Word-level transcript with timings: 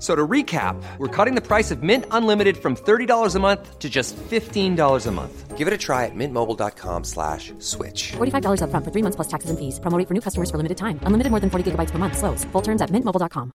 So 0.00 0.16
to 0.16 0.26
recap, 0.26 0.82
we're 0.96 1.14
cutting 1.14 1.34
the 1.34 1.46
price 1.46 1.70
of 1.70 1.82
Mint 1.82 2.06
Unlimited 2.10 2.56
from 2.56 2.74
$30 2.74 3.34
a 3.36 3.38
month 3.38 3.78
to 3.78 3.90
just 3.90 4.16
$15 4.16 5.06
a 5.06 5.10
month. 5.10 5.58
Give 5.58 5.68
it 5.68 5.74
a 5.74 5.78
try 5.78 6.06
at 6.06 6.14
mintmobile.com 6.14 7.04
slash 7.04 7.52
switch. 7.58 8.12
$45 8.16 8.62
upfront 8.64 8.84
for 8.84 8.90
three 8.92 9.02
months 9.02 9.16
plus 9.16 9.28
taxes 9.28 9.50
and 9.50 9.58
fees. 9.58 9.78
Promo 9.78 9.98
rate 9.98 10.08
for 10.08 10.14
new 10.14 10.22
customers 10.22 10.50
for 10.50 10.56
limited 10.56 10.78
time. 10.78 10.98
Unlimited 11.04 11.30
more 11.30 11.40
than 11.40 11.50
40 11.50 11.72
gigabytes 11.72 11.90
per 11.90 11.98
month. 11.98 12.16
Slows. 12.16 12.44
Full 12.52 12.62
terms 12.62 12.80
at 12.80 12.90
mintmobile.com. 12.90 13.52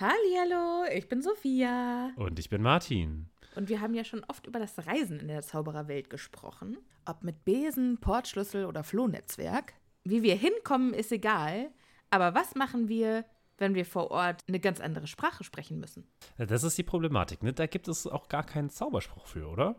Hallihallo, 0.00 0.84
ich 0.96 1.08
bin 1.08 1.22
Sophia. 1.22 2.12
Und 2.16 2.38
ich 2.38 2.48
bin 2.48 2.62
Martin. 2.62 3.26
Und 3.56 3.68
wir 3.68 3.80
haben 3.80 3.94
ja 3.94 4.04
schon 4.04 4.22
oft 4.28 4.46
über 4.46 4.60
das 4.60 4.86
Reisen 4.86 5.18
in 5.18 5.26
der 5.26 5.42
Zaubererwelt 5.42 6.08
gesprochen. 6.08 6.78
Ob 7.04 7.24
mit 7.24 7.44
Besen, 7.44 7.98
Portschlüssel 7.98 8.64
oder 8.64 8.84
Flohnetzwerk. 8.84 9.72
Wie 10.04 10.22
wir 10.22 10.36
hinkommen, 10.36 10.94
ist 10.94 11.10
egal. 11.10 11.72
Aber 12.10 12.34
was 12.34 12.54
machen 12.54 12.88
wir, 12.88 13.24
wenn 13.58 13.74
wir 13.74 13.84
vor 13.84 14.10
Ort 14.10 14.44
eine 14.48 14.60
ganz 14.60 14.80
andere 14.80 15.06
Sprache 15.06 15.44
sprechen 15.44 15.78
müssen? 15.78 16.06
Das 16.38 16.62
ist 16.62 16.78
die 16.78 16.82
Problematik, 16.82 17.42
ne? 17.42 17.52
Da 17.52 17.66
gibt 17.66 17.88
es 17.88 18.06
auch 18.06 18.28
gar 18.28 18.44
keinen 18.44 18.70
Zauberspruch 18.70 19.26
für, 19.26 19.48
oder? 19.48 19.76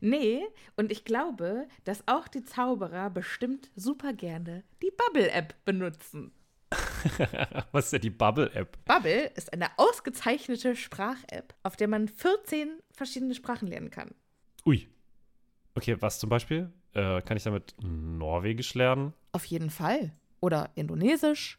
Nee, 0.00 0.42
und 0.76 0.90
ich 0.90 1.04
glaube, 1.04 1.68
dass 1.84 2.06
auch 2.06 2.28
die 2.28 2.42
Zauberer 2.42 3.10
bestimmt 3.10 3.70
super 3.76 4.12
gerne 4.12 4.64
die 4.82 4.90
Bubble-App 4.90 5.64
benutzen. 5.64 6.32
Was 7.72 7.86
ist 7.86 7.92
denn 7.94 8.00
die 8.02 8.10
Bubble-App? 8.10 8.78
Bubble 8.84 9.26
ist 9.34 9.52
eine 9.52 9.66
ausgezeichnete 9.76 10.76
Sprach-App, 10.76 11.54
auf 11.62 11.76
der 11.76 11.88
man 11.88 12.08
14 12.08 12.78
verschiedene 12.92 13.34
Sprachen 13.34 13.68
lernen 13.68 13.90
kann. 13.90 14.14
Ui. 14.64 14.88
Okay, 15.74 15.96
was 16.00 16.18
zum 16.18 16.28
Beispiel? 16.28 16.72
Äh, 16.92 17.22
kann 17.22 17.36
ich 17.36 17.44
damit 17.44 17.74
Norwegisch 17.80 18.74
lernen? 18.74 19.14
Auf 19.32 19.44
jeden 19.44 19.70
Fall. 19.70 20.12
Oder 20.40 20.70
Indonesisch. 20.74 21.58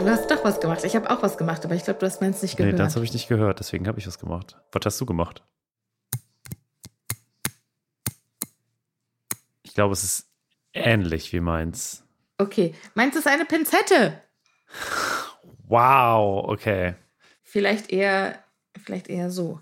Du 0.00 0.10
hast 0.10 0.30
doch 0.30 0.44
was 0.44 0.60
gemacht. 0.60 0.84
Ich 0.84 0.96
habe 0.96 1.10
auch 1.10 1.22
was 1.22 1.36
gemacht, 1.38 1.64
aber 1.64 1.74
ich 1.74 1.84
glaube, 1.84 2.00
du 2.00 2.06
hast 2.06 2.20
meins 2.20 2.42
nicht 2.42 2.58
Nee, 2.58 2.64
gehört. 2.66 2.78
das 2.80 2.94
habe 2.96 3.04
ich 3.04 3.12
nicht 3.12 3.28
gehört, 3.28 3.60
deswegen 3.60 3.86
habe 3.86 3.98
ich 3.98 4.06
was 4.06 4.18
gemacht. 4.18 4.56
Was 4.72 4.82
hast 4.84 5.00
du 5.00 5.06
gemacht? 5.06 5.42
Ich 9.62 9.74
glaube, 9.74 9.92
es 9.92 10.02
ist 10.02 10.30
ähnlich 10.72 11.32
wie 11.32 11.40
meins. 11.40 12.04
okay, 12.38 12.74
meins 12.94 13.16
ist 13.16 13.26
eine 13.26 13.44
Pinzette. 13.44 14.20
Wow, 15.66 16.48
okay. 16.48 16.94
Vielleicht 17.42 17.90
eher, 17.92 18.42
vielleicht 18.82 19.08
eher 19.08 19.30
so. 19.30 19.60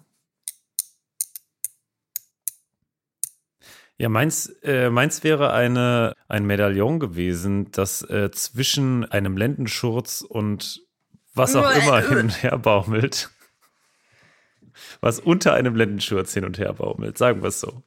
Ja, 3.99 4.09
meins, 4.09 4.47
äh, 4.63 4.91
meins 4.91 5.25
wäre 5.25 5.53
eine, 5.53 6.15
ein 6.29 6.47
Medaillon 6.47 7.01
gewesen, 7.01 7.73
das 7.73 8.03
äh, 8.03 8.31
zwischen 8.31 9.05
einem 9.05 9.37
Lendenschurz 9.37 10.23
und 10.23 10.83
was 11.35 11.57
auch 11.57 11.71
immer 11.75 12.01
hin 12.01 12.19
und 12.19 12.43
her 12.43 12.59
baumelt. 12.59 13.31
Was 15.01 15.19
unter 15.19 15.55
einem 15.55 15.75
Lendenschurz 15.75 16.33
hin 16.33 16.45
und 16.45 16.59
her 16.59 16.73
baumelt, 16.73 17.19
sagen 17.19 17.43
wir 17.43 17.49
es 17.49 17.61
so. 17.61 17.83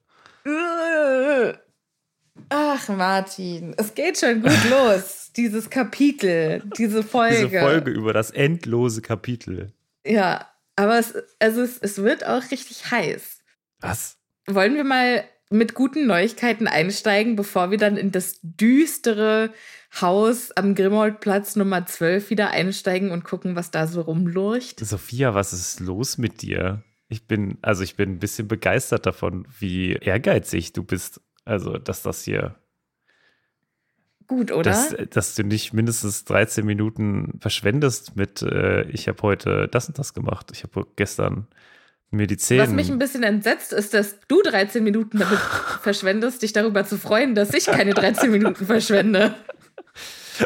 Ach, 2.50 2.90
Martin, 2.90 3.74
es 3.78 3.94
geht 3.96 4.18
schon 4.18 4.42
gut 4.42 4.70
los. 4.70 5.32
Dieses 5.38 5.70
Kapitel, 5.70 6.62
diese 6.78 7.04
Folge. 7.04 7.48
Diese 7.48 7.62
Folge 7.62 7.92
über 7.92 8.12
das 8.12 8.32
endlose 8.32 9.02
Kapitel. 9.02 9.72
Ja, 10.06 10.46
aber 10.76 11.00
es, 11.00 11.14
also 11.40 11.62
es, 11.62 11.78
es 11.78 12.04
wird 12.04 12.26
auch 12.26 12.52
richtig 12.52 12.92
heiß. 12.92 13.40
Was? 13.80 14.18
Wollen 14.48 14.76
wir 14.76 14.84
mal 14.84 15.24
mit 15.52 15.74
guten 15.74 16.08
Neuigkeiten 16.08 16.68
einsteigen, 16.68 17.36
bevor 17.36 17.72
wir 17.72 17.78
dann 17.78 17.98
in 17.98 18.12
das 18.12 18.40
düstere 18.42 19.52
Haus 20.00 20.52
am 20.52 20.76
Grimoldplatz 20.76 21.56
Nummer 21.56 21.86
12 21.86 22.30
wieder 22.30 22.52
einsteigen 22.52 23.12
und 23.12 23.26
gucken, 23.26 23.56
was 23.56 23.72
da 23.72 23.88
so 23.88 24.02
rumlurcht? 24.02 24.80
Sophia, 24.80 25.34
was 25.34 25.52
ist 25.52 25.82
los 25.82 26.18
mit 26.18 26.42
dir? 26.42 26.84
Ich 27.10 27.28
bin, 27.28 27.58
also 27.62 27.84
ich 27.84 27.98
bin 27.98 28.14
ein 28.14 28.20
bisschen 28.20 28.48
begeistert 28.48 29.06
davon, 29.06 29.46
wie 29.60 29.94
ehrgeizig 29.94 30.72
du 30.72 30.84
bist. 30.84 31.20
Also, 31.44 31.78
dass 31.78 32.04
das 32.04 32.24
hier 32.24 32.56
Gut, 34.28 34.54
oder? 34.54 34.72
Dass, 34.72 34.96
dass 35.10 35.36
du 35.36 35.44
nicht 35.44 35.74
mindestens 35.74 36.24
13 36.24 36.66
Minuten 36.66 37.38
verschwendest 37.42 38.16
mit, 38.16 38.42
äh, 38.42 38.84
ich 38.84 39.10
habe 39.10 39.22
heute 39.24 39.68
das 39.68 39.90
und 39.90 40.00
das 40.00 40.14
gemacht. 40.14 40.52
Ich 40.54 40.64
habe 40.64 40.88
gestern 40.96 41.48
mir 42.12 42.28
die 42.28 42.38
Zähne. 42.38 42.64
Was 42.64 42.70
mich 42.70 42.90
ein 42.92 43.00
bisschen 43.00 43.24
entsetzt, 43.24 43.74
ist, 43.74 43.94
dass 43.94 44.20
du 44.28 44.42
13 44.42 44.84
Minuten 44.84 45.20
damit 45.20 45.40
verschwendest, 45.82 46.42
dich 46.42 46.54
darüber 46.54 46.86
zu 46.86 46.98
freuen, 46.98 47.36
dass 47.36 47.54
ich 47.54 47.66
keine 47.66 47.94
13 47.94 48.30
Minuten 48.32 48.66
verschwende. 48.66 49.36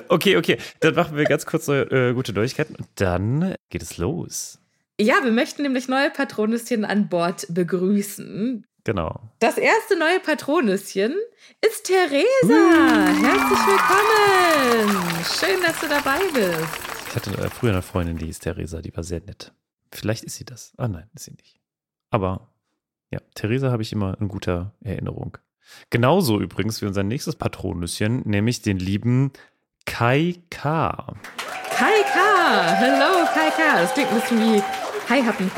Okay, 0.07 0.37
okay. 0.37 0.57
Dann 0.79 0.95
machen 0.95 1.17
wir 1.17 1.25
ganz 1.25 1.45
kurz 1.45 1.67
äh, 1.67 2.13
gute 2.13 2.33
Neuigkeiten 2.33 2.75
und 2.75 2.87
dann 2.95 3.55
geht 3.69 3.81
es 3.81 3.97
los. 3.97 4.59
Ja, 4.99 5.15
wir 5.23 5.31
möchten 5.31 5.63
nämlich 5.63 5.87
neue 5.87 6.09
Patronüschen 6.09 6.85
an 6.85 7.09
Bord 7.09 7.47
begrüßen. 7.49 8.65
Genau. 8.85 9.19
Das 9.39 9.57
erste 9.57 9.97
neue 9.97 10.19
Patronüschen 10.19 11.15
ist 11.65 11.85
Theresa. 11.85 13.07
Herzlich 13.07 13.59
willkommen. 13.67 14.97
Schön, 15.39 15.61
dass 15.61 15.79
du 15.79 15.87
dabei 15.87 16.19
bist. 16.33 16.69
Ich 17.09 17.15
hatte 17.15 17.31
äh, 17.31 17.49
früher 17.49 17.71
eine 17.71 17.81
Freundin, 17.81 18.17
die 18.17 18.29
ist 18.29 18.43
Theresa, 18.43 18.81
die 18.81 18.95
war 18.95 19.03
sehr 19.03 19.21
nett. 19.21 19.51
Vielleicht 19.95 20.23
ist 20.23 20.35
sie 20.35 20.45
das. 20.45 20.73
Ah 20.77 20.87
nein, 20.87 21.09
ist 21.13 21.25
sie 21.25 21.31
nicht. 21.31 21.59
Aber 22.09 22.49
ja, 23.11 23.19
Theresa 23.33 23.71
habe 23.71 23.81
ich 23.81 23.91
immer 23.91 24.19
in 24.19 24.27
guter 24.27 24.73
Erinnerung. 24.81 25.37
Genauso 25.89 26.39
übrigens 26.39 26.81
wie 26.81 26.85
unser 26.85 27.03
nächstes 27.03 27.35
Patronüschen, 27.35 28.21
nämlich 28.25 28.61
den 28.61 28.77
lieben 28.77 29.31
Kai 29.85 30.35
K. 30.49 31.15
Kai 31.71 32.03
K. 32.13 32.75
Hello, 32.75 33.25
Kai 33.33 33.49
K. 33.49 33.81
Das 33.81 33.93
klingt 33.93 34.09
ein 34.11 34.19
bisschen 34.19 34.39
wie 34.39 34.61
Hi 35.09 35.21
Happen. 35.23 35.51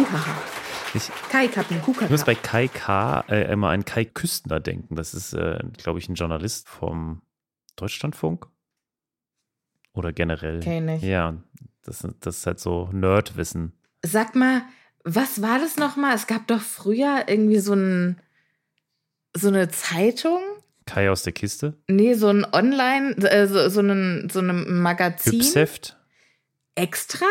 Ich, 0.93 1.11
Kai 1.29 1.47
Kappen 1.47 1.81
Kuka. 1.81 2.05
ich 2.05 2.11
muss 2.11 2.23
bei 2.23 2.35
Kai 2.35 2.67
K. 2.67 3.21
Äh, 3.27 3.51
immer 3.51 3.69
an 3.69 3.85
Kai 3.85 4.05
Küstner 4.05 4.59
denken. 4.59 4.95
Das 4.95 5.13
ist, 5.13 5.33
äh, 5.33 5.59
glaube 5.77 5.99
ich, 5.99 6.09
ein 6.09 6.15
Journalist 6.15 6.69
vom 6.69 7.21
Deutschlandfunk. 7.75 8.47
Oder 9.93 10.13
generell. 10.13 10.59
Kenn 10.59 10.89
ich. 10.89 11.03
Ja, 11.03 11.35
das, 11.83 12.07
das 12.19 12.37
ist 12.37 12.47
halt 12.47 12.59
so 12.59 12.89
Nerdwissen. 12.91 13.73
Sag 14.03 14.35
mal, 14.35 14.61
was 15.03 15.41
war 15.41 15.59
das 15.59 15.77
nochmal? 15.77 16.15
Es 16.15 16.27
gab 16.27 16.47
doch 16.47 16.61
früher 16.61 17.25
irgendwie 17.27 17.59
so 17.59 17.73
ein 17.73 18.21
so 19.37 19.47
eine 19.47 19.69
Zeitung. 19.69 20.41
Kai 20.85 21.09
aus 21.09 21.23
der 21.23 21.33
Kiste. 21.33 21.77
Nee, 21.87 22.13
so 22.13 22.27
ein 22.27 22.45
Online, 22.51 23.15
äh, 23.17 23.47
so, 23.47 23.69
so, 23.69 23.81
ein, 23.81 24.29
so 24.31 24.39
ein 24.39 24.81
Magazin. 24.81 25.33
Hübsheft. 25.33 25.97
Extra? 26.75 27.25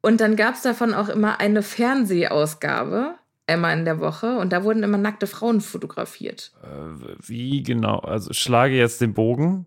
Und 0.00 0.20
dann 0.20 0.36
gab 0.36 0.54
es 0.54 0.62
davon 0.62 0.94
auch 0.94 1.08
immer 1.08 1.40
eine 1.40 1.62
Fernsehausgabe, 1.62 3.16
einmal 3.46 3.76
in 3.78 3.84
der 3.84 4.00
Woche. 4.00 4.38
Und 4.38 4.52
da 4.52 4.64
wurden 4.64 4.82
immer 4.82 4.98
nackte 4.98 5.26
Frauen 5.26 5.60
fotografiert. 5.60 6.52
Äh, 6.62 7.16
wie 7.18 7.62
genau? 7.62 7.98
Also 7.98 8.32
schlage 8.32 8.76
jetzt 8.76 9.00
den 9.00 9.14
Bogen. 9.14 9.66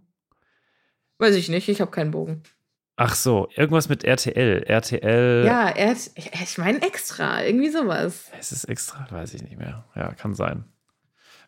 Weiß 1.17 1.35
ich 1.35 1.49
nicht, 1.49 1.69
ich 1.69 1.81
habe 1.81 1.91
keinen 1.91 2.11
Bogen. 2.11 2.43
Ach 2.97 3.13
so, 3.15 3.49
irgendwas 3.55 3.89
mit 3.89 4.03
RTL. 4.05 4.63
RTL. 4.63 5.43
Ja, 5.45 5.73
ich, 5.75 6.11
ich 6.15 6.57
meine 6.57 6.81
extra, 6.81 7.43
irgendwie 7.43 7.69
sowas. 7.69 8.31
Es 8.39 8.51
ist 8.53 8.65
extra, 8.65 9.05
weiß 9.09 9.33
ich 9.33 9.43
nicht 9.43 9.57
mehr. 9.57 9.83
Ja, 9.95 10.13
kann 10.13 10.33
sein. 10.33 10.63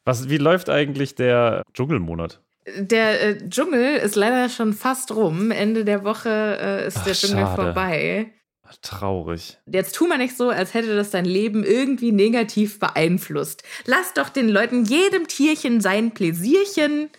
Was, 0.03 0.29
wie 0.29 0.37
läuft 0.37 0.69
eigentlich 0.69 1.15
der 1.15 1.63
Dschungelmonat? 1.73 2.41
Der 2.77 3.21
äh, 3.21 3.49
Dschungel 3.49 3.95
ist 3.97 4.15
leider 4.15 4.49
schon 4.49 4.73
fast 4.73 5.15
rum. 5.15 5.51
Ende 5.51 5.85
der 5.85 6.03
Woche 6.03 6.57
äh, 6.59 6.87
ist 6.87 6.97
Ach, 6.97 7.03
der 7.05 7.13
Dschungel 7.13 7.45
schade. 7.45 7.61
vorbei. 7.63 8.33
Traurig. 8.81 9.57
Jetzt 9.65 9.95
tu 9.95 10.07
mal 10.07 10.17
nicht 10.17 10.35
so, 10.35 10.49
als 10.49 10.73
hätte 10.73 10.95
das 10.95 11.11
dein 11.11 11.25
Leben 11.25 11.63
irgendwie 11.63 12.11
negativ 12.11 12.79
beeinflusst. 12.79 13.63
Lass 13.85 14.13
doch 14.13 14.29
den 14.29 14.49
Leuten, 14.49 14.85
jedem 14.85 15.27
Tierchen 15.27 15.81
sein 15.81 16.13
Pläsierchen. 16.13 17.09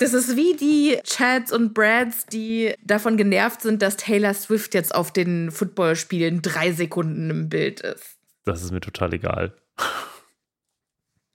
Das 0.00 0.12
ist 0.12 0.36
wie 0.36 0.54
die 0.56 0.98
Chads 1.04 1.52
und 1.52 1.74
Brads, 1.74 2.26
die 2.26 2.74
davon 2.84 3.16
genervt 3.16 3.62
sind, 3.62 3.82
dass 3.82 3.96
Taylor 3.96 4.34
Swift 4.34 4.74
jetzt 4.74 4.94
auf 4.94 5.12
den 5.12 5.50
Footballspielen 5.50 6.42
drei 6.42 6.72
Sekunden 6.72 7.30
im 7.30 7.48
Bild 7.48 7.80
ist. 7.80 8.16
Das 8.44 8.62
ist 8.62 8.72
mir 8.72 8.80
total 8.80 9.14
egal. 9.14 9.54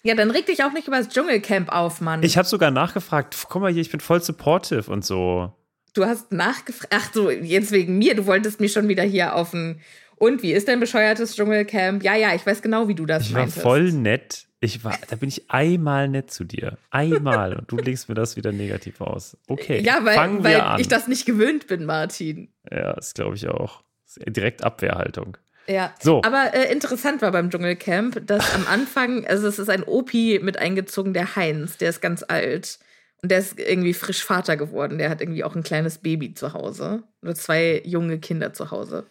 Ja, 0.03 0.15
dann 0.15 0.31
reg 0.31 0.45
dich 0.45 0.63
auch 0.63 0.71
nicht 0.71 0.87
über 0.87 0.97
das 0.97 1.09
Dschungelcamp 1.09 1.69
auf, 1.69 2.01
Mann. 2.01 2.23
Ich 2.23 2.37
habe 2.37 2.47
sogar 2.47 2.71
nachgefragt, 2.71 3.35
guck 3.49 3.61
mal 3.61 3.71
hier, 3.71 3.81
ich 3.81 3.91
bin 3.91 3.99
voll 3.99 4.21
supportive 4.21 4.89
und 4.91 5.03
so. 5.03 5.53
Du 5.97 6.05
hast 6.05 6.31
nachgefragt. 6.31 6.93
Ach 6.95 7.13
so, 7.13 7.29
jetzt 7.29 7.71
wegen 7.71 7.97
mir. 7.97 8.15
Du 8.15 8.25
wolltest 8.25 8.59
mich 8.59 8.71
schon 8.71 8.87
wieder 8.87 9.03
hier 9.03 9.35
auf 9.35 9.53
ein. 9.53 9.81
Und 10.15 10.41
wie 10.41 10.53
ist 10.53 10.67
dein 10.67 10.79
bescheuertes 10.79 11.35
Dschungelcamp? 11.35 12.03
Ja, 12.03 12.15
ja, 12.15 12.33
ich 12.33 12.45
weiß 12.45 12.61
genau, 12.61 12.87
wie 12.87 12.95
du 12.95 13.05
das 13.05 13.27
Ich 13.27 13.33
war 13.33 13.47
voll 13.47 13.91
nett. 13.91 14.47
Ich 14.59 14.83
war, 14.83 14.97
da 15.09 15.15
bin 15.15 15.29
ich 15.29 15.51
einmal 15.51 16.07
nett 16.07 16.31
zu 16.31 16.43
dir. 16.43 16.79
Einmal. 16.89 17.55
Und 17.55 17.71
du 17.71 17.77
legst 17.77 18.09
mir 18.09 18.15
das 18.15 18.35
wieder 18.35 18.51
negativ 18.51 19.01
aus. 19.01 19.37
Okay. 19.47 19.81
Ja, 19.81 20.03
weil, 20.03 20.15
fangen 20.15 20.43
weil 20.43 20.55
wir 20.55 20.65
an. 20.65 20.79
ich 20.79 20.87
das 20.87 21.07
nicht 21.07 21.27
gewöhnt 21.27 21.67
bin, 21.67 21.85
Martin. 21.85 22.49
ja, 22.71 22.93
das 22.93 23.13
glaube 23.13 23.35
ich 23.35 23.47
auch. 23.47 23.83
Direkt 24.25 24.63
Abwehrhaltung. 24.63 25.37
Ja. 25.67 25.93
So. 25.99 26.23
Aber 26.23 26.53
äh, 26.55 26.71
interessant 26.71 27.21
war 27.21 27.31
beim 27.31 27.51
Dschungelcamp, 27.51 28.25
dass 28.25 28.55
am 28.55 28.65
Anfang, 28.67 29.27
also 29.27 29.47
es 29.47 29.59
ist 29.59 29.69
ein 29.69 29.83
Opi 29.83 30.39
mit 30.41 30.57
eingezogen, 30.57 31.13
der 31.13 31.35
Heinz, 31.35 31.77
der 31.77 31.89
ist 31.89 32.01
ganz 32.01 32.23
alt. 32.27 32.79
Und 33.23 33.31
der 33.31 33.39
ist 33.39 33.59
irgendwie 33.59 33.93
frisch 33.93 34.23
Vater 34.23 34.57
geworden. 34.57 34.97
Der 34.99 35.09
hat 35.09 35.21
irgendwie 35.21 35.43
auch 35.43 35.55
ein 35.55 35.63
kleines 35.63 35.97
Baby 35.97 36.33
zu 36.33 36.53
Hause. 36.53 37.03
Oder 37.21 37.35
zwei 37.35 37.81
junge 37.83 38.19
Kinder 38.19 38.53
zu 38.53 38.69
Hause. 38.71 39.07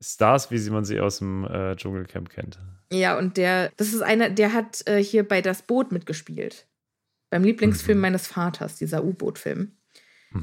Stars, 0.00 0.50
wie 0.50 0.56
sie 0.58 0.70
man 0.70 0.84
sie 0.84 0.98
aus 0.98 1.18
dem 1.18 1.44
äh, 1.44 1.76
Dschungelcamp 1.76 2.30
kennt. 2.30 2.58
Ja, 2.90 3.18
und 3.18 3.36
der, 3.36 3.70
das 3.76 3.92
ist 3.92 4.00
einer, 4.00 4.30
der 4.30 4.54
hat 4.54 4.86
äh, 4.86 5.02
hier 5.02 5.28
bei 5.28 5.42
Das 5.42 5.62
Boot 5.62 5.92
mitgespielt. 5.92 6.66
Beim 7.28 7.44
Lieblingsfilm 7.44 7.98
Mhm. 7.98 8.02
meines 8.02 8.26
Vaters, 8.26 8.76
dieser 8.76 9.04
U-Boot-Film, 9.04 9.72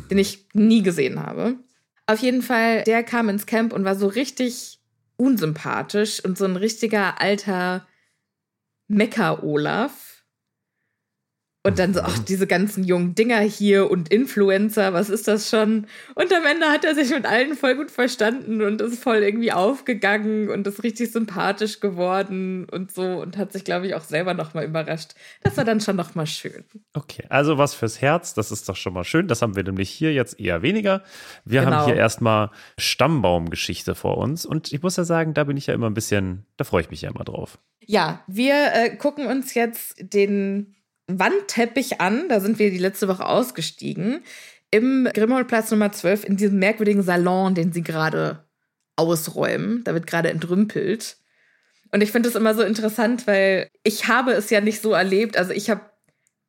den 0.10 0.18
ich 0.18 0.48
nie 0.54 0.84
gesehen 0.84 1.22
habe. 1.22 1.56
Auf 2.06 2.20
jeden 2.20 2.42
Fall, 2.42 2.84
der 2.84 3.04
kam 3.04 3.28
ins 3.28 3.46
Camp 3.46 3.74
und 3.74 3.84
war 3.84 3.96
so 3.96 4.08
richtig 4.08 4.80
unsympathisch 5.18 6.24
und 6.24 6.38
so 6.38 6.46
ein 6.46 6.56
richtiger 6.56 7.20
alter 7.20 7.86
Mecker-Olaf. 8.88 10.07
Und 11.68 11.80
dann 11.80 11.94
so, 11.94 12.00
ach, 12.02 12.18
diese 12.20 12.48
ganzen 12.48 12.86
jungen 12.86 13.14
Dinger 13.14 13.40
hier 13.40 13.92
und 13.92 14.08
Influencer, 14.10 14.94
was 14.94 15.10
ist 15.10 15.28
das 15.28 15.50
schon? 15.50 15.88
Und 16.16 16.34
am 16.34 16.46
Ende 16.46 16.68
hat 16.68 16.86
er 16.86 16.96
sich 16.96 17.10
mit 17.10 17.26
allen 17.26 17.56
voll 17.56 17.76
gut 17.76 17.92
verstanden 17.92 18.62
und 18.62 18.80
ist 18.80 19.04
voll 19.04 19.18
irgendwie 19.18 19.52
aufgegangen 19.52 20.48
und 20.50 20.66
ist 20.66 20.82
richtig 20.84 21.12
sympathisch 21.12 21.82
geworden 21.82 22.68
und 22.72 22.94
so 22.94 23.02
und 23.04 23.36
hat 23.36 23.52
sich, 23.52 23.66
glaube 23.66 23.86
ich, 23.88 23.96
auch 23.96 24.04
selber 24.06 24.34
nochmal 24.34 24.64
überrascht. 24.64 25.12
Das 25.44 25.58
war 25.58 25.66
dann 25.66 25.82
schon 25.82 25.98
nochmal 25.98 26.26
schön. 26.26 26.64
Okay, 26.94 27.26
also 27.28 27.58
was 27.58 27.74
fürs 27.74 28.00
Herz, 28.00 28.34
das 28.34 28.50
ist 28.52 28.70
doch 28.70 28.78
schon 28.78 28.94
mal 28.94 29.04
schön. 29.04 29.28
Das 29.28 29.42
haben 29.42 29.58
wir 29.58 29.64
nämlich 29.64 29.90
hier 29.90 30.14
jetzt 30.14 30.40
eher 30.40 30.62
weniger. 30.62 31.04
Wir 31.44 31.62
Genau. 31.64 31.76
haben 31.76 31.86
hier 31.88 31.96
erstmal 31.96 32.50
Stammbaumgeschichte 32.78 33.94
vor 33.94 34.18
uns. 34.20 34.46
Und 34.46 34.72
ich 34.72 34.82
muss 34.82 34.96
ja 34.96 35.04
sagen, 35.04 35.34
da 35.34 35.44
bin 35.44 35.58
ich 35.58 35.68
ja 35.68 35.74
immer 35.74 35.88
ein 35.90 35.94
bisschen, 35.94 36.46
da 36.56 36.64
freue 36.64 36.82
ich 36.82 36.90
mich 36.90 37.02
ja 37.02 37.10
immer 37.10 37.26
drauf. 37.26 37.60
Ja, 37.86 38.24
wir 38.28 38.54
äh, 38.74 38.96
gucken 38.96 39.28
uns 39.28 39.54
jetzt 39.54 39.96
den 40.00 40.74
Wandteppich 41.08 42.00
an. 42.02 42.30
Da 42.30 42.40
sind 42.40 42.60
wir 42.60 42.72
die 42.72 42.78
letzte 42.78 43.08
Woche 43.08 43.26
ausgestiegen. 43.26 44.22
Im 44.70 45.10
Grimmelplatz 45.14 45.72
Nummer 45.72 45.92
12, 45.92 46.26
in 46.26 46.38
diesem 46.38 46.60
merkwürdigen 46.60 47.02
Salon, 47.02 47.56
den 47.56 47.72
sie 47.72 47.84
gerade 47.84 48.46
ausräumen. 48.98 49.84
Da 49.84 49.94
wird 49.94 50.08
gerade 50.08 50.30
entrümpelt. 50.30 51.18
Und 51.92 52.02
ich 52.02 52.12
finde 52.12 52.28
es 52.30 52.36
immer 52.36 52.54
so 52.54 52.64
interessant, 52.64 53.28
weil 53.28 53.70
ich 53.84 54.08
habe 54.08 54.32
es 54.34 54.50
ja 54.50 54.60
nicht 54.60 54.82
so 54.82 54.92
erlebt. 54.92 55.38
Also 55.38 55.54
ich 55.54 55.70
habe 55.70 55.82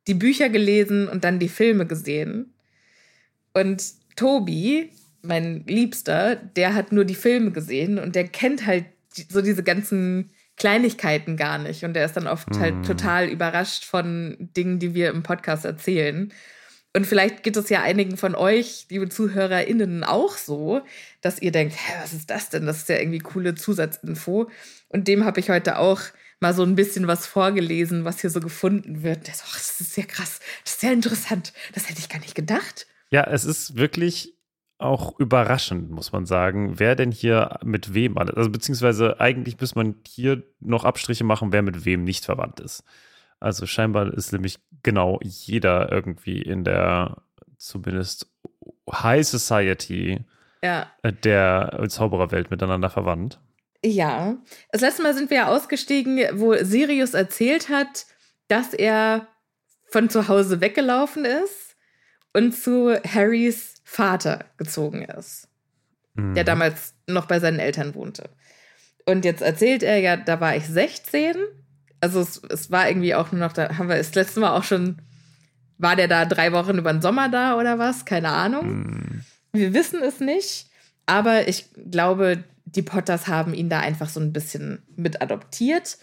die 0.07 0.13
Bücher 0.13 0.49
gelesen 0.49 1.07
und 1.07 1.23
dann 1.23 1.39
die 1.39 1.49
Filme 1.49 1.85
gesehen. 1.85 2.53
Und 3.53 3.83
Tobi, 4.15 4.91
mein 5.21 5.63
Liebster, 5.65 6.35
der 6.35 6.75
hat 6.75 6.91
nur 6.91 7.05
die 7.05 7.15
Filme 7.15 7.51
gesehen 7.51 7.99
und 7.99 8.15
der 8.15 8.27
kennt 8.27 8.65
halt 8.65 8.85
so 9.29 9.41
diese 9.41 9.63
ganzen 9.63 10.31
Kleinigkeiten 10.59 11.37
gar 11.37 11.57
nicht. 11.57 11.83
Und 11.83 11.93
der 11.93 12.05
ist 12.05 12.15
dann 12.15 12.27
oft 12.27 12.47
halt 12.59 12.85
total 12.85 13.27
überrascht 13.27 13.85
von 13.85 14.35
Dingen, 14.39 14.77
die 14.77 14.93
wir 14.93 15.09
im 15.09 15.23
Podcast 15.23 15.65
erzählen. 15.65 16.31
Und 16.95 17.05
vielleicht 17.05 17.43
geht 17.43 17.55
es 17.55 17.69
ja 17.69 17.81
einigen 17.81 18.17
von 18.17 18.35
euch, 18.35 18.87
liebe 18.89 19.09
ZuhörerInnen, 19.09 20.03
auch 20.03 20.37
so, 20.37 20.81
dass 21.21 21.41
ihr 21.41 21.51
denkt, 21.51 21.75
hä, 21.75 21.93
was 22.01 22.13
ist 22.13 22.29
das 22.29 22.49
denn? 22.49 22.65
Das 22.65 22.77
ist 22.77 22.89
ja 22.89 22.97
irgendwie 22.97 23.19
coole 23.19 23.55
Zusatzinfo. 23.55 24.49
Und 24.87 25.07
dem 25.07 25.23
habe 25.23 25.39
ich 25.39 25.49
heute 25.49 25.77
auch 25.77 26.01
mal 26.39 26.53
so 26.53 26.63
ein 26.63 26.75
bisschen 26.75 27.07
was 27.07 27.27
vorgelesen, 27.27 28.05
was 28.05 28.21
hier 28.21 28.29
so 28.29 28.39
gefunden 28.39 29.03
wird. 29.03 29.27
Der 29.27 29.35
so, 29.35 29.43
ach, 29.47 29.57
das 29.57 29.79
ist 29.79 29.93
sehr 29.93 30.05
krass, 30.05 30.39
das 30.63 30.73
ist 30.73 30.81
sehr 30.81 30.93
interessant. 30.93 31.53
Das 31.73 31.89
hätte 31.89 31.99
ich 31.99 32.09
gar 32.09 32.19
nicht 32.19 32.35
gedacht. 32.35 32.87
Ja, 33.11 33.23
es 33.25 33.45
ist 33.45 33.75
wirklich 33.75 34.38
auch 34.79 35.19
überraschend, 35.19 35.91
muss 35.91 36.13
man 36.13 36.25
sagen, 36.25 36.79
wer 36.79 36.95
denn 36.95 37.11
hier 37.11 37.59
mit 37.63 37.93
wem 37.93 38.17
alles. 38.17 38.35
Also 38.35 38.49
beziehungsweise 38.49 39.19
eigentlich 39.19 39.59
muss 39.59 39.75
man 39.75 39.95
hier 40.07 40.41
noch 40.61 40.85
Abstriche 40.85 41.25
machen, 41.25 41.51
wer 41.51 41.61
mit 41.61 41.85
wem 41.85 42.05
nicht 42.05 42.25
verwandt 42.25 42.61
ist. 42.61 42.83
Also 43.41 43.65
scheinbar 43.65 44.13
ist 44.13 44.31
nämlich 44.31 44.57
genau 44.81 45.19
jeder 45.21 45.91
irgendwie 45.91 46.41
in 46.41 46.63
der 46.63 47.17
zumindest 47.57 48.27
High 48.89 49.27
Society 49.27 50.19
Ja, 50.63 50.87
der 51.23 51.85
Zaubererwelt 51.89 52.49
miteinander 52.49 52.89
verwandt. 52.89 53.39
Ja. 53.83 54.37
Das 54.71 54.81
letzte 54.81 55.03
Mal 55.03 55.13
sind 55.13 55.29
wir 55.29 55.37
ja 55.37 55.47
ausgestiegen, 55.47 56.19
wo 56.33 56.53
Sirius 56.55 57.13
erzählt 57.13 57.69
hat, 57.69 58.05
dass 58.47 58.73
er 58.73 59.27
von 59.89 60.09
zu 60.09 60.27
Hause 60.29 60.61
weggelaufen 60.61 61.25
ist 61.25 61.68
und 62.33 62.53
zu 62.53 62.95
Harrys 63.03 63.75
Vater 63.83 64.45
gezogen 64.57 65.03
ist, 65.03 65.47
mhm. 66.13 66.35
der 66.35 66.43
damals 66.43 66.93
noch 67.07 67.25
bei 67.25 67.39
seinen 67.39 67.59
Eltern 67.59 67.95
wohnte. 67.95 68.29
Und 69.05 69.25
jetzt 69.25 69.41
erzählt 69.41 69.81
er 69.81 69.97
ja, 69.97 70.17
da 70.17 70.39
war 70.39 70.55
ich 70.55 70.65
16. 70.65 71.35
Also 72.01 72.21
es, 72.21 72.41
es 72.49 72.71
war 72.71 72.87
irgendwie 72.87 73.15
auch 73.15 73.31
nur 73.31 73.41
noch, 73.41 73.53
da 73.53 73.77
haben 73.77 73.89
wir 73.89 73.97
das 73.97 74.13
letzte 74.13 74.39
Mal 74.39 74.55
auch 74.55 74.63
schon, 74.63 75.01
war 75.77 75.95
der 75.95 76.07
da 76.07 76.25
drei 76.25 76.51
Wochen 76.51 76.77
über 76.77 76.93
den 76.93 77.01
Sommer 77.01 77.29
da 77.29 77.57
oder 77.57 77.79
was? 77.79 78.05
Keine 78.05 78.29
Ahnung. 78.29 78.67
Mhm. 78.67 79.25
Wir 79.51 79.73
wissen 79.73 80.03
es 80.03 80.19
nicht. 80.19 80.67
Aber 81.07 81.47
ich 81.47 81.69
glaube, 81.89 82.43
die 82.65 82.83
Potters 82.83 83.27
haben 83.27 83.55
ihn 83.55 83.69
da 83.69 83.79
einfach 83.79 84.09
so 84.09 84.19
ein 84.19 84.31
bisschen 84.31 84.83
mit 84.95 85.21
adoptiert. 85.21 85.97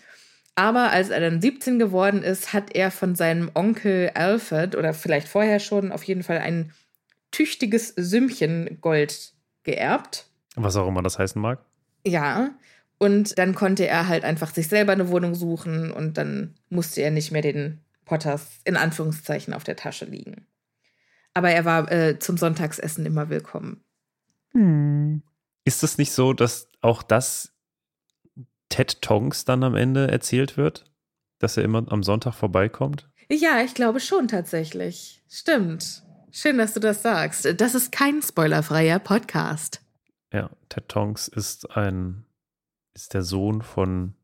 Aber 0.56 0.90
als 0.90 1.10
er 1.10 1.20
dann 1.20 1.40
17 1.42 1.78
geworden 1.78 2.22
ist, 2.22 2.54
hat 2.54 2.74
er 2.74 2.90
von 2.90 3.14
seinem 3.14 3.50
Onkel 3.54 4.10
Alfred 4.14 4.74
oder 4.74 4.94
vielleicht 4.94 5.28
vorher 5.28 5.60
schon 5.60 5.92
auf 5.92 6.02
jeden 6.02 6.22
Fall 6.22 6.38
ein 6.38 6.72
tüchtiges 7.30 7.88
Sümmchen 7.94 8.78
Gold 8.80 9.34
geerbt. 9.64 10.26
Was 10.54 10.76
auch 10.76 10.88
immer 10.88 11.02
das 11.02 11.18
heißen 11.18 11.40
mag. 11.40 11.60
Ja. 12.06 12.54
Und 12.98 13.38
dann 13.38 13.54
konnte 13.54 13.86
er 13.86 14.08
halt 14.08 14.24
einfach 14.24 14.54
sich 14.54 14.68
selber 14.68 14.92
eine 14.92 15.10
Wohnung 15.10 15.34
suchen 15.34 15.90
und 15.90 16.16
dann 16.16 16.54
musste 16.70 17.02
er 17.02 17.10
nicht 17.10 17.30
mehr 17.30 17.42
den 17.42 17.82
Potters 18.06 18.60
in 18.64 18.78
Anführungszeichen 18.78 19.52
auf 19.52 19.64
der 19.64 19.76
Tasche 19.76 20.06
liegen. 20.06 20.46
Aber 21.34 21.50
er 21.50 21.66
war 21.66 21.92
äh, 21.92 22.18
zum 22.18 22.38
Sonntagsessen 22.38 23.04
immer 23.04 23.28
willkommen. 23.28 23.84
Hm. 24.52 25.20
Ist 25.64 25.82
es 25.82 25.98
nicht 25.98 26.12
so, 26.12 26.32
dass 26.32 26.68
auch 26.80 27.02
das 27.02 27.52
Ted 28.68 29.02
Tongs 29.02 29.44
dann 29.44 29.62
am 29.62 29.74
Ende 29.74 30.10
erzählt 30.10 30.56
wird? 30.56 30.84
Dass 31.38 31.56
er 31.56 31.64
immer 31.64 31.84
am 31.90 32.02
Sonntag 32.02 32.34
vorbeikommt? 32.34 33.08
Ja, 33.30 33.60
ich 33.60 33.74
glaube 33.74 34.00
schon 34.00 34.28
tatsächlich. 34.28 35.22
Stimmt. 35.28 36.02
Schön, 36.30 36.58
dass 36.58 36.74
du 36.74 36.80
das 36.80 37.02
sagst. 37.02 37.60
Das 37.60 37.74
ist 37.74 37.92
kein 37.92 38.22
spoilerfreier 38.22 38.98
Podcast. 38.98 39.82
Ja, 40.32 40.50
Ted 40.68 40.88
Tongs 40.88 41.28
ist 41.28 41.70
ein 41.76 42.26
ist 42.96 43.12
der 43.12 43.22
Sohn 43.22 43.60
von 43.60 44.14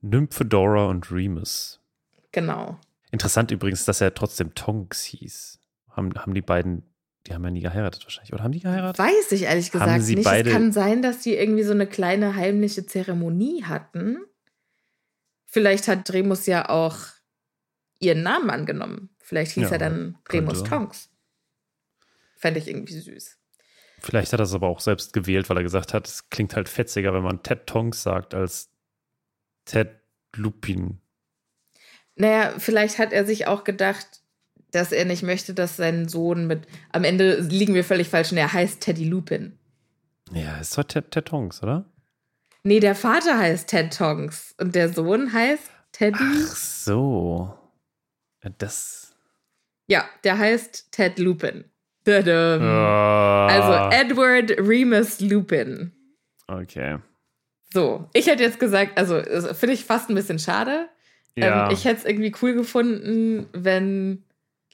Nymphedora 0.00 0.86
und 0.86 1.10
Remus. 1.10 1.80
Genau. 2.32 2.78
Interessant 3.10 3.50
übrigens, 3.50 3.84
dass 3.84 4.00
er 4.00 4.14
trotzdem 4.14 4.54
Tonks 4.54 5.04
hieß. 5.04 5.60
Haben, 5.90 6.14
haben 6.14 6.34
die 6.34 6.42
beiden 6.42 6.82
die 7.28 7.34
haben 7.34 7.44
ja 7.44 7.50
nie 7.50 7.60
geheiratet 7.60 8.04
wahrscheinlich. 8.04 8.32
Oder 8.32 8.42
haben 8.42 8.52
die 8.52 8.60
geheiratet? 8.60 8.98
Weiß 8.98 9.32
ich 9.32 9.42
ehrlich 9.42 9.70
gesagt 9.70 9.90
haben 9.90 10.00
sie 10.00 10.16
nicht. 10.16 10.24
Beide 10.24 10.48
es 10.48 10.54
kann 10.54 10.72
sein, 10.72 11.02
dass 11.02 11.20
die 11.20 11.34
irgendwie 11.34 11.62
so 11.62 11.72
eine 11.72 11.86
kleine 11.86 12.34
heimliche 12.34 12.86
Zeremonie 12.86 13.64
hatten. 13.64 14.18
Vielleicht 15.44 15.88
hat 15.88 16.10
Remus 16.12 16.46
ja 16.46 16.68
auch 16.68 16.98
ihren 18.00 18.22
Namen 18.22 18.50
angenommen. 18.50 19.10
Vielleicht 19.18 19.52
hieß 19.52 19.64
ja, 19.64 19.72
er 19.72 19.78
dann 19.78 20.18
Remus 20.30 20.62
Tonks. 20.64 21.10
Fände 22.36 22.60
ich 22.60 22.68
irgendwie 22.68 22.98
süß. 22.98 23.36
Vielleicht 24.00 24.32
hat 24.32 24.40
er 24.40 24.44
es 24.44 24.54
aber 24.54 24.68
auch 24.68 24.80
selbst 24.80 25.12
gewählt, 25.12 25.50
weil 25.50 25.56
er 25.56 25.62
gesagt 25.62 25.92
hat, 25.92 26.06
es 26.06 26.30
klingt 26.30 26.54
halt 26.54 26.68
fetziger, 26.68 27.12
wenn 27.12 27.22
man 27.22 27.42
Ted 27.42 27.66
Tonks 27.66 28.02
sagt, 28.02 28.32
als 28.32 28.70
Ted 29.64 29.90
Lupin. 30.36 31.00
Naja, 32.14 32.54
vielleicht 32.58 32.98
hat 32.98 33.12
er 33.12 33.26
sich 33.26 33.46
auch 33.46 33.64
gedacht, 33.64 34.22
dass 34.70 34.92
er 34.92 35.04
nicht 35.04 35.22
möchte, 35.22 35.54
dass 35.54 35.76
sein 35.76 36.08
Sohn 36.08 36.46
mit. 36.46 36.66
Am 36.92 37.04
Ende 37.04 37.40
liegen 37.40 37.74
wir 37.74 37.84
völlig 37.84 38.08
falsch 38.08 38.32
und 38.32 38.38
er 38.38 38.52
heißt 38.52 38.80
Teddy 38.80 39.04
Lupin. 39.04 39.58
Ja, 40.32 40.58
ist 40.58 40.76
doch 40.76 40.84
Ted, 40.84 41.10
Ted 41.10 41.26
Tongs, 41.26 41.62
oder? 41.62 41.84
Nee, 42.64 42.80
der 42.80 42.94
Vater 42.94 43.38
heißt 43.38 43.68
Ted 43.68 43.96
Tongs 43.96 44.54
und 44.58 44.74
der 44.74 44.92
Sohn 44.92 45.32
heißt 45.32 45.70
Teddy. 45.92 46.18
Ach 46.20 46.56
so. 46.56 47.54
Das. 48.58 49.14
Ja, 49.86 50.04
der 50.24 50.38
heißt 50.38 50.92
Ted 50.92 51.18
Lupin. 51.18 51.64
Oh. 52.06 52.10
Also 52.10 53.94
Edward 53.94 54.52
Remus 54.58 55.20
Lupin. 55.20 55.92
Okay. 56.46 56.98
So, 57.72 58.08
ich 58.14 58.26
hätte 58.26 58.42
jetzt 58.42 58.58
gesagt, 58.58 58.98
also 58.98 59.22
finde 59.54 59.74
ich 59.74 59.84
fast 59.84 60.08
ein 60.08 60.14
bisschen 60.14 60.38
schade. 60.38 60.88
Ja. 61.36 61.66
Ähm, 61.66 61.72
ich 61.72 61.84
hätte 61.84 62.00
es 62.00 62.04
irgendwie 62.06 62.34
cool 62.42 62.54
gefunden, 62.54 63.46
wenn 63.52 64.24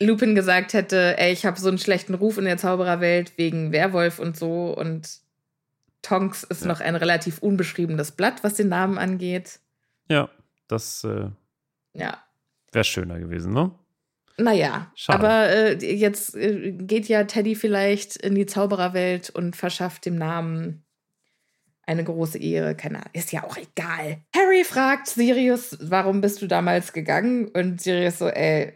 Lupin 0.00 0.34
gesagt 0.34 0.72
hätte, 0.72 1.18
ey, 1.18 1.32
ich 1.32 1.46
habe 1.46 1.58
so 1.58 1.68
einen 1.68 1.78
schlechten 1.78 2.14
Ruf 2.14 2.38
in 2.38 2.44
der 2.44 2.56
Zaubererwelt 2.56 3.38
wegen 3.38 3.72
Werwolf 3.72 4.18
und 4.18 4.36
so 4.36 4.76
und 4.76 5.20
Tonks 6.02 6.42
ist 6.44 6.62
ja. 6.62 6.68
noch 6.68 6.80
ein 6.80 6.96
relativ 6.96 7.38
unbeschriebenes 7.38 8.12
Blatt, 8.12 8.44
was 8.44 8.54
den 8.54 8.68
Namen 8.68 8.98
angeht. 8.98 9.60
Ja, 10.08 10.28
das 10.68 11.04
äh, 11.04 11.28
ja. 11.94 12.22
wäre 12.72 12.84
schöner 12.84 13.18
gewesen, 13.18 13.52
ne? 13.52 13.70
Naja, 14.36 14.90
Schade. 14.96 15.18
aber 15.18 15.48
äh, 15.48 15.94
jetzt 15.94 16.34
äh, 16.34 16.72
geht 16.72 17.06
ja 17.06 17.24
Teddy 17.24 17.54
vielleicht 17.54 18.16
in 18.16 18.34
die 18.34 18.46
Zaubererwelt 18.46 19.30
und 19.30 19.54
verschafft 19.54 20.06
dem 20.06 20.16
Namen 20.16 20.84
eine 21.86 22.02
große 22.02 22.38
Ehre. 22.38 22.74
Keine 22.74 22.96
Ahnung, 22.98 23.10
ist 23.12 23.30
ja 23.30 23.44
auch 23.44 23.56
egal. 23.56 24.18
Harry 24.34 24.64
fragt 24.64 25.06
Sirius, 25.06 25.78
warum 25.80 26.20
bist 26.20 26.42
du 26.42 26.48
damals 26.48 26.92
gegangen? 26.92 27.48
Und 27.48 27.80
Sirius 27.80 28.18
so, 28.18 28.28
ey, 28.28 28.72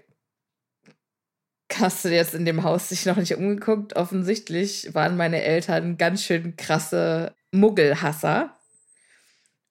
hast 1.76 2.04
du 2.04 2.08
jetzt 2.08 2.34
in 2.34 2.44
dem 2.44 2.62
Haus 2.62 2.88
sich 2.88 3.06
noch 3.06 3.16
nicht 3.16 3.34
umgeguckt? 3.34 3.96
Offensichtlich 3.96 4.94
waren 4.94 5.16
meine 5.16 5.42
Eltern 5.42 5.98
ganz 5.98 6.25
schön 6.25 6.56
krasse 6.56 7.34
Muggelhasser. 7.52 8.54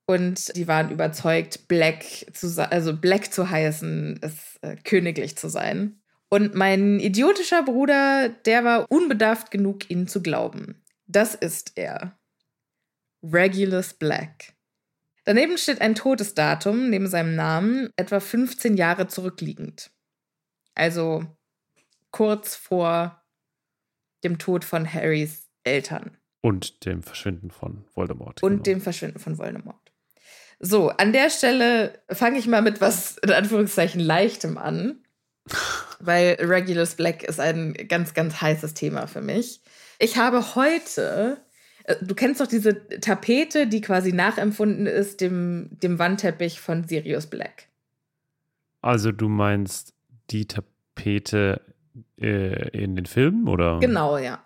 Und 0.05 0.55
die 0.55 0.67
waren 0.67 0.89
überzeugt, 0.89 1.67
Black 1.67 2.03
zu, 2.33 2.47
also 2.71 2.95
Black 2.95 3.33
zu 3.33 3.49
heißen, 3.49 4.17
ist 4.17 4.57
äh, 4.61 4.77
königlich 4.77 5.37
zu 5.37 5.49
sein. 5.49 6.01
Und 6.29 6.55
mein 6.55 6.99
idiotischer 6.99 7.63
Bruder, 7.63 8.29
der 8.29 8.63
war 8.63 8.89
unbedarft 8.89 9.51
genug, 9.51 9.89
ihnen 9.89 10.07
zu 10.07 10.21
glauben. 10.21 10.81
Das 11.07 11.35
ist 11.35 11.73
er. 11.75 12.17
Regulus 13.23 13.93
Black. 13.93 14.53
Daneben 15.25 15.57
steht 15.57 15.81
ein 15.81 15.95
Todesdatum 15.95 16.89
neben 16.89 17.07
seinem 17.07 17.35
Namen, 17.35 17.89
etwa 17.97 18.21
15 18.21 18.77
Jahre 18.77 19.07
zurückliegend. 19.07 19.91
Also 20.73 21.25
kurz 22.17 22.55
vor 22.55 23.21
dem 24.23 24.39
Tod 24.39 24.65
von 24.65 24.91
Harrys 24.91 25.47
Eltern. 25.63 26.17
Und 26.41 26.83
dem 26.83 27.03
Verschwinden 27.03 27.51
von 27.51 27.85
Voldemort. 27.93 28.41
Und 28.41 28.51
genau. 28.51 28.63
dem 28.63 28.81
Verschwinden 28.81 29.19
von 29.19 29.37
Voldemort. 29.37 29.91
So, 30.59 30.89
an 30.89 31.13
der 31.13 31.29
Stelle 31.29 32.01
fange 32.09 32.39
ich 32.39 32.47
mal 32.47 32.63
mit 32.63 32.81
was 32.81 33.17
in 33.19 33.31
Anführungszeichen 33.31 34.01
leichtem 34.01 34.57
an. 34.57 35.03
weil 35.99 36.37
Regulus 36.39 36.95
Black 36.95 37.23
ist 37.23 37.39
ein 37.39 37.73
ganz, 37.73 38.15
ganz 38.15 38.41
heißes 38.41 38.73
Thema 38.73 39.07
für 39.07 39.21
mich. 39.21 39.61
Ich 39.99 40.17
habe 40.17 40.55
heute, 40.55 41.37
äh, 41.83 41.95
du 42.01 42.15
kennst 42.15 42.41
doch 42.41 42.47
diese 42.47 42.87
Tapete, 42.99 43.67
die 43.67 43.81
quasi 43.81 44.11
nachempfunden 44.11 44.87
ist 44.87 45.21
dem, 45.21 45.69
dem 45.83 45.99
Wandteppich 45.99 46.59
von 46.59 46.87
Sirius 46.87 47.27
Black. 47.27 47.67
Also 48.81 49.11
du 49.11 49.29
meinst 49.29 49.93
die 50.31 50.47
Tapete 50.47 51.61
äh, 52.19 52.69
in 52.69 52.95
den 52.95 53.05
Filmen, 53.05 53.47
oder? 53.47 53.79
Genau, 53.79 54.17
ja. 54.17 54.43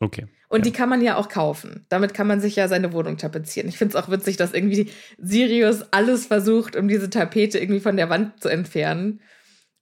Okay. 0.00 0.26
Und 0.48 0.60
ja. 0.60 0.64
die 0.64 0.72
kann 0.72 0.88
man 0.88 1.02
ja 1.02 1.16
auch 1.16 1.28
kaufen. 1.28 1.84
Damit 1.88 2.14
kann 2.14 2.26
man 2.26 2.40
sich 2.40 2.56
ja 2.56 2.68
seine 2.68 2.92
Wohnung 2.92 3.18
tapezieren. 3.18 3.68
Ich 3.68 3.76
finde 3.76 3.96
es 3.96 4.02
auch 4.02 4.10
witzig, 4.10 4.36
dass 4.36 4.54
irgendwie 4.54 4.90
Sirius 5.18 5.84
alles 5.92 6.26
versucht, 6.26 6.76
um 6.76 6.88
diese 6.88 7.10
Tapete 7.10 7.58
irgendwie 7.58 7.80
von 7.80 7.96
der 7.96 8.08
Wand 8.08 8.40
zu 8.40 8.48
entfernen. 8.48 9.20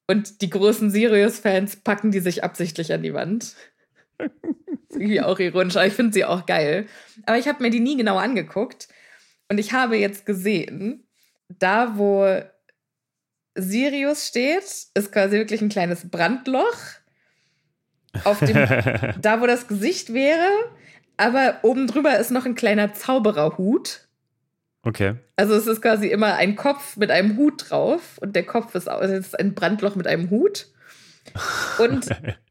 Und 0.08 0.40
die 0.42 0.50
großen 0.50 0.90
Sirius-Fans 0.90 1.76
packen 1.76 2.10
die 2.10 2.20
sich 2.20 2.42
absichtlich 2.42 2.92
an 2.92 3.02
die 3.02 3.14
Wand. 3.14 3.54
ist 4.18 4.26
irgendwie 4.90 5.20
auch 5.20 5.38
ironisch, 5.38 5.76
aber 5.76 5.86
ich 5.86 5.92
finde 5.92 6.12
sie 6.12 6.24
auch 6.24 6.46
geil. 6.46 6.86
Aber 7.26 7.38
ich 7.38 7.48
habe 7.48 7.62
mir 7.62 7.70
die 7.70 7.80
nie 7.80 7.96
genau 7.96 8.16
angeguckt. 8.16 8.88
Und 9.48 9.58
ich 9.58 9.72
habe 9.72 9.96
jetzt 9.96 10.26
gesehen, 10.26 11.06
da 11.48 11.96
wo 11.96 12.40
Sirius 13.56 14.26
steht, 14.26 14.64
ist 14.94 15.12
quasi 15.12 15.36
wirklich 15.36 15.60
ein 15.60 15.68
kleines 15.68 16.08
Brandloch. 16.08 16.76
Auf 18.24 18.38
dem, 18.40 18.54
da, 19.20 19.40
wo 19.40 19.46
das 19.46 19.68
Gesicht 19.68 20.12
wäre, 20.12 20.48
aber 21.16 21.58
oben 21.62 21.86
drüber 21.86 22.18
ist 22.18 22.30
noch 22.30 22.46
ein 22.46 22.54
kleiner 22.54 22.94
Zaubererhut. 22.94 24.06
Okay. 24.82 25.16
Also 25.34 25.54
es 25.54 25.66
ist 25.66 25.82
quasi 25.82 26.08
immer 26.08 26.34
ein 26.34 26.54
Kopf 26.54 26.96
mit 26.96 27.10
einem 27.10 27.36
Hut 27.36 27.70
drauf 27.70 28.18
und 28.18 28.36
der 28.36 28.44
Kopf 28.44 28.74
ist, 28.74 28.88
also 28.88 29.14
ist 29.14 29.38
ein 29.38 29.54
Brandloch 29.54 29.96
mit 29.96 30.06
einem 30.06 30.30
Hut. 30.30 30.68
Und 31.78 32.08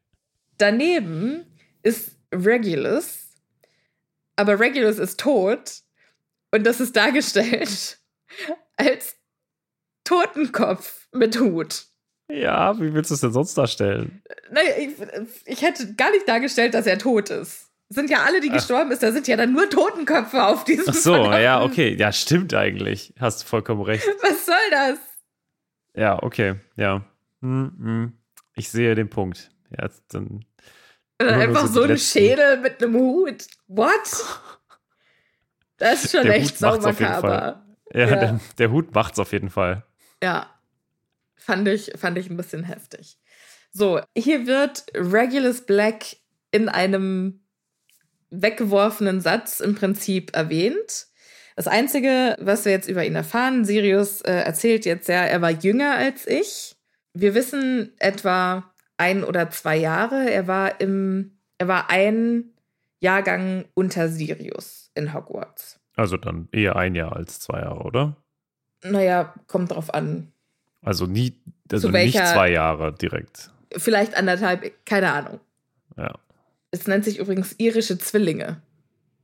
daneben 0.58 1.46
ist 1.82 2.16
Regulus, 2.32 3.28
aber 4.36 4.60
Regulus 4.60 4.98
ist 4.98 5.18
tot 5.18 5.80
und 6.50 6.64
das 6.64 6.80
ist 6.80 6.94
dargestellt 6.96 7.98
als 8.76 9.16
Totenkopf 10.06 11.08
mit 11.12 11.38
Hut. 11.38 11.84
Ja, 12.30 12.78
wie 12.80 12.92
willst 12.92 13.10
du 13.10 13.14
es 13.14 13.20
denn 13.20 13.32
sonst 13.32 13.56
darstellen? 13.56 14.22
Naja, 14.50 14.70
ich, 14.78 14.94
ich 15.44 15.62
hätte 15.62 15.94
gar 15.94 16.10
nicht 16.10 16.28
dargestellt, 16.28 16.74
dass 16.74 16.86
er 16.86 16.98
tot 16.98 17.30
ist. 17.30 17.70
Sind 17.88 18.10
ja 18.10 18.24
alle, 18.24 18.40
die 18.40 18.48
gestorben 18.48 18.90
ist, 18.90 19.02
da 19.04 19.12
sind 19.12 19.28
ja 19.28 19.36
dann 19.36 19.52
nur 19.52 19.70
Totenköpfe 19.70 20.44
auf 20.44 20.64
diesem 20.64 20.86
Ach 20.88 20.94
so, 20.94 21.14
ja, 21.14 21.62
okay. 21.62 21.94
Ja, 21.96 22.10
stimmt 22.10 22.52
eigentlich. 22.52 23.14
Hast 23.20 23.42
du 23.42 23.46
vollkommen 23.46 23.82
recht. 23.82 24.04
Was 24.22 24.44
soll 24.44 24.54
das? 24.72 24.98
Ja, 25.94 26.20
okay, 26.20 26.56
ja. 26.76 27.04
Hm, 27.42 27.72
hm. 27.78 28.12
Ich 28.56 28.70
sehe 28.70 28.94
den 28.96 29.08
Punkt. 29.08 29.50
Ja, 29.70 29.88
dann. 30.08 30.44
Nur 31.22 31.32
einfach 31.32 31.66
so 31.66 31.74
so 31.74 31.82
ein 31.82 31.96
Schädel 31.96 32.58
mit 32.58 32.82
einem 32.82 32.94
Hut. 32.96 33.46
What? 33.68 33.90
Das 35.78 36.04
ist 36.04 36.12
schon 36.16 36.24
Der 36.24 36.36
echt 36.36 36.60
Hut 36.60 36.82
makaber. 36.82 37.64
Ja, 37.94 38.00
Ja. 38.00 38.06
Der, 38.16 38.40
der 38.58 38.70
Hut 38.72 38.92
macht's 38.94 39.20
auf 39.20 39.32
jeden 39.32 39.48
Fall. 39.50 39.84
Ja. 40.22 40.50
Fand 41.36 41.68
ich, 41.68 41.92
fand 41.96 42.18
ich 42.18 42.30
ein 42.30 42.36
bisschen 42.36 42.64
heftig. 42.64 43.18
So, 43.70 44.00
hier 44.16 44.46
wird 44.46 44.86
Regulus 44.94 45.60
Black 45.60 46.16
in 46.50 46.68
einem 46.68 47.40
weggeworfenen 48.30 49.20
Satz 49.20 49.60
im 49.60 49.74
Prinzip 49.74 50.34
erwähnt. 50.34 51.06
Das 51.56 51.68
Einzige, 51.68 52.36
was 52.40 52.64
wir 52.64 52.72
jetzt 52.72 52.88
über 52.88 53.04
ihn 53.04 53.14
erfahren, 53.14 53.64
Sirius 53.64 54.20
äh, 54.22 54.32
erzählt 54.32 54.84
jetzt 54.84 55.08
ja, 55.08 55.24
er 55.24 55.40
war 55.40 55.50
jünger 55.50 55.94
als 55.94 56.26
ich. 56.26 56.76
Wir 57.14 57.34
wissen 57.34 57.92
etwa 57.98 58.72
ein 58.98 59.24
oder 59.24 59.50
zwei 59.50 59.76
Jahre. 59.76 60.30
Er 60.30 60.46
war 60.48 60.80
im, 60.80 61.38
er 61.58 61.68
war 61.68 61.90
ein 61.90 62.52
Jahrgang 63.00 63.64
unter 63.74 64.08
Sirius 64.08 64.90
in 64.94 65.14
Hogwarts. 65.14 65.80
Also 65.96 66.16
dann 66.16 66.48
eher 66.52 66.76
ein 66.76 66.94
Jahr 66.94 67.16
als 67.16 67.40
zwei 67.40 67.60
Jahre, 67.60 67.84
oder? 67.84 68.16
Naja, 68.82 69.34
kommt 69.46 69.70
drauf 69.72 69.92
an. 69.92 70.32
Also 70.82 71.06
nie, 71.06 71.34
also 71.72 71.88
Zu 71.88 71.92
nicht 71.92 72.14
welcher- 72.14 72.32
zwei 72.32 72.50
Jahre 72.52 72.92
direkt. 72.94 73.50
Vielleicht 73.76 74.16
anderthalb, 74.16 74.72
keine 74.86 75.12
Ahnung. 75.12 75.40
Ja. 75.96 76.14
Es 76.70 76.86
nennt 76.86 77.04
sich 77.04 77.18
übrigens 77.18 77.54
irische 77.58 77.98
Zwillinge 77.98 78.60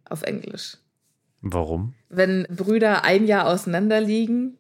auf 0.09 0.23
Englisch. 0.23 0.77
Warum? 1.41 1.95
Wenn 2.09 2.45
Brüder 2.51 3.05
ein 3.05 3.27
Jahr 3.27 3.47
auseinander 3.47 4.01
liegen, 4.01 4.59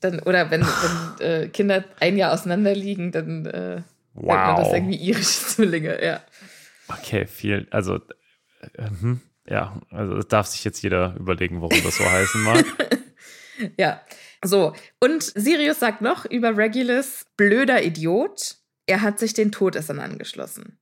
dann, 0.00 0.20
oder 0.20 0.50
wenn, 0.50 0.62
wenn 1.18 1.26
äh, 1.26 1.48
Kinder 1.48 1.84
ein 2.00 2.16
Jahr 2.16 2.32
auseinander 2.32 2.74
liegen, 2.74 3.10
dann 3.12 3.46
äh, 3.46 3.74
nennt 4.14 4.26
man 4.26 4.56
das 4.56 4.66
Wow. 4.68 4.74
irgendwie 4.74 4.96
irische 4.96 5.24
Zwillinge, 5.46 6.04
ja. 6.04 6.20
Okay, 6.88 7.26
viel. 7.26 7.66
Also, 7.70 7.96
äh, 8.74 8.88
hm, 9.00 9.20
ja, 9.48 9.80
also 9.90 10.14
das 10.14 10.28
darf 10.28 10.46
sich 10.46 10.64
jetzt 10.64 10.82
jeder 10.82 11.14
überlegen, 11.16 11.60
warum 11.62 11.82
das 11.82 11.96
so 11.96 12.04
heißen 12.04 12.42
mag. 12.42 12.64
Ja. 13.76 14.00
So, 14.44 14.74
und 15.00 15.22
Sirius 15.22 15.80
sagt 15.80 16.00
noch 16.00 16.24
über 16.24 16.56
Regulus, 16.56 17.26
blöder 17.36 17.82
Idiot, 17.82 18.56
er 18.86 19.02
hat 19.02 19.18
sich 19.18 19.34
den 19.34 19.52
Todessern 19.52 19.98
angeschlossen. 19.98 20.78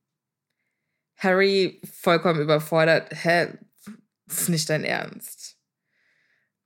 Harry 1.17 1.81
vollkommen 1.91 2.41
überfordert, 2.41 3.09
hä, 3.11 3.47
das 4.27 4.41
ist 4.41 4.49
nicht 4.49 4.69
dein 4.69 4.83
Ernst. 4.83 5.57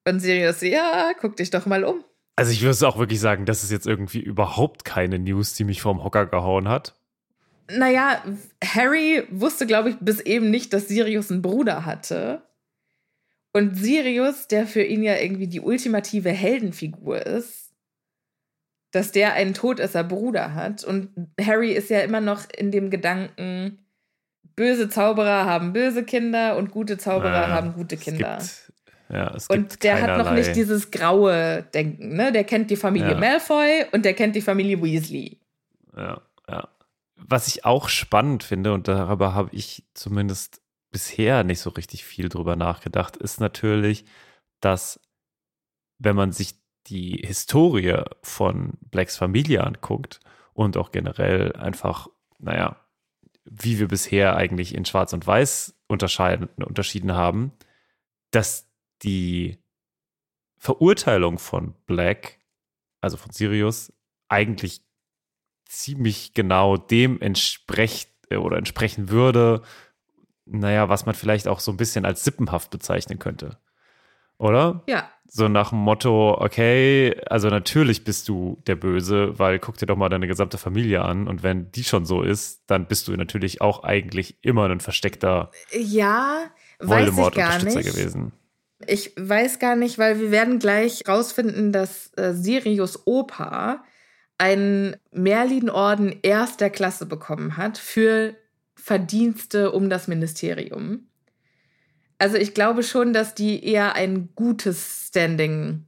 Und 0.08 0.20
Sirius, 0.20 0.62
ja, 0.62 1.13
guck 1.20 1.36
dich 1.38 1.50
doch 1.50 1.65
mal 1.65 1.84
um. 1.84 2.03
Also 2.36 2.51
ich 2.51 2.62
würde 2.62 2.88
auch 2.88 2.98
wirklich 2.98 3.20
sagen, 3.20 3.46
das 3.46 3.63
ist 3.63 3.72
jetzt 3.72 3.88
irgendwie 3.88 4.20
überhaupt 4.20 4.84
keine 4.84 5.20
News, 5.20 5.53
die 5.53 5.63
mich 5.63 5.82
vom 5.82 6.03
Hocker 6.03 6.25
gehauen 6.25 6.68
hat. 6.68 6.96
Naja, 7.70 8.24
Harry 8.63 9.24
wusste, 9.30 9.68
glaube 9.68 9.91
ich, 9.91 9.98
bis 10.00 10.20
eben 10.20 10.50
nicht, 10.50 10.74
dass 10.74 10.88
Sirius 10.88 11.32
einen 11.32 11.41
Bruder 11.41 11.86
hatte. 11.86 12.41
Und 13.53 13.75
Sirius, 13.75 14.48
der 14.48 14.65
für 14.65 14.84
ihn 14.84 15.03
ja 15.03 15.17
irgendwie 15.17 15.48
die 15.48 15.60
ultimative 15.60 16.29
Heldenfigur 16.29 17.25
ist, 17.25 17.72
dass 18.91 19.12
der 19.12 19.34
einen 19.34 19.53
Todesser-Bruder 19.53 20.53
hat. 20.53 20.84
Und 20.84 21.10
Harry 21.39 21.72
ist 21.72 21.89
ja 21.89 22.01
immer 22.01 22.22
noch 22.22 22.43
in 22.50 22.72
dem 22.72 22.89
Gedanken, 22.89 23.86
böse 24.55 24.89
Zauberer 24.89 25.46
haben 25.46 25.74
böse 25.74 26.03
Kinder 26.03 26.58
und 26.58 26.72
gute 26.72 26.98
Zauberer 26.98 27.48
Äh, 27.48 27.51
haben 27.51 27.74
gute 27.74 27.98
Kinder. 27.98 28.38
Es 28.38 28.67
gibt, 28.67 28.81
ja, 29.10 29.34
es 29.36 29.48
gibt 29.48 29.60
Und 29.60 29.84
der 29.84 30.01
hat 30.01 30.17
noch 30.17 30.31
nicht 30.34 30.55
dieses 30.55 30.91
graue 30.91 31.63
Denken, 31.74 32.15
ne? 32.15 32.31
Der 32.31 32.43
kennt 32.43 32.70
die 32.70 32.75
Familie 32.75 33.12
Ja. 33.12 33.20
Malfoy 33.20 33.86
und 33.91 34.05
der 34.05 34.13
kennt 34.13 34.36
die 34.36 34.41
Familie 34.41 34.81
Weasley. 34.81 35.39
Ja, 35.95 36.21
ja. 36.49 36.67
Was 37.15 37.47
ich 37.47 37.65
auch 37.65 37.88
spannend 37.88 38.43
finde, 38.43 38.73
und 38.73 38.88
darüber 38.88 39.34
habe 39.34 39.49
ich 39.54 39.84
zumindest 39.93 40.61
bisher 40.91 41.43
nicht 41.43 41.60
so 41.60 41.69
richtig 41.69 42.04
viel 42.04 42.30
drüber 42.30 42.56
nachgedacht, 42.56 43.17
ist 43.17 43.39
natürlich, 43.39 44.06
dass 44.60 44.99
wenn 45.97 46.15
man 46.15 46.32
sich 46.32 46.56
die 46.88 47.21
Historie 47.25 48.04
von 48.23 48.73
Blacks 48.82 49.17
Familie 49.17 49.63
anguckt 49.63 50.19
und 50.54 50.77
auch 50.77 50.91
generell 50.91 51.54
einfach, 51.54 52.08
naja, 52.39 52.77
wie 53.45 53.80
wir 53.80 53.88
bisher 53.88 54.36
eigentlich 54.36 54.73
in 54.75 54.86
Schwarz 54.86 55.13
und 55.13 55.25
Weiß 55.25 55.80
unterscheiden, 55.88 56.49
unterschieden 56.58 57.13
haben, 57.13 57.51
dass 58.32 58.69
die 59.04 59.58
Verurteilung 60.58 61.39
von 61.39 61.73
Black, 61.86 62.39
also 63.01 63.17
von 63.17 63.32
Sirius, 63.32 63.93
eigentlich 64.30 64.82
ziemlich 65.65 66.34
genau 66.34 66.77
dem 66.77 67.19
entspricht 67.19 68.12
äh, 68.30 68.38
oder 68.38 68.58
entsprechen 68.58 69.10
würde, 69.10 69.63
naja, 70.45 70.89
was 70.89 71.06
man 71.06 71.15
vielleicht 71.15 71.47
auch 71.47 71.60
so 71.60 71.71
ein 71.71 71.77
bisschen 71.77 72.06
als 72.06 72.23
sippenhaft 72.23 72.69
bezeichnen 72.71 73.19
könnte. 73.19 73.58
Oder? 74.38 74.82
Ja, 74.88 75.08
So 75.27 75.47
nach 75.47 75.69
dem 75.69 75.77
Motto, 75.80 76.36
okay, 76.41 77.15
also 77.30 77.49
natürlich 77.49 78.04
bist 78.04 78.27
du 78.27 78.58
der 78.65 78.75
Böse, 78.75 79.38
weil 79.38 79.60
guck 79.60 79.77
dir 79.77 79.86
doch 79.86 79.95
mal 79.95 80.10
deine 80.10 80.27
gesamte 80.27 80.58
Familie 80.58 81.04
an 81.04 81.27
und 81.27 81.43
wenn 81.43 81.71
die 81.71 81.84
schon 81.84 82.06
so 82.06 82.23
ist, 82.23 82.63
dann 82.65 82.88
bist 82.88 83.08
du 83.08 83.15
natürlich 83.15 83.62
auch 83.62 83.84
eigentlich 83.84 84.38
immer 84.41 84.67
ein 84.67 84.80
versteckter 84.80 85.51
ja, 85.71 86.39
weiß 86.80 86.82
ich 86.82 86.88
gar 86.89 86.89
Voldemort-Unterstützer 86.89 87.80
nicht. 87.80 87.93
gewesen. 87.95 88.32
Ich 88.88 89.13
weiß 89.15 89.60
gar 89.60 89.75
nicht, 89.75 89.99
weil 89.99 90.19
wir 90.19 90.32
werden 90.32 90.58
gleich 90.58 91.08
rausfinden, 91.08 91.71
dass 91.71 92.12
äh, 92.17 92.34
Sirius 92.34 93.06
Opa 93.06 93.84
einen 94.39 94.95
Merlin-Orden 95.12 96.15
erster 96.23 96.71
Klasse 96.71 97.06
bekommen 97.06 97.58
hat 97.58 97.77
für 97.77 98.34
Verdienste 98.82 99.72
um 99.72 99.89
das 99.89 100.08
Ministerium. 100.08 101.08
Also 102.17 102.38
ich 102.38 102.54
glaube 102.54 102.84
schon, 102.84 103.13
dass 103.13 103.36
die 103.36 103.63
eher 103.65 103.96
ein 103.96 104.30
gutes 104.36 105.08
Standing 105.08 105.86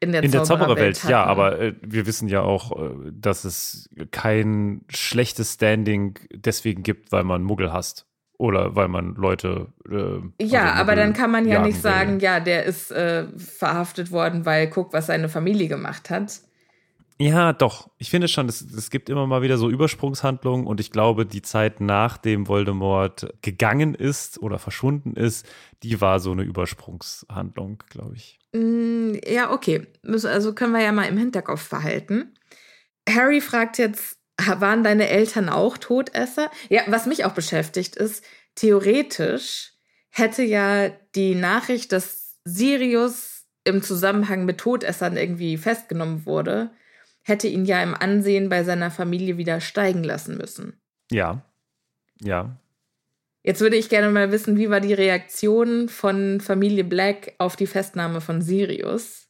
in 0.00 0.12
der, 0.12 0.22
In 0.22 0.30
der 0.32 0.44
Zaubererwelt 0.44 0.96
Zaubererwelt, 0.96 1.04
ja, 1.10 1.24
aber 1.24 1.58
äh, 1.60 1.74
wir 1.80 2.06
wissen 2.06 2.28
ja 2.28 2.42
auch, 2.42 2.72
äh, 2.78 2.90
dass 3.12 3.44
es 3.44 3.88
kein 4.10 4.82
schlechtes 4.88 5.54
Standing 5.54 6.18
deswegen 6.34 6.82
gibt, 6.82 7.12
weil 7.12 7.24
man 7.24 7.42
Muggel 7.42 7.72
hasst. 7.72 8.06
Oder 8.36 8.74
weil 8.74 8.88
man 8.88 9.14
Leute. 9.14 9.68
Äh, 9.88 10.44
Ja, 10.44 10.72
also 10.72 10.80
aber 10.82 10.96
dann 10.96 11.12
kann 11.12 11.30
man 11.30 11.46
ja 11.46 11.62
nicht 11.62 11.76
will. 11.76 11.82
sagen, 11.82 12.20
ja, 12.20 12.40
der 12.40 12.64
ist 12.64 12.90
äh, 12.90 13.26
verhaftet 13.38 14.10
worden, 14.10 14.44
weil 14.44 14.68
guck, 14.68 14.92
was 14.92 15.06
seine 15.06 15.28
Familie 15.28 15.68
gemacht 15.68 16.10
hat. 16.10 16.40
Ja, 17.24 17.54
doch. 17.54 17.88
Ich 17.96 18.10
finde 18.10 18.28
schon, 18.28 18.50
es, 18.50 18.60
es 18.60 18.90
gibt 18.90 19.08
immer 19.08 19.26
mal 19.26 19.40
wieder 19.40 19.56
so 19.56 19.70
Übersprungshandlungen 19.70 20.66
und 20.66 20.78
ich 20.78 20.90
glaube, 20.90 21.24
die 21.24 21.40
Zeit 21.40 21.80
nachdem 21.80 22.48
Voldemort 22.48 23.32
gegangen 23.40 23.94
ist 23.94 24.38
oder 24.42 24.58
verschwunden 24.58 25.14
ist, 25.16 25.46
die 25.82 26.02
war 26.02 26.20
so 26.20 26.32
eine 26.32 26.42
Übersprungshandlung, 26.42 27.82
glaube 27.88 28.16
ich. 28.16 28.38
Mm, 28.52 29.14
Ja, 29.26 29.52
okay. 29.52 29.86
Also 30.06 30.52
können 30.54 30.72
wir 30.74 30.82
ja 30.82 30.92
mal 30.92 31.08
im 31.08 31.16
Hinterkopf 31.16 31.70
behalten. 31.70 32.34
Harry 33.08 33.40
fragt 33.40 33.78
jetzt, 33.78 34.18
"Ha- 34.38 34.60
waren 34.60 34.84
deine 34.84 35.08
Eltern 35.08 35.48
auch 35.48 35.78
Todesser? 35.78 36.50
Ja, 36.68 36.82
was 36.88 37.06
mich 37.06 37.24
auch 37.24 37.32
beschäftigt 37.32 37.96
ist, 37.96 38.22
theoretisch 38.54 39.72
hätte 40.10 40.42
ja 40.42 40.90
die 41.14 41.34
Nachricht, 41.34 41.90
dass 41.92 42.36
Sirius 42.44 43.46
im 43.64 43.82
Zusammenhang 43.82 44.44
mit 44.44 44.58
Todessern 44.58 45.16
irgendwie 45.16 45.56
festgenommen 45.56 46.26
wurde, 46.26 46.70
hätte 47.24 47.48
ihn 47.48 47.64
ja 47.64 47.82
im 47.82 47.94
Ansehen 47.94 48.48
bei 48.48 48.62
seiner 48.62 48.90
Familie 48.90 49.36
wieder 49.36 49.60
steigen 49.60 50.04
lassen 50.04 50.36
müssen. 50.36 50.80
Ja. 51.10 51.42
Ja. 52.20 52.56
Jetzt 53.42 53.60
würde 53.60 53.76
ich 53.76 53.88
gerne 53.88 54.10
mal 54.10 54.30
wissen, 54.30 54.56
wie 54.56 54.70
war 54.70 54.80
die 54.80 54.94
Reaktion 54.94 55.88
von 55.88 56.40
Familie 56.40 56.84
Black 56.84 57.34
auf 57.38 57.56
die 57.56 57.66
Festnahme 57.66 58.20
von 58.20 58.40
Sirius? 58.40 59.28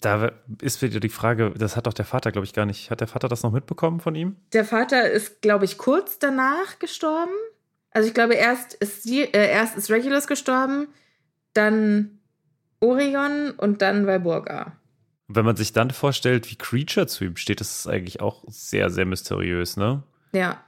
Da 0.00 0.32
ist 0.60 0.82
wieder 0.82 0.98
die 0.98 1.08
Frage, 1.08 1.54
das 1.56 1.76
hat 1.76 1.86
doch 1.86 1.94
der 1.94 2.04
Vater, 2.04 2.32
glaube 2.32 2.44
ich, 2.44 2.52
gar 2.52 2.66
nicht. 2.66 2.90
Hat 2.90 3.00
der 3.00 3.06
Vater 3.06 3.28
das 3.28 3.42
noch 3.42 3.52
mitbekommen 3.52 4.00
von 4.00 4.14
ihm? 4.14 4.36
Der 4.52 4.64
Vater 4.64 5.08
ist, 5.10 5.42
glaube 5.42 5.64
ich, 5.64 5.78
kurz 5.78 6.18
danach 6.18 6.78
gestorben. 6.80 7.32
Also 7.92 8.08
ich 8.08 8.14
glaube, 8.14 8.34
erst 8.34 8.74
ist, 8.74 9.04
Sie, 9.04 9.22
äh, 9.22 9.48
erst 9.48 9.76
ist 9.76 9.90
Regulus 9.90 10.26
gestorben, 10.26 10.88
dann 11.54 12.18
Orion 12.80 13.52
und 13.52 13.80
dann 13.80 14.06
Walburga. 14.06 14.76
Wenn 15.28 15.44
man 15.44 15.56
sich 15.56 15.72
dann 15.72 15.90
vorstellt, 15.90 16.50
wie 16.50 16.56
Creature 16.56 17.06
zu 17.06 17.24
ihm 17.24 17.36
steht, 17.36 17.60
ist 17.60 17.80
es 17.80 17.86
eigentlich 17.86 18.20
auch 18.20 18.44
sehr, 18.46 18.90
sehr 18.90 19.06
mysteriös, 19.06 19.76
ne? 19.76 20.02
Ja. 20.32 20.62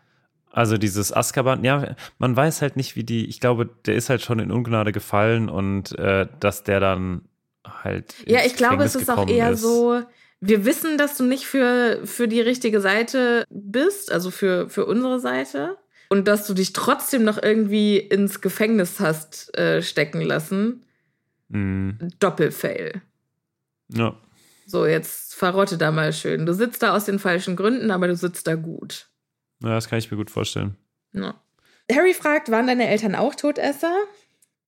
Also 0.50 0.78
dieses 0.78 1.12
Azkaban, 1.12 1.62
ja, 1.62 1.94
man 2.18 2.34
weiß 2.34 2.62
halt 2.62 2.76
nicht, 2.76 2.96
wie 2.96 3.04
die, 3.04 3.26
ich 3.26 3.38
glaube, 3.38 3.68
der 3.86 3.94
ist 3.94 4.08
halt 4.08 4.22
schon 4.22 4.38
in 4.38 4.50
Ungnade 4.50 4.92
gefallen 4.92 5.48
und 5.48 5.96
äh, 5.98 6.26
dass 6.40 6.64
der 6.64 6.80
dann 6.80 7.22
halt. 7.66 8.14
Ja, 8.26 8.40
ich 8.44 8.56
glaube, 8.56 8.82
es 8.82 8.94
Gefängnis 8.94 9.08
ist 9.08 9.10
auch 9.10 9.28
eher 9.28 9.50
ist. 9.50 9.60
so, 9.60 10.02
wir 10.40 10.64
wissen, 10.64 10.98
dass 10.98 11.16
du 11.16 11.24
nicht 11.24 11.46
für, 11.46 12.00
für 12.04 12.26
die 12.28 12.40
richtige 12.40 12.80
Seite 12.80 13.44
bist, 13.50 14.10
also 14.10 14.30
für, 14.30 14.68
für 14.68 14.86
unsere 14.86 15.20
Seite. 15.20 15.76
und 16.08 16.26
dass 16.26 16.46
du 16.46 16.54
dich 16.54 16.72
trotzdem 16.72 17.24
noch 17.24 17.40
irgendwie 17.40 17.98
ins 17.98 18.40
Gefängnis 18.40 18.98
hast 19.00 19.56
äh, 19.56 19.82
stecken 19.82 20.22
lassen. 20.22 20.82
Mhm. 21.48 21.98
Doppelfail. 22.18 23.02
Ja. 23.92 24.16
So, 24.68 24.84
jetzt 24.84 25.34
verrotte 25.34 25.78
da 25.78 25.90
mal 25.90 26.12
schön. 26.12 26.44
Du 26.44 26.52
sitzt 26.52 26.82
da 26.82 26.94
aus 26.94 27.06
den 27.06 27.18
falschen 27.18 27.56
Gründen, 27.56 27.90
aber 27.90 28.06
du 28.06 28.14
sitzt 28.14 28.46
da 28.46 28.54
gut. 28.54 29.08
ja, 29.62 29.70
das 29.70 29.88
kann 29.88 29.98
ich 29.98 30.10
mir 30.10 30.18
gut 30.18 30.30
vorstellen. 30.30 30.76
Ja. 31.14 31.40
Harry 31.90 32.12
fragt, 32.12 32.50
waren 32.50 32.66
deine 32.66 32.86
Eltern 32.86 33.14
auch 33.14 33.34
Todesser? 33.34 33.96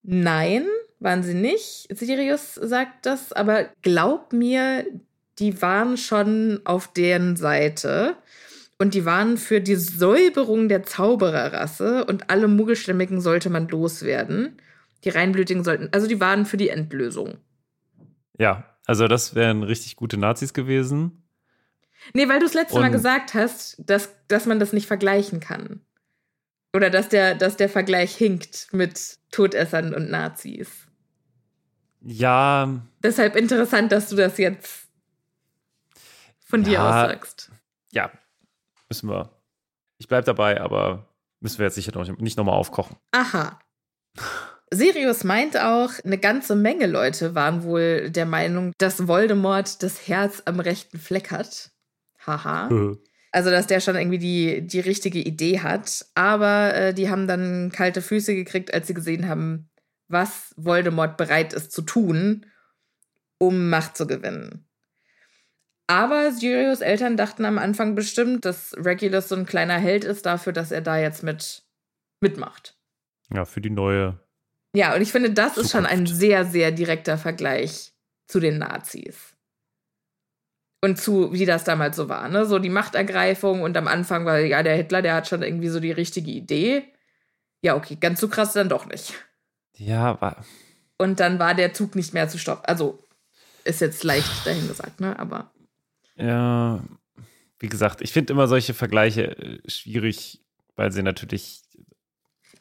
Nein, 0.03 0.65
waren 1.01 1.23
sie 1.23 1.35
nicht. 1.35 1.87
Sirius 1.95 2.55
sagt 2.55 3.05
das, 3.05 3.35
aber 3.35 3.69
glaub 3.83 4.33
mir, 4.33 4.87
die 5.39 5.61
waren 5.61 5.99
schon 5.99 6.63
auf 6.65 6.91
deren 6.91 7.37
Seite. 7.37 8.17
Und 8.79 8.95
die 8.95 9.05
waren 9.05 9.37
für 9.37 9.61
die 9.61 9.77
Säuberung 9.77 10.71
der 10.71 10.85
Zaubererrasse 10.85 12.07
und 12.07 12.31
alle 12.31 12.49
Muggelstämmigen 12.49 13.21
sollte 13.21 13.51
man 13.51 13.69
loswerden. 13.69 14.57
Die 15.05 15.11
Reinblütigen 15.11 15.63
sollten, 15.63 15.91
also 15.93 16.07
die 16.07 16.21
waren 16.21 16.47
für 16.47 16.57
die 16.57 16.71
Endlösung. 16.71 17.37
Ja, 18.39 18.70
also 18.87 19.07
das 19.09 19.35
wären 19.35 19.63
richtig 19.63 19.97
gute 19.97 20.17
Nazis 20.17 20.53
gewesen. 20.55 21.23
Nee, 22.15 22.29
weil 22.29 22.39
du 22.41 22.47
das 22.47 22.55
letzte 22.55 22.79
Mal 22.79 22.87
Und- 22.87 22.93
gesagt 22.93 23.35
hast, 23.35 23.77
dass, 23.79 24.11
dass 24.29 24.47
man 24.47 24.59
das 24.59 24.73
nicht 24.73 24.87
vergleichen 24.87 25.41
kann. 25.41 25.81
Oder 26.75 26.89
dass 26.89 27.09
der, 27.09 27.35
dass 27.35 27.57
der 27.57 27.69
Vergleich 27.69 28.15
hinkt 28.15 28.69
mit 28.73 29.19
Todessern 29.33 29.93
und 29.95 30.11
Nazis. 30.11 30.87
Ja, 32.01 32.81
Deshalb 33.03 33.37
interessant, 33.37 33.93
dass 33.93 34.09
du 34.09 34.17
das 34.17 34.39
jetzt 34.39 34.87
von 36.47 36.63
dir 36.65 36.75
Ja. 36.75 36.87
aus 37.05 37.11
sagst. 37.11 37.51
ja, 37.93 38.11
müssen 38.89 39.09
wir. 39.11 39.31
Ich 39.99 40.09
bleib 40.09 40.25
dabei, 40.25 40.61
aber 40.61 41.07
müssen 41.41 41.59
wir 41.59 41.67
jetzt 41.67 41.75
sicher 41.75 41.93
noch 41.93 42.09
nicht 42.19 42.39
nochmal 42.39 42.55
aufkochen. 42.55 42.97
Aha. 43.13 43.59
Sirius 44.73 45.25
meint 45.25 45.59
auch, 45.59 45.91
eine 46.05 46.19
ganze 46.19 46.55
Menge 46.55 46.87
Leute 46.87 47.35
waren 47.35 47.65
wohl 47.65 48.11
der 48.11 48.27
Meinung, 48.27 48.73
dass 48.79 49.09
Voldemort 49.09 49.83
das 49.83 50.07
Herz 50.07 50.43
am 50.45 50.61
rechten 50.61 50.99
Fleck 50.99 51.31
hat. 51.31 51.73
Haha. 52.25 52.69
Also, 53.33 53.51
dass 53.51 53.67
der 53.67 53.81
schon 53.81 53.97
irgendwie 53.97 54.19
die, 54.19 54.67
die 54.67 54.81
richtige 54.81 55.21
Idee 55.21 55.61
hat. 55.61 56.07
Aber 56.15 56.75
äh, 56.75 56.95
die 56.95 57.11
haben 57.11 57.27
dann 57.27 57.71
kalte 57.73 58.03
Füße 58.03 58.35
gekriegt, 58.35 58.73
als 58.73 58.87
sie 58.87 58.95
gesehen 58.95 59.29
haben, 59.29 59.71
was 60.09 60.55
Voldemort 60.57 61.17
bereit 61.17 61.53
ist 61.53 61.73
zu 61.73 61.83
tun, 61.83 62.47
um 63.39 63.71
Macht 63.71 63.97
zu 63.97 64.07
gewinnen. 64.07 64.67
Aber 65.87 66.31
Sirius 66.31 66.83
Eltern 66.83 67.17
dachten 67.17 67.45
am 67.45 67.59
Anfang 67.59 67.97
bestimmt, 67.97 68.45
dass 68.45 68.75
Regulus 68.77 69.29
so 69.29 69.35
ein 69.35 69.47
kleiner 69.47 69.79
Held 69.79 70.05
ist 70.05 70.25
dafür, 70.25 70.53
dass 70.53 70.71
er 70.71 70.83
da 70.83 70.99
jetzt 70.99 71.25
mit 71.25 71.65
mitmacht. 72.21 72.79
Ja, 73.33 73.45
für 73.45 73.61
die 73.61 73.71
neue. 73.71 74.21
Ja, 74.75 74.95
und 74.95 75.03
ich 75.03 75.13
finde, 75.13 75.31
das 75.31 75.57
ist 75.57 75.73
schon 75.73 75.87
ein 75.87 76.07
Zukunft. 76.07 76.21
sehr, 76.21 76.45
sehr 76.45 76.71
direkter 76.71 77.19
Vergleich 77.19 77.93
zu 78.27 78.41
den 78.41 78.59
Nazis. 78.59 79.37
Und 80.83 80.99
zu, 80.99 81.33
wie 81.33 81.45
das 81.45 81.65
damals 81.65 81.97
so 81.97 82.09
war, 82.09 82.29
ne? 82.29 82.47
So 82.47 82.59
die 82.59 82.71
Machtergreifung 82.71 83.63
und 83.63 83.77
am 83.77 83.87
Anfang 83.87 84.25
war, 84.25 84.39
ja, 84.39 84.63
der 84.63 84.77
Hitler, 84.77 85.03
der 85.03 85.15
hat 85.15 85.29
schon 85.29 85.43
irgendwie 85.43 85.69
so 85.69 85.79
die 85.79 85.93
richtige 85.93 86.31
Idee. 86.31 86.85
Ja, 87.63 87.77
okay, 87.77 87.97
ganz 87.97 88.21
so 88.21 88.29
krass 88.29 88.55
dann 88.55 88.71
doch 88.71 88.87
nicht. 88.87 89.13
Ja, 89.77 90.19
war. 90.23 90.45
Und 90.97 91.21
dann 91.21 91.39
war 91.39 91.55
der 91.55 91.75
Zug 91.75 91.97
nicht 91.97 92.15
mehr 92.15 92.29
zu 92.29 92.39
stoppen. 92.39 92.65
Also, 92.65 92.99
ist 93.65 93.81
jetzt 93.81 94.05
leicht 94.05 94.47
dahin 94.47 94.69
gesagt, 94.69 95.01
ne? 95.01 95.19
Aber 95.19 95.53
Ja, 96.17 96.83
wie 97.59 97.69
gesagt, 97.69 98.01
ich 98.01 98.13
finde 98.13 98.33
immer 98.33 98.49
solche 98.49 98.73
Vergleiche 98.73 99.37
äh, 99.37 99.61
schwierig, 99.69 100.41
weil 100.77 100.93
sie 100.93 101.03
natürlich. 101.03 101.63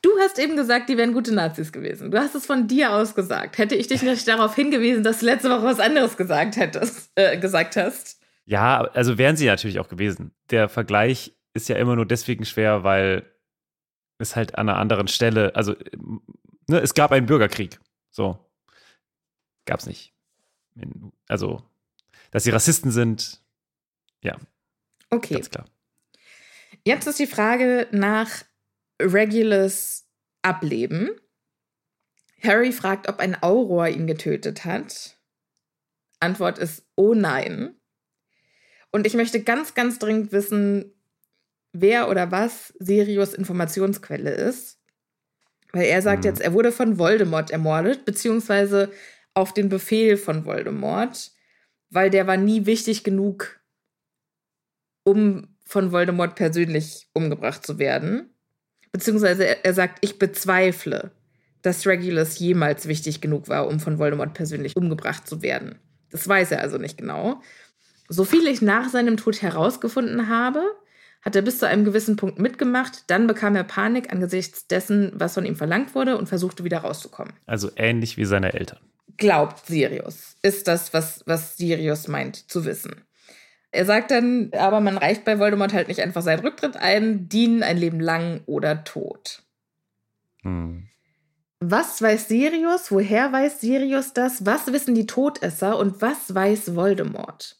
Du 0.01 0.09
hast 0.19 0.39
eben 0.39 0.55
gesagt, 0.55 0.89
die 0.89 0.97
wären 0.97 1.13
gute 1.13 1.33
Nazis 1.33 1.71
gewesen. 1.71 2.11
Du 2.11 2.17
hast 2.19 2.35
es 2.35 2.45
von 2.45 2.67
dir 2.67 2.93
aus 2.93 3.15
gesagt. 3.15 3.57
Hätte 3.57 3.75
ich 3.75 3.87
dich 3.87 4.01
nicht 4.01 4.27
darauf 4.27 4.55
hingewiesen, 4.55 5.03
dass 5.03 5.19
du 5.19 5.25
letzte 5.25 5.49
Woche 5.49 5.63
was 5.63 5.79
anderes 5.79 6.17
gesagt 6.17 6.57
hättest, 6.57 7.11
äh, 7.15 7.37
gesagt 7.37 7.75
hast. 7.75 8.21
Ja, 8.45 8.81
also 8.81 9.17
wären 9.17 9.35
sie 9.37 9.45
natürlich 9.45 9.79
auch 9.79 9.89
gewesen. 9.89 10.31
Der 10.49 10.69
Vergleich 10.69 11.35
ist 11.53 11.69
ja 11.69 11.75
immer 11.75 11.95
nur 11.95 12.05
deswegen 12.05 12.45
schwer, 12.45 12.83
weil 12.83 13.25
es 14.17 14.35
halt 14.35 14.55
an 14.57 14.69
einer 14.69 14.77
anderen 14.77 15.07
Stelle, 15.07 15.55
also 15.55 15.75
ne, 16.67 16.79
es 16.79 16.93
gab 16.93 17.11
einen 17.11 17.25
Bürgerkrieg. 17.25 17.79
So. 18.11 18.39
Gab's 19.65 19.85
nicht. 19.85 20.13
Also, 21.27 21.61
dass 22.31 22.43
sie 22.43 22.49
Rassisten 22.51 22.91
sind, 22.91 23.41
ja, 24.21 24.37
Okay. 25.11 25.35
ganz 25.35 25.49
klar. 25.49 25.65
Jetzt 26.85 27.07
ist 27.07 27.19
die 27.19 27.27
Frage 27.27 27.87
nach 27.91 28.29
Regulus 28.99 30.05
Ableben. 30.41 31.11
Harry 32.41 32.71
fragt, 32.71 33.09
ob 33.09 33.19
ein 33.19 33.41
Auror 33.41 33.87
ihn 33.87 34.07
getötet 34.07 34.65
hat. 34.65 35.17
Antwort 36.19 36.57
ist 36.57 36.85
oh 36.95 37.13
nein. 37.13 37.75
Und 38.91 39.05
ich 39.05 39.13
möchte 39.13 39.43
ganz, 39.43 39.73
ganz 39.73 39.99
dringend 39.99 40.31
wissen, 40.31 40.93
wer 41.73 42.09
oder 42.09 42.31
was 42.31 42.73
Sirius 42.79 43.33
Informationsquelle 43.33 44.31
ist. 44.31 44.79
Weil 45.71 45.85
er 45.85 46.01
sagt 46.01 46.23
Mhm. 46.23 46.29
jetzt, 46.29 46.41
er 46.41 46.53
wurde 46.53 46.71
von 46.71 46.97
Voldemort 46.97 47.51
ermordet, 47.51 48.05
beziehungsweise 48.05 48.91
auf 49.33 49.53
den 49.53 49.69
Befehl 49.69 50.17
von 50.17 50.45
Voldemort, 50.45 51.31
weil 51.89 52.09
der 52.09 52.25
war 52.27 52.37
nie 52.37 52.65
wichtig 52.65 53.03
genug, 53.03 53.59
um 55.03 55.55
von 55.65 55.91
Voldemort 55.91 56.35
persönlich 56.35 57.09
umgebracht 57.13 57.65
zu 57.65 57.77
werden. 57.77 58.33
Beziehungsweise 58.91 59.63
er, 59.63 59.73
sagt, 59.73 59.99
ich 60.01 60.19
bezweifle, 60.19 61.11
dass 61.61 61.85
Regulus 61.85 62.39
jemals 62.39 62.87
wichtig 62.87 63.21
genug 63.21 63.47
war, 63.47 63.67
um 63.67 63.79
von 63.79 63.99
Voldemort 63.99 64.33
persönlich 64.33 64.75
umgebracht 64.75 65.27
zu 65.27 65.41
werden. 65.41 65.79
Das 66.09 66.27
weiß 66.27 66.51
er 66.51 66.61
also 66.61 66.77
nicht 66.77 66.97
genau. 66.97 67.41
So 68.07 68.25
viel 68.25 68.47
ich 68.47 68.61
nach 68.61 68.89
seinem 68.89 69.17
Tod 69.17 69.41
herausgefunden 69.41 70.29
habe, 70.29 70.63
hat 71.21 71.35
er 71.35 71.41
bis 71.41 71.59
zu 71.59 71.67
einem 71.67 71.83
gewissen 71.83 72.15
Punkt 72.15 72.39
mitgemacht, 72.39 73.03
dann 73.07 73.27
bekam 73.27 73.55
er 73.55 73.63
Panik 73.63 74.11
angesichts 74.11 74.67
dessen, 74.67 75.11
was 75.13 75.33
von 75.33 75.45
ihm 75.45 75.55
verlangt 75.55 75.93
wurde 75.93 76.17
und 76.17 76.27
versuchte 76.27 76.63
wieder 76.63 76.79
rauszukommen. 76.79 77.33
Also 77.45 77.69
ähnlich 77.75 78.17
wie 78.17 78.25
seine 78.25 78.53
Eltern. 78.53 78.79
Glaubt 79.17 79.65
Sirius, 79.65 80.37
ist 80.41 80.67
das, 80.67 80.93
was, 80.93 81.23
was 81.25 81.57
Sirius 81.57 82.07
meint 82.07 82.49
zu 82.49 82.63
wissen. 82.63 83.01
Er 83.71 83.85
sagt 83.85 84.11
dann, 84.11 84.51
aber 84.53 84.79
man 84.79 84.97
reicht 84.97 85.25
bei 85.25 85.37
Voldemort 85.37 85.73
halt 85.73 85.87
nicht 85.87 86.01
einfach 86.01 86.23
seinen 86.23 86.39
Rücktritt 86.39 86.75
ein, 86.77 87.29
dienen 87.29 87.61
ein 87.61 87.77
Leben 87.77 87.99
lang 87.99 88.41
oder 88.47 88.83
tot. 88.83 89.43
Hm. 90.41 90.87
Was 91.59 92.01
weiß 92.01 92.29
Sirius? 92.29 92.91
Woher 92.91 93.31
weiß 93.31 93.61
Sirius 93.61 94.13
das? 94.13 94.45
Was 94.45 94.71
wissen 94.71 94.95
die 94.95 95.05
Todesser 95.05 95.77
und 95.77 96.01
was 96.01 96.33
weiß 96.33 96.75
Voldemort? 96.75 97.57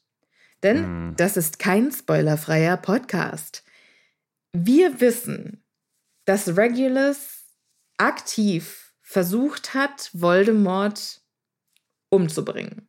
Denn 0.63 0.77
Hm. 0.77 1.13
das 1.17 1.37
ist 1.37 1.59
kein 1.59 1.91
spoilerfreier 1.91 2.77
Podcast. 2.77 3.63
Wir 4.51 4.99
wissen, 5.01 5.63
dass 6.25 6.57
Regulus 6.57 7.43
aktiv 7.97 8.93
versucht 9.01 9.73
hat, 9.73 10.09
Voldemort 10.13 11.21
umzubringen. 12.09 12.87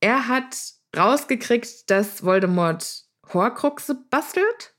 Er 0.00 0.28
hat 0.28 0.75
rausgekriegt, 0.96 1.90
dass 1.90 2.24
Voldemort 2.24 3.04
Horcruxe 3.32 3.94
bastelt 4.10 4.74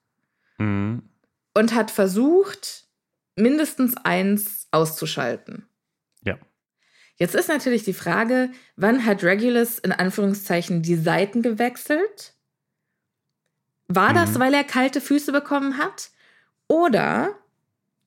Hm. 0.57 1.03
und 1.53 1.75
hat 1.75 1.91
versucht, 1.91 2.85
mindestens 3.35 3.95
eins 3.97 4.67
auszuschalten. 4.71 5.67
Ja. 6.23 6.37
Jetzt 7.17 7.35
ist 7.35 7.49
natürlich 7.49 7.83
die 7.83 7.93
Frage, 7.93 8.51
wann 8.75 9.05
hat 9.05 9.23
Regulus 9.23 9.77
in 9.79 9.91
Anführungszeichen 9.91 10.81
die 10.81 10.95
Seiten 10.95 11.41
gewechselt? 11.41 12.33
War 13.87 14.13
das, 14.13 14.31
Mhm. 14.31 14.39
weil 14.39 14.53
er 14.53 14.63
kalte 14.63 14.99
Füße 15.01 15.31
bekommen 15.31 15.77
hat? 15.77 16.09
Oder, 16.67 17.35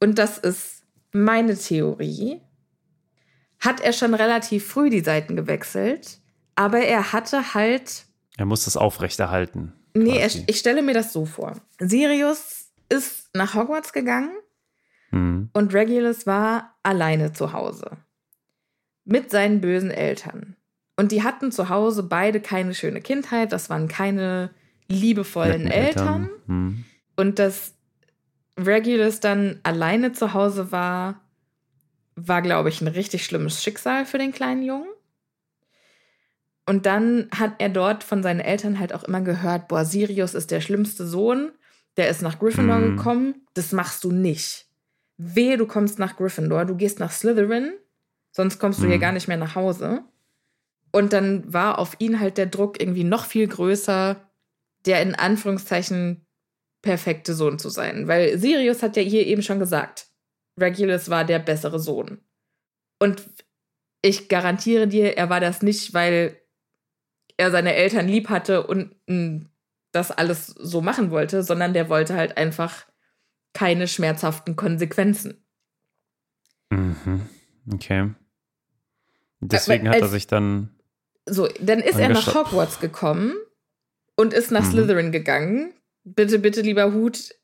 und 0.00 0.18
das 0.18 0.38
ist 0.38 0.84
meine 1.12 1.56
Theorie, 1.56 2.40
hat 3.60 3.80
er 3.80 3.92
schon 3.92 4.14
relativ 4.14 4.66
früh 4.66 4.90
die 4.90 5.00
Seiten 5.04 5.36
gewechselt, 5.36 6.19
aber 6.60 6.80
er 6.80 7.12
hatte 7.14 7.54
halt 7.54 8.04
Er 8.36 8.44
muss 8.44 8.64
das 8.66 8.76
aufrechterhalten. 8.76 9.72
Nee, 9.94 10.18
er, 10.18 10.30
ich 10.46 10.58
stelle 10.58 10.82
mir 10.82 10.92
das 10.92 11.12
so 11.12 11.24
vor. 11.24 11.56
Sirius 11.78 12.70
ist 12.90 13.30
nach 13.34 13.54
Hogwarts 13.54 13.92
gegangen 13.94 14.30
Hm. 15.08 15.48
und 15.54 15.74
Regulus 15.74 16.26
war 16.26 16.76
alleine 16.82 17.32
zu 17.32 17.52
Hause. 17.54 17.90
Mit 19.06 19.30
seinen 19.30 19.60
bösen 19.62 19.90
Eltern. 19.90 20.54
Und 20.96 21.12
die 21.12 21.22
hatten 21.22 21.50
zu 21.50 21.70
Hause 21.70 22.02
beide 22.02 22.40
keine 22.40 22.74
schöne 22.74 23.00
Kindheit. 23.00 23.52
Das 23.52 23.70
waren 23.70 23.88
keine 23.88 24.50
liebevollen 24.88 25.64
Netten 25.64 25.84
Eltern. 25.84 26.30
Hm. 26.46 26.84
Und 27.16 27.38
dass 27.38 27.72
Regulus 28.58 29.20
dann 29.20 29.60
alleine 29.62 30.12
zu 30.12 30.34
Hause 30.34 30.70
war, 30.72 31.20
war, 32.16 32.42
glaube 32.42 32.68
ich, 32.68 32.82
ein 32.82 32.88
richtig 32.88 33.24
schlimmes 33.24 33.62
Schicksal 33.62 34.04
für 34.04 34.18
den 34.18 34.32
kleinen 34.32 34.62
Jungen. 34.62 34.89
Und 36.66 36.86
dann 36.86 37.28
hat 37.36 37.54
er 37.58 37.68
dort 37.68 38.04
von 38.04 38.22
seinen 38.22 38.40
Eltern 38.40 38.78
halt 38.78 38.92
auch 38.94 39.02
immer 39.04 39.20
gehört, 39.22 39.68
boah, 39.68 39.84
Sirius 39.84 40.34
ist 40.34 40.50
der 40.50 40.60
schlimmste 40.60 41.06
Sohn, 41.06 41.52
Der 41.96 42.08
ist 42.08 42.22
nach 42.22 42.38
Gryffindor 42.38 42.78
Mhm. 42.78 42.96
gekommen. 42.96 43.34
Das 43.54 43.72
machst 43.72 44.04
du 44.04 44.12
nicht. 44.12 44.66
Wehe, 45.18 45.56
du 45.58 45.66
kommst 45.66 45.98
nach 45.98 46.16
Gryffindor, 46.16 46.64
du 46.64 46.76
gehst 46.76 47.00
nach 47.00 47.10
Slytherin, 47.10 47.72
sonst 48.30 48.60
kommst 48.60 48.80
du 48.80 48.86
hier 48.86 48.96
Mhm. 48.96 49.00
gar 49.00 49.12
nicht 49.12 49.26
mehr 49.26 49.36
nach 49.36 49.56
Hause. 49.56 50.04
Und 50.92 51.12
dann 51.12 51.52
war 51.52 51.78
auf 51.80 51.96
ihn 51.98 52.20
halt 52.20 52.38
der 52.38 52.46
Druck 52.46 52.80
irgendwie 52.80 53.04
noch 53.04 53.26
viel 53.26 53.48
größer, 53.48 54.16
der 54.86 55.02
in 55.02 55.16
Anführungszeichen 55.16 56.24
perfekte 56.80 57.34
Sohn 57.34 57.58
zu 57.58 57.68
sein. 57.68 58.06
Weil 58.06 58.38
Sirius 58.38 58.82
hat 58.82 58.96
ja 58.96 59.02
hier 59.02 59.26
eben 59.26 59.42
schon 59.42 59.58
gesagt, 59.58 60.06
Regulus 60.58 61.10
war 61.10 61.24
der 61.24 61.40
bessere 61.40 61.80
Sohn. 61.80 62.18
Und 63.00 63.22
ich 64.00 64.28
garantiere 64.28 64.86
dir, 64.86 65.16
er 65.18 65.28
war 65.28 65.40
das 65.40 65.60
nicht, 65.60 65.92
weil 65.92 66.39
er 67.40 67.50
seine 67.50 67.74
Eltern 67.74 68.06
lieb 68.06 68.28
hatte 68.28 68.66
und 68.66 68.94
mh, 69.06 69.46
das 69.92 70.10
alles 70.10 70.46
so 70.46 70.82
machen 70.82 71.10
wollte, 71.10 71.42
sondern 71.42 71.72
der 71.72 71.88
wollte 71.88 72.14
halt 72.14 72.36
einfach 72.36 72.86
keine 73.54 73.88
schmerzhaften 73.88 74.54
Konsequenzen. 74.54 75.42
Mhm. 76.70 77.22
Okay. 77.72 78.10
Deswegen 79.40 79.88
hat 79.88 80.00
er 80.00 80.08
sich 80.08 80.26
dann. 80.26 80.70
So, 81.26 81.48
dann 81.60 81.80
ist 81.80 81.98
er 81.98 82.10
nach. 82.10 82.34
Hogwarts 82.34 82.78
gekommen 82.78 83.34
und 84.16 84.34
ist 84.34 84.50
nach 84.50 84.64
Mhm. 84.64 84.70
Slytherin 84.70 85.12
gegangen. 85.12 85.72
Bitte, 86.04 86.38
bitte, 86.38 86.60
lieber 86.60 86.92
Hut, 86.92 87.34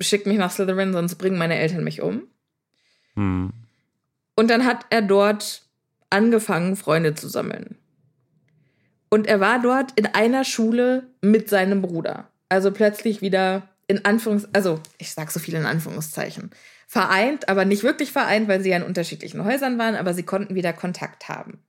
schick 0.00 0.26
mich 0.26 0.38
nach 0.38 0.50
Slytherin, 0.50 0.92
sonst 0.92 1.16
bringen 1.16 1.38
meine 1.38 1.56
Eltern 1.56 1.84
mich 1.84 2.02
um. 2.02 2.26
Hm. 3.14 3.52
Und 4.34 4.50
dann 4.50 4.64
hat 4.64 4.86
er 4.90 5.02
dort 5.02 5.62
angefangen, 6.10 6.76
Freunde 6.76 7.14
zu 7.14 7.28
sammeln. 7.28 7.78
Und 9.08 9.26
er 9.26 9.40
war 9.40 9.60
dort 9.60 9.92
in 9.96 10.06
einer 10.06 10.44
Schule 10.44 11.08
mit 11.22 11.48
seinem 11.48 11.82
Bruder. 11.82 12.28
Also 12.48 12.70
plötzlich 12.70 13.20
wieder 13.20 13.68
in 13.86 14.04
Anführungs... 14.04 14.48
Also, 14.52 14.80
ich 14.98 15.12
sag 15.12 15.30
so 15.30 15.40
viel 15.40 15.54
in 15.54 15.66
Anführungszeichen. 15.66 16.50
Vereint, 16.88 17.48
aber 17.48 17.64
nicht 17.64 17.82
wirklich 17.82 18.12
vereint, 18.12 18.48
weil 18.48 18.60
sie 18.60 18.70
ja 18.70 18.76
in 18.76 18.82
unterschiedlichen 18.82 19.44
Häusern 19.44 19.78
waren, 19.78 19.94
aber 19.94 20.14
sie 20.14 20.22
konnten 20.22 20.54
wieder 20.54 20.72
Kontakt 20.72 21.28
haben. 21.28 21.62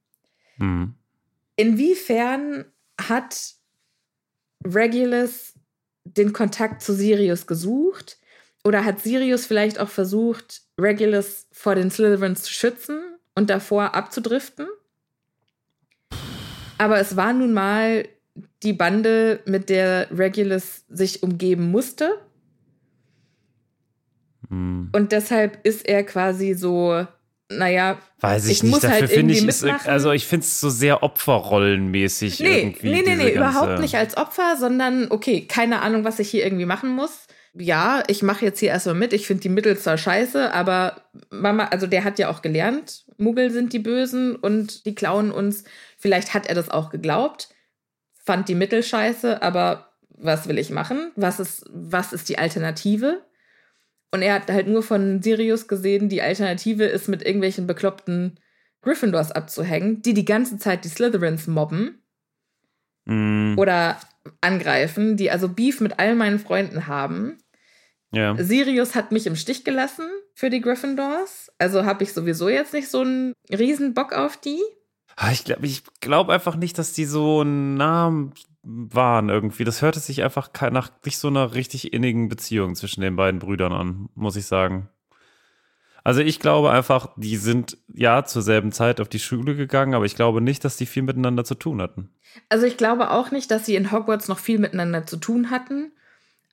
Hm. 0.58 0.94
Inwiefern 1.56 2.66
hat 3.00 3.56
Regulus 4.66 5.54
den 6.04 6.34
Kontakt 6.34 6.82
zu 6.82 6.94
Sirius 6.94 7.48
gesucht? 7.48 8.18
Oder 8.64 8.84
hat 8.84 9.02
Sirius 9.02 9.46
vielleicht 9.46 9.80
auch 9.80 9.90
versucht, 9.90 10.62
Regulus 10.80 11.48
vor 11.52 11.76
den 11.76 11.90
Slytherins 11.90 12.44
zu 12.44 12.52
schützen 12.52 13.02
und 13.36 13.50
davor 13.50 13.96
abzudriften? 13.96 14.68
Aber 16.78 17.00
es 17.00 17.16
war 17.16 17.34
nun 17.34 17.54
mal 17.54 18.08
die 18.64 18.74
Bande, 18.74 19.40
mit 19.46 19.70
der 19.70 20.08
Regulus 20.12 20.86
sich 20.90 21.24
umgeben 21.24 21.72
musste. 21.72 22.18
Hm. 24.50 24.90
Und 24.94 25.12
deshalb 25.12 25.66
ist 25.66 25.88
er 25.88 26.04
quasi 26.04 26.54
so, 26.54 27.06
naja, 27.50 27.98
Weiß 28.20 28.46
ich, 28.46 28.52
Ich 28.58 28.64
nicht. 28.64 28.72
muss 28.72 28.82
Dafür 28.82 29.02
halt 29.02 29.12
finde 29.12 29.34
ich, 29.34 29.46
ist, 29.46 29.64
mitmachen. 29.64 29.90
also 29.92 30.12
ich 30.12 30.26
finde 30.26 30.44
es 30.46 30.60
so 30.60 30.70
sehr 30.70 31.04
opferrollenmäßig 31.04 32.40
Nee, 32.40 32.60
irgendwie. 32.62 32.90
nee, 32.90 33.04
nee, 33.06 33.16
nee, 33.16 33.32
überhaupt 33.34 33.80
nicht 33.80 33.96
als 33.96 34.18
Opfer, 34.18 34.56
sondern 34.58 35.08
okay, 35.12 35.46
keine 35.48 35.82
Ahnung, 35.82 36.04
was 36.04 36.20
ich 36.20 36.30
hier 36.30 36.44
irgendwie 36.44 36.66
machen 36.66 36.90
muss. 36.90 37.28
Ja, 37.54 38.04
ich 38.08 38.22
mache 38.24 38.46
jetzt 38.46 38.60
hier 38.60 38.70
erstmal 38.70 38.96
mit. 38.96 39.14
Ich 39.14 39.26
finde 39.28 39.42
die 39.42 39.50
Mittel 39.50 39.78
zwar 39.78 39.98
scheiße, 39.98 40.54
aber 40.54 41.02
Mama, 41.32 41.66
also 41.66 41.88
der 41.88 42.04
hat 42.04 42.20
ja 42.20 42.30
auch 42.30 42.42
gelernt, 42.44 43.06
Muggel 43.18 43.50
sind 43.52 43.74
die 43.74 43.80
Bösen 43.80 44.36
und 44.36 44.86
die 44.86 44.94
klauen 44.96 45.32
uns. 45.32 45.64
Vielleicht 45.98 46.34
hat 46.34 46.48
er 46.48 46.56
das 46.56 46.70
auch 46.70 46.90
geglaubt, 46.90 47.50
fand 48.14 48.50
die 48.50 48.56
Mittel 48.56 48.84
scheiße, 48.84 49.42
aber 49.42 49.94
was 50.10 50.48
will 50.48 50.58
ich 50.58 50.70
machen? 50.70 51.12
Was 51.16 51.40
ist, 51.40 51.66
was 51.70 52.14
ist 52.14 52.30
die 52.30 52.38
Alternative? 52.38 53.24
Und 54.12 54.22
er 54.22 54.36
hat 54.36 54.50
halt 54.50 54.68
nur 54.68 54.84
von 54.84 55.22
Sirius 55.22 55.68
gesehen, 55.68 56.10
die 56.10 56.22
Alternative 56.22 56.86
ist 56.86 57.08
mit 57.08 57.24
irgendwelchen 57.24 57.68
bekloppten 57.68 58.40
Gryffindors 58.82 59.32
abzuhängen, 59.32 60.02
die 60.02 60.14
die 60.14 60.26
ganze 60.26 60.58
Zeit 60.58 60.86
die 60.86 60.90
Slytherins 60.90 61.48
mobben 61.48 62.02
Hm, 63.08 63.56
oder 63.58 64.00
angreifen, 64.42 65.16
die 65.16 65.32
also 65.32 65.48
Beef 65.48 65.80
mit 65.80 65.98
all 65.98 66.16
meinen 66.16 66.40
Freunden 66.40 66.88
haben. 66.88 67.38
ja. 68.12 68.36
Sirius 68.38 68.96
hat 68.96 69.12
mich 69.12 69.26
im 69.28 69.36
Stich 69.36 69.64
gelassen 69.64 70.06
für 70.36 70.50
die 70.50 70.62
Gryffindors. 70.62 71.50
Also 71.58 71.86
habe 71.86 72.04
ich 72.04 72.14
sowieso 72.14 72.50
jetzt 72.50 72.74
nicht 72.74 72.90
so 72.90 73.02
einen 73.02 73.34
riesen 73.50 73.94
Bock 73.94 74.14
auf 74.14 74.38
die. 74.38 74.60
Ah, 75.18 75.32
Ich 75.32 75.44
glaube 75.44 75.66
ich 75.66 75.84
glaub 76.00 76.30
einfach 76.30 76.56
nicht, 76.56 76.78
dass 76.78 76.94
die 76.94 77.06
so 77.06 77.44
nah 77.44 78.30
waren 78.62 79.30
irgendwie. 79.30 79.64
Das 79.64 79.82
hörte 79.82 80.00
sich 80.00 80.24
einfach 80.24 80.50
nach 80.72 80.92
nicht 81.04 81.18
so 81.18 81.28
einer 81.28 81.54
richtig 81.56 81.92
innigen 81.92 82.30
Beziehung 82.30 82.76
zwischen 82.76 83.02
den 83.02 83.16
beiden 83.16 83.40
Brüdern 83.40 83.74
an, 83.74 84.10
muss 84.14 84.36
ich 84.36 84.46
sagen. 84.46 84.90
Also 86.04 86.22
ich 86.22 86.40
glaube 86.40 86.72
einfach, 86.72 87.10
die 87.18 87.36
sind 87.36 87.78
ja 87.94 88.24
zur 88.24 88.42
selben 88.42 88.72
Zeit 88.72 89.02
auf 89.02 89.10
die 89.10 89.20
Schule 89.20 89.56
gegangen, 89.56 89.94
aber 89.94 90.06
ich 90.06 90.16
glaube 90.16 90.40
nicht, 90.40 90.64
dass 90.64 90.78
die 90.78 90.86
viel 90.86 91.04
miteinander 91.04 91.44
zu 91.44 91.56
tun 91.56 91.82
hatten. 91.82 92.10
Also 92.48 92.66
ich 92.66 92.78
glaube 92.78 93.12
auch 93.12 93.32
nicht, 93.32 93.50
dass 93.52 93.66
sie 93.66 93.76
in 93.76 93.92
Hogwarts 93.92 94.28
noch 94.28 94.40
viel 94.40 94.60
miteinander 94.60 95.06
zu 95.06 95.18
tun 95.18 95.50
hatten. 95.50 95.92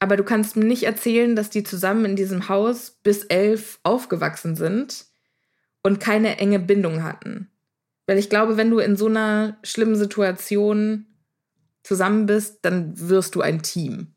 Aber 0.00 0.16
du 0.16 0.24
kannst 0.24 0.56
mir 0.56 0.64
nicht 0.64 0.84
erzählen, 0.84 1.36
dass 1.36 1.50
die 1.50 1.62
zusammen 1.62 2.04
in 2.04 2.16
diesem 2.16 2.48
Haus 2.48 2.98
bis 3.02 3.24
elf 3.24 3.78
aufgewachsen 3.84 4.56
sind 4.56 5.04
und 5.82 6.00
keine 6.00 6.38
enge 6.38 6.58
Bindung 6.58 7.02
hatten. 7.04 7.50
Weil 8.06 8.18
ich 8.18 8.28
glaube, 8.28 8.56
wenn 8.56 8.70
du 8.70 8.78
in 8.78 8.96
so 8.96 9.06
einer 9.06 9.58
schlimmen 9.62 9.96
Situation 9.96 11.06
zusammen 11.82 12.26
bist, 12.26 12.64
dann 12.64 12.98
wirst 12.98 13.34
du 13.34 13.40
ein 13.40 13.62
Team. 13.62 14.14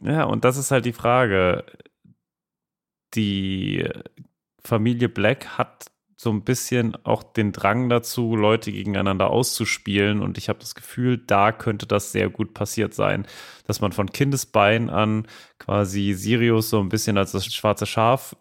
Ja, 0.00 0.24
und 0.24 0.44
das 0.44 0.56
ist 0.56 0.70
halt 0.70 0.84
die 0.84 0.92
Frage. 0.92 1.64
Die 3.14 3.88
Familie 4.64 5.08
Black 5.08 5.58
hat 5.58 5.86
so 6.16 6.30
ein 6.30 6.44
bisschen 6.44 6.96
auch 7.04 7.22
den 7.22 7.52
Drang 7.52 7.88
dazu, 7.88 8.36
Leute 8.36 8.72
gegeneinander 8.72 9.30
auszuspielen. 9.30 10.20
Und 10.20 10.36
ich 10.36 10.48
habe 10.48 10.58
das 10.58 10.74
Gefühl, 10.74 11.16
da 11.16 11.50
könnte 11.50 11.86
das 11.86 12.12
sehr 12.12 12.28
gut 12.28 12.54
passiert 12.54 12.92
sein, 12.92 13.26
dass 13.66 13.80
man 13.80 13.92
von 13.92 14.10
Kindesbein 14.10 14.90
an 14.90 15.26
quasi 15.58 16.12
Sirius 16.12 16.70
so 16.70 16.78
ein 16.80 16.90
bisschen 16.90 17.16
als 17.16 17.32
das 17.32 17.46
schwarze 17.46 17.86
Schaf 17.86 18.36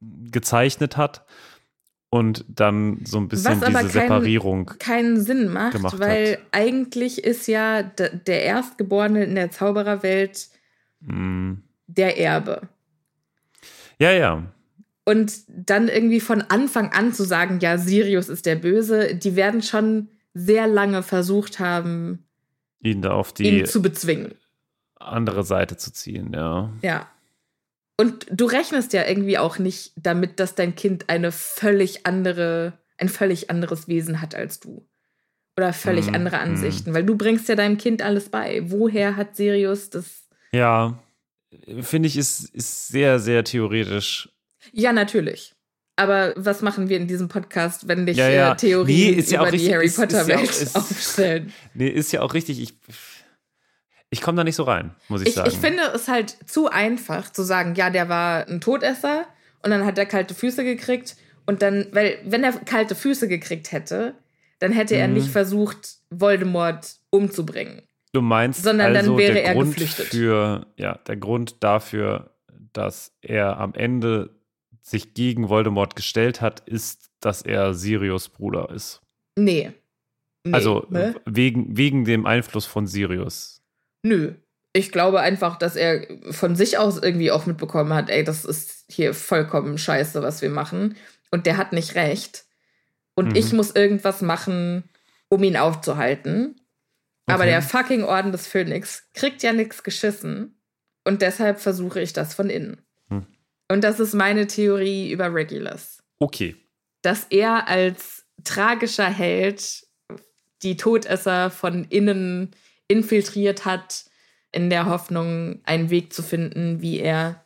gezeichnet 0.00 0.96
hat 0.96 1.26
und 2.14 2.44
dann 2.48 3.00
so 3.04 3.18
ein 3.18 3.26
bisschen 3.28 3.60
Was 3.60 3.66
diese 3.66 3.72
kein- 3.72 3.88
Separierung. 3.88 4.66
Keinen 4.78 5.20
Sinn 5.20 5.48
macht, 5.52 5.98
weil 5.98 6.32
hat. 6.34 6.38
eigentlich 6.52 7.24
ist 7.24 7.48
ja 7.48 7.82
der 7.82 8.42
Erstgeborene 8.44 9.24
in 9.24 9.34
der 9.34 9.50
Zaubererwelt 9.50 10.48
Mm, 11.00 11.54
der 11.88 12.18
Erbe. 12.18 12.62
ja, 13.98 14.12
ja. 14.12 14.44
Und 15.04 15.34
dann 15.48 15.88
irgendwie 15.88 16.20
von 16.20 16.40
Anfang 16.40 16.92
an 16.92 17.12
zu 17.12 17.24
sagen, 17.24 17.58
ja, 17.60 17.76
Sirius 17.76 18.28
ist 18.30 18.46
der 18.46 18.56
Böse, 18.56 19.14
die 19.16 19.36
werden 19.36 19.60
schon 19.60 20.08
sehr 20.32 20.66
lange 20.66 21.02
versucht 21.02 21.58
haben, 21.60 22.24
Ihn 22.80 23.02
da 23.02 23.10
auf 23.12 23.32
die 23.34 23.44
ihn 23.60 23.66
zu 23.66 23.82
bezwingen. 23.82 24.32
andere 24.98 25.42
Seite 25.42 25.76
zu 25.76 25.92
ziehen, 25.92 26.32
ja. 26.34 26.72
Ja. 26.80 27.06
Und 27.96 28.26
du 28.30 28.46
rechnest 28.46 28.92
ja 28.92 29.06
irgendwie 29.06 29.38
auch 29.38 29.58
nicht 29.58 29.92
damit, 29.96 30.40
dass 30.40 30.54
dein 30.54 30.74
Kind 30.74 31.08
eine 31.08 31.30
völlig 31.30 32.06
andere, 32.06 32.72
ein 32.98 33.08
völlig 33.08 33.50
anderes 33.50 33.86
Wesen 33.88 34.20
hat 34.20 34.34
als 34.34 34.60
du. 34.60 34.86
Oder 35.56 35.72
völlig 35.72 36.08
Mhm, 36.08 36.14
andere 36.16 36.36
mhm. 36.38 36.42
Ansichten, 36.42 36.94
weil 36.94 37.04
du 37.04 37.16
bringst 37.16 37.48
ja 37.48 37.54
deinem 37.54 37.78
Kind 37.78 38.02
alles 38.02 38.28
bei. 38.28 38.62
Woher 38.70 39.14
hat 39.16 39.36
Sirius 39.36 39.90
das? 39.90 40.24
Ja, 40.50 40.98
finde 41.80 42.08
ich, 42.08 42.16
ist, 42.16 42.52
ist 42.52 42.88
sehr, 42.88 43.20
sehr 43.20 43.44
theoretisch. 43.44 44.28
Ja, 44.72 44.92
natürlich. 44.92 45.52
Aber 45.96 46.32
was 46.36 46.60
machen 46.62 46.88
wir 46.88 46.96
in 46.96 47.06
diesem 47.06 47.28
Podcast, 47.28 47.86
wenn 47.86 48.04
dich 48.04 48.16
Ja, 48.16 48.28
ja. 48.28 48.52
Äh, 48.52 48.56
Theorien 48.56 49.14
Nee, 49.16 49.20
ja 49.20 49.36
über 49.38 49.42
auch 49.46 49.50
die 49.52 49.56
richtig- 49.58 49.72
Harry 49.74 49.90
Potter-Welt 49.90 50.70
aufstellen? 50.74 51.52
Nee, 51.74 51.88
ist 51.88 52.10
ja 52.12 52.22
auch 52.22 52.34
richtig. 52.34 52.60
Ich, 52.60 52.74
ich 54.14 54.22
komme 54.22 54.36
da 54.36 54.44
nicht 54.44 54.56
so 54.56 54.62
rein, 54.62 54.94
muss 55.08 55.20
ich, 55.22 55.28
Ich, 55.28 55.34
sagen. 55.34 55.50
ich 55.50 55.56
finde 55.58 55.82
es 55.94 56.08
halt 56.08 56.30
zu 56.46 56.70
einfach 56.70 57.30
zu 57.30 57.42
sagen, 57.42 57.74
ja, 57.74 57.90
der 57.90 58.08
war 58.08 58.48
ein 58.48 58.60
Todesser 58.60 59.26
und 59.62 59.70
dann 59.70 59.84
hat 59.84 59.98
er 59.98 60.06
kalte 60.06 60.34
Füße 60.34 60.64
gekriegt 60.64 61.16
und 61.46 61.60
dann, 61.62 61.86
weil 61.92 62.18
wenn 62.24 62.42
er 62.44 62.52
kalte 62.52 62.94
Füße 62.94 63.28
gekriegt 63.28 63.72
hätte, 63.72 64.14
dann 64.60 64.72
hätte 64.72 64.94
er 64.96 65.08
Mhm. 65.08 65.14
nicht 65.14 65.28
versucht, 65.28 65.96
Voldemort 66.10 66.96
umzubringen. 67.10 67.82
du 68.12 68.22
meinst, 68.22 68.62
sondern 68.62 68.94
dann 68.94 69.02
also 69.04 69.18
wäre 69.18 69.34
der 69.34 69.44
er 69.46 69.54
Grund 69.54 69.74
geflüchtet. 69.74 70.06
für, 70.06 70.66
ja, 70.76 70.94
der 71.06 71.16
Grund 71.16 71.56
dafür, 71.64 72.30
dass 72.72 73.12
er 73.20 73.58
am 73.58 73.74
Ende 73.74 74.30
sich 74.82 75.14
gegen 75.14 75.48
Voldemort 75.48 75.96
gestellt 75.96 76.40
hat, 76.40 76.60
ist, 76.60 77.10
dass 77.20 77.42
er 77.42 77.74
Sirius 77.74 78.28
Bruder 78.28 78.70
ist. 78.70 79.00
Nee. 79.36 79.72
nee 80.44 80.52
also 80.52 80.86
ne? 80.90 81.16
wegen, 81.24 81.76
wegen 81.76 82.04
dem 82.04 82.24
Einfluss 82.26 82.66
von 82.66 82.86
Sirius. 82.86 83.62
Nö. 84.04 84.34
Ich 84.72 84.92
glaube 84.92 85.20
einfach, 85.20 85.56
dass 85.56 85.76
er 85.76 86.06
von 86.30 86.56
sich 86.56 86.78
aus 86.78 86.98
irgendwie 87.00 87.30
auch 87.30 87.46
mitbekommen 87.46 87.94
hat, 87.94 88.10
ey, 88.10 88.22
das 88.24 88.44
ist 88.44 88.84
hier 88.88 89.14
vollkommen 89.14 89.78
scheiße, 89.78 90.22
was 90.22 90.42
wir 90.42 90.50
machen. 90.50 90.96
Und 91.30 91.46
der 91.46 91.56
hat 91.56 91.72
nicht 91.72 91.94
recht. 91.94 92.44
Und 93.14 93.30
Mhm. 93.30 93.36
ich 93.36 93.52
muss 93.52 93.70
irgendwas 93.70 94.20
machen, 94.20 94.84
um 95.28 95.42
ihn 95.42 95.56
aufzuhalten. 95.56 96.60
Aber 97.26 97.44
Okay. 97.44 97.50
der 97.50 97.62
fucking 97.62 98.04
Orden 98.04 98.32
des 98.32 98.46
Phönix 98.46 99.04
kriegt 99.14 99.42
ja 99.42 99.52
nichts 99.52 99.82
geschissen. 99.82 100.60
Und 101.04 101.22
deshalb 101.22 101.60
versuche 101.60 102.00
ich 102.00 102.12
das 102.12 102.34
von 102.34 102.50
innen. 102.50 102.82
Hm. 103.08 103.26
Und 103.70 103.84
das 103.84 104.00
ist 104.00 104.12
meine 104.14 104.46
Theorie 104.46 105.10
über 105.12 105.32
Regulus. 105.32 105.98
Okay. 106.18 106.56
Dass 107.02 107.26
er 107.30 107.68
als 107.68 108.26
tragischer 108.42 109.08
Held 109.08 109.86
die 110.62 110.76
Todesser 110.76 111.50
von 111.50 111.84
innen 111.84 112.50
infiltriert 112.88 113.64
hat, 113.64 114.04
in 114.52 114.70
der 114.70 114.86
Hoffnung, 114.86 115.60
einen 115.64 115.90
Weg 115.90 116.12
zu 116.12 116.22
finden, 116.22 116.80
wie 116.80 117.00
er 117.00 117.44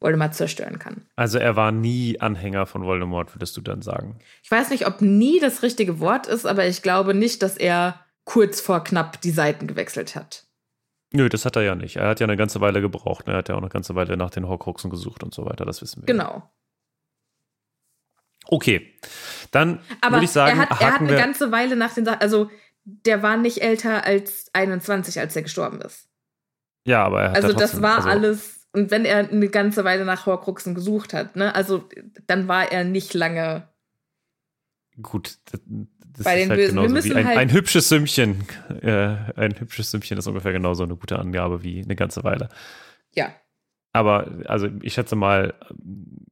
Voldemort 0.00 0.34
zerstören 0.34 0.78
kann. 0.78 1.06
Also 1.16 1.38
er 1.38 1.56
war 1.56 1.72
nie 1.72 2.20
Anhänger 2.20 2.66
von 2.66 2.84
Voldemort, 2.84 3.34
würdest 3.34 3.56
du 3.56 3.62
dann 3.62 3.80
sagen? 3.82 4.18
Ich 4.42 4.50
weiß 4.50 4.70
nicht, 4.70 4.86
ob 4.86 5.00
nie 5.00 5.40
das 5.40 5.62
richtige 5.62 6.00
Wort 6.00 6.26
ist, 6.26 6.46
aber 6.46 6.66
ich 6.66 6.82
glaube 6.82 7.14
nicht, 7.14 7.42
dass 7.42 7.56
er 7.56 8.00
kurz 8.24 8.60
vor 8.60 8.84
knapp 8.84 9.20
die 9.22 9.30
Seiten 9.30 9.66
gewechselt 9.66 10.14
hat. 10.14 10.44
Nö, 11.12 11.28
das 11.28 11.44
hat 11.44 11.56
er 11.56 11.62
ja 11.62 11.74
nicht. 11.74 11.96
Er 11.96 12.08
hat 12.08 12.20
ja 12.20 12.26
eine 12.26 12.36
ganze 12.36 12.60
Weile 12.60 12.82
gebraucht. 12.82 13.26
Ne? 13.26 13.32
Er 13.34 13.38
hat 13.38 13.48
ja 13.48 13.54
auch 13.54 13.60
eine 13.60 13.70
ganze 13.70 13.94
Weile 13.94 14.16
nach 14.16 14.30
den 14.30 14.46
Horcruxen 14.46 14.90
gesucht 14.90 15.22
und 15.22 15.32
so 15.32 15.46
weiter. 15.46 15.64
Das 15.64 15.80
wissen 15.80 16.02
wir. 16.02 16.06
Genau. 16.06 16.50
Okay, 18.48 18.94
dann 19.50 19.80
würde 20.08 20.24
ich 20.24 20.30
sagen, 20.30 20.60
er 20.60 20.68
hat, 20.68 20.80
er 20.80 20.92
hat 20.94 21.00
eine 21.00 21.16
ganze 21.16 21.50
Weile 21.50 21.74
nach 21.74 21.94
den 21.94 22.04
Sachen, 22.04 22.20
also 22.20 22.48
der 22.88 23.22
war 23.22 23.36
nicht 23.36 23.62
älter 23.62 24.04
als 24.04 24.48
21, 24.52 25.18
als 25.20 25.34
er 25.36 25.42
gestorben 25.42 25.80
ist. 25.80 26.08
ja, 26.84 27.04
aber 27.04 27.22
er 27.22 27.28
hat 27.30 27.36
Also 27.36 27.48
ja 27.48 27.54
das 27.54 27.70
trotzdem, 27.72 27.82
war 27.82 27.96
also, 27.96 28.08
alles, 28.08 28.66
und 28.72 28.90
wenn 28.92 29.04
er 29.04 29.28
eine 29.28 29.48
ganze 29.48 29.84
Weile 29.84 30.04
nach 30.04 30.24
Horcruxen 30.26 30.74
gesucht 30.74 31.12
hat, 31.12 31.34
ne, 31.36 31.54
also 31.54 31.88
dann 32.26 32.46
war 32.48 32.70
er 32.70 32.84
nicht 32.84 33.12
lange. 33.14 33.68
Gut, 35.02 35.38
das, 35.50 35.60
das 36.14 36.24
Bei 36.24 36.36
ist 36.40 36.44
den 36.44 36.50
halt 36.50 36.60
Bösen. 36.60 36.80
Wir 36.82 36.88
müssen 36.88 37.16
ein, 37.16 37.26
halt- 37.26 37.38
ein 37.38 37.52
hübsches 37.52 37.88
Sümmchen. 37.88 38.46
Äh, 38.82 39.16
ein 39.36 39.58
hübsches 39.58 39.90
Sümmchen 39.90 40.16
ist 40.16 40.26
ungefähr 40.26 40.52
genauso 40.52 40.84
eine 40.84 40.96
gute 40.96 41.18
Angabe 41.18 41.62
wie 41.62 41.82
eine 41.82 41.96
ganze 41.96 42.24
Weile. 42.24 42.48
Ja. 43.12 43.34
Aber 43.92 44.30
also 44.46 44.68
ich 44.82 44.94
schätze 44.94 45.16
mal, 45.16 45.54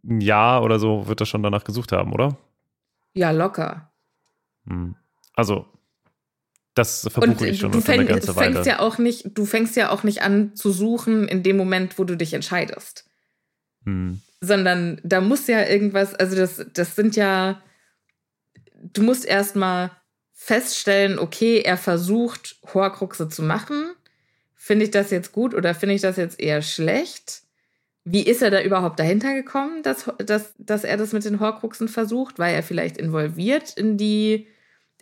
ein 0.04 0.20
Jahr 0.20 0.62
oder 0.62 0.78
so 0.78 1.06
wird 1.08 1.20
er 1.20 1.26
schon 1.26 1.42
danach 1.42 1.64
gesucht 1.64 1.92
haben, 1.92 2.12
oder? 2.12 2.36
Ja, 3.14 3.30
locker. 3.32 3.90
Hm. 4.66 4.96
Also, 5.34 5.66
das 6.74 7.08
verbuche 7.08 7.48
ich 7.48 7.60
schon 7.60 7.72
du 7.72 7.78
unter 7.78 7.92
eine 7.92 8.04
fäng, 8.04 8.14
ganze 8.14 8.36
Weile. 8.36 8.54
fängst 8.54 8.66
ja 8.66 8.80
auch 8.80 8.98
nicht, 8.98 9.30
du 9.34 9.44
fängst 9.44 9.76
ja 9.76 9.90
auch 9.90 10.02
nicht 10.02 10.22
an 10.22 10.54
zu 10.56 10.72
suchen 10.72 11.28
in 11.28 11.42
dem 11.42 11.56
Moment, 11.56 11.98
wo 11.98 12.04
du 12.04 12.16
dich 12.16 12.34
entscheidest. 12.34 13.04
Hm. 13.84 14.22
sondern 14.40 14.98
da 15.04 15.20
muss 15.20 15.46
ja 15.46 15.66
irgendwas, 15.66 16.14
also 16.14 16.36
das, 16.36 16.64
das 16.72 16.96
sind 16.96 17.16
ja, 17.16 17.62
du 18.94 19.02
musst 19.02 19.26
erstmal 19.26 19.90
feststellen, 20.32 21.18
okay, 21.18 21.60
er 21.60 21.76
versucht, 21.76 22.56
Horcruxe 22.72 23.28
zu 23.28 23.42
machen. 23.42 23.92
Finde 24.54 24.86
ich 24.86 24.90
das 24.90 25.10
jetzt 25.10 25.32
gut 25.32 25.54
oder 25.54 25.74
finde 25.74 25.94
ich 25.94 26.00
das 26.00 26.16
jetzt 26.16 26.40
eher 26.40 26.62
schlecht? 26.62 27.42
Wie 28.04 28.22
ist 28.22 28.42
er 28.42 28.50
da 28.50 28.62
überhaupt 28.62 28.98
dahinter 28.98 29.34
gekommen, 29.34 29.82
dass, 29.82 30.10
dass, 30.18 30.54
dass 30.58 30.84
er 30.84 30.96
das 30.96 31.12
mit 31.12 31.24
den 31.24 31.40
Horcruxen 31.40 31.88
versucht? 31.88 32.38
War 32.38 32.50
er 32.50 32.62
vielleicht 32.62 32.98
involviert 32.98 33.74
in 33.74 33.96
die 33.96 34.46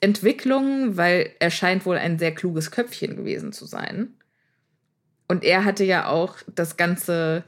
Entwicklung? 0.02 0.98
Weil 0.98 1.30
er 1.38 1.50
scheint 1.50 1.86
wohl 1.86 1.96
ein 1.96 2.18
sehr 2.18 2.34
kluges 2.34 2.70
Köpfchen 2.70 3.16
gewesen 3.16 3.52
zu 3.52 3.64
sein. 3.64 4.14
Und 5.28 5.44
er 5.44 5.64
hatte 5.64 5.84
ja 5.84 6.08
auch 6.08 6.36
das 6.54 6.76
ganze, 6.76 7.44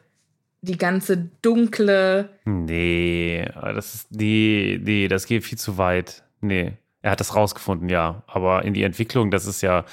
die 0.63 0.79
ganze 0.79 1.29
dunkle, 1.43 2.31
Nee, 2.47 3.47
das 3.55 3.95
ist, 3.95 4.13
nee, 4.13 4.81
nee, 4.83 5.09
das 5.09 5.27
geht 5.27 5.45
viel 5.45 5.59
zu 5.59 5.77
weit. 5.77 6.23
Nee, 6.41 6.73
er 7.03 7.11
hat 7.11 7.21
das 7.21 7.35
rausgefunden, 7.35 7.89
ja. 7.91 8.23
Aber 8.27 8.65
in 8.65 8.73
die 8.73 8.83
Entwicklung, 8.83 9.31
das 9.31 9.47
ist 9.47 9.61
ja, 9.61 9.85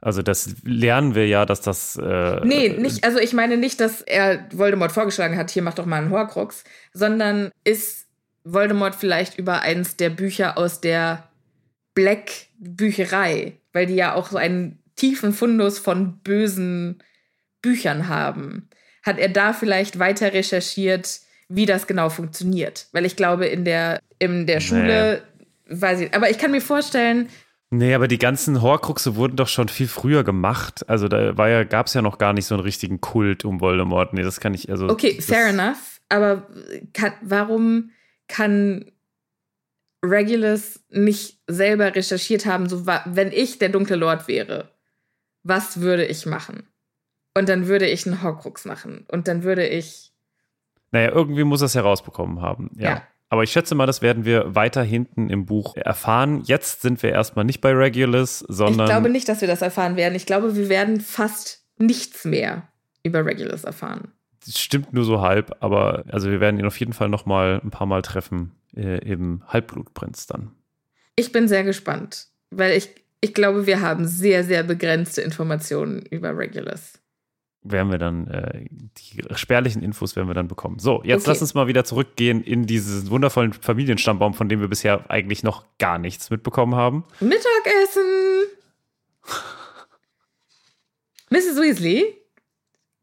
also 0.00 0.22
das 0.22 0.54
lernen 0.62 1.14
wir 1.14 1.26
ja, 1.26 1.44
dass 1.46 1.60
das. 1.60 1.96
Äh, 1.96 2.40
Nee, 2.44 2.68
nicht, 2.68 3.04
also 3.04 3.18
ich 3.18 3.32
meine 3.32 3.56
nicht, 3.56 3.80
dass 3.80 4.02
er 4.02 4.46
Voldemort 4.52 4.92
vorgeschlagen 4.92 5.36
hat, 5.36 5.50
hier 5.50 5.62
mach 5.62 5.74
doch 5.74 5.86
mal 5.86 5.96
einen 5.96 6.10
Horcrux, 6.10 6.64
sondern 6.92 7.50
ist 7.64 8.06
Voldemort 8.44 8.94
vielleicht 8.94 9.38
über 9.38 9.62
eins 9.62 9.96
der 9.96 10.10
Bücher 10.10 10.56
aus 10.56 10.80
der 10.80 11.29
Black-Bücherei, 11.94 13.58
weil 13.72 13.86
die 13.86 13.94
ja 13.94 14.14
auch 14.14 14.30
so 14.30 14.36
einen 14.36 14.78
tiefen 14.96 15.32
Fundus 15.32 15.78
von 15.78 16.18
bösen 16.18 17.02
Büchern 17.62 18.08
haben. 18.08 18.68
Hat 19.02 19.18
er 19.18 19.28
da 19.28 19.52
vielleicht 19.52 19.98
weiter 19.98 20.32
recherchiert, 20.32 21.20
wie 21.48 21.66
das 21.66 21.86
genau 21.86 22.10
funktioniert? 22.10 22.88
Weil 22.92 23.06
ich 23.06 23.16
glaube, 23.16 23.46
in 23.46 23.64
der, 23.64 24.00
in 24.18 24.46
der 24.46 24.60
Schule, 24.60 25.22
weiß 25.68 26.00
ich, 26.00 26.14
aber 26.14 26.30
ich 26.30 26.38
kann 26.38 26.50
mir 26.50 26.60
vorstellen, 26.60 27.28
Nee, 27.72 27.94
aber 27.94 28.08
die 28.08 28.18
ganzen 28.18 28.62
Horcruxe 28.62 29.14
wurden 29.14 29.36
doch 29.36 29.46
schon 29.46 29.68
viel 29.68 29.86
früher 29.86 30.24
gemacht. 30.24 30.88
Also 30.88 31.06
da 31.06 31.38
war 31.38 31.48
ja, 31.48 31.62
gab 31.62 31.86
es 31.86 31.94
ja 31.94 32.02
noch 32.02 32.18
gar 32.18 32.32
nicht 32.32 32.46
so 32.46 32.56
einen 32.56 32.64
richtigen 32.64 33.00
Kult 33.00 33.44
um 33.44 33.60
Voldemort. 33.60 34.12
Nee, 34.12 34.22
das 34.22 34.40
kann 34.40 34.54
ich, 34.54 34.68
also. 34.70 34.88
Okay, 34.88 35.20
fair 35.20 35.46
enough. 35.46 36.00
Aber 36.08 36.48
kann, 36.92 37.12
warum 37.22 37.90
kann 38.26 38.90
Regulus 40.02 40.80
nicht 40.88 41.38
selber 41.46 41.94
recherchiert 41.94 42.46
haben, 42.46 42.68
so 42.68 42.86
wenn 42.86 43.32
ich 43.32 43.58
der 43.58 43.68
dunkle 43.68 43.96
Lord 43.96 44.28
wäre, 44.28 44.70
was 45.42 45.80
würde 45.80 46.06
ich 46.06 46.26
machen? 46.26 46.68
Und 47.36 47.48
dann 47.48 47.66
würde 47.68 47.86
ich 47.86 48.06
einen 48.06 48.22
Horcrux 48.22 48.64
machen. 48.64 49.06
Und 49.08 49.28
dann 49.28 49.42
würde 49.42 49.66
ich. 49.66 50.12
Naja, 50.90 51.10
irgendwie 51.10 51.44
muss 51.44 51.62
er 51.62 51.66
es 51.66 51.74
herausbekommen 51.74 52.40
haben. 52.40 52.70
Ja. 52.76 52.90
Ja. 52.90 53.02
Aber 53.28 53.44
ich 53.44 53.52
schätze 53.52 53.76
mal, 53.76 53.86
das 53.86 54.02
werden 54.02 54.24
wir 54.24 54.56
weiter 54.56 54.82
hinten 54.82 55.30
im 55.30 55.46
Buch 55.46 55.76
erfahren. 55.76 56.42
Jetzt 56.44 56.82
sind 56.82 57.00
wir 57.02 57.12
erstmal 57.12 57.44
nicht 57.44 57.60
bei 57.60 57.72
Regulus, 57.72 58.40
sondern. 58.40 58.86
ich 58.86 58.90
glaube 58.90 59.08
nicht, 59.08 59.28
dass 59.28 59.40
wir 59.40 59.46
das 59.46 59.62
erfahren 59.62 59.94
werden. 59.96 60.16
Ich 60.16 60.26
glaube, 60.26 60.56
wir 60.56 60.68
werden 60.68 61.00
fast 61.00 61.64
nichts 61.78 62.24
mehr 62.24 62.68
über 63.04 63.24
Regulus 63.24 63.62
erfahren. 63.62 64.12
Das 64.44 64.58
stimmt 64.58 64.92
nur 64.92 65.04
so 65.04 65.20
halb, 65.20 65.56
aber 65.60 66.04
also 66.08 66.28
wir 66.28 66.40
werden 66.40 66.58
ihn 66.58 66.66
auf 66.66 66.80
jeden 66.80 66.92
Fall 66.92 67.08
noch 67.08 67.24
mal 67.24 67.60
ein 67.62 67.70
paar 67.70 67.86
Mal 67.86 68.02
treffen 68.02 68.59
äh, 68.76 68.98
im 68.98 69.42
Halbblutprinz 69.46 70.26
dann. 70.26 70.52
Ich 71.16 71.32
bin 71.32 71.48
sehr 71.48 71.64
gespannt, 71.64 72.28
weil 72.50 72.76
ich, 72.76 72.90
ich 73.20 73.34
glaube, 73.34 73.66
wir 73.66 73.80
haben 73.80 74.06
sehr, 74.06 74.44
sehr 74.44 74.62
begrenzte 74.62 75.22
Informationen 75.22 76.02
über 76.06 76.36
Regulus. 76.36 76.94
Werden 77.62 77.90
wir 77.90 77.98
dann 77.98 78.26
äh, 78.28 78.64
die 78.70 79.22
spärlichen 79.34 79.82
Infos 79.82 80.16
werden 80.16 80.28
wir 80.28 80.34
dann 80.34 80.48
bekommen. 80.48 80.78
So, 80.78 81.02
jetzt 81.04 81.22
Okay. 81.22 81.30
lass 81.32 81.42
uns 81.42 81.52
mal 81.52 81.66
wieder 81.66 81.84
zurückgehen 81.84 82.42
in 82.42 82.64
diesen 82.66 83.10
wundervollen 83.10 83.52
Familienstammbaum, 83.52 84.32
von 84.32 84.48
dem 84.48 84.60
wir 84.60 84.68
bisher 84.68 85.10
eigentlich 85.10 85.42
noch 85.42 85.66
gar 85.78 85.98
nichts 85.98 86.30
mitbekommen 86.30 86.74
haben. 86.74 87.04
Mittagessen! 87.20 88.02
Mrs. 91.30 91.60
Weasley 91.60 92.16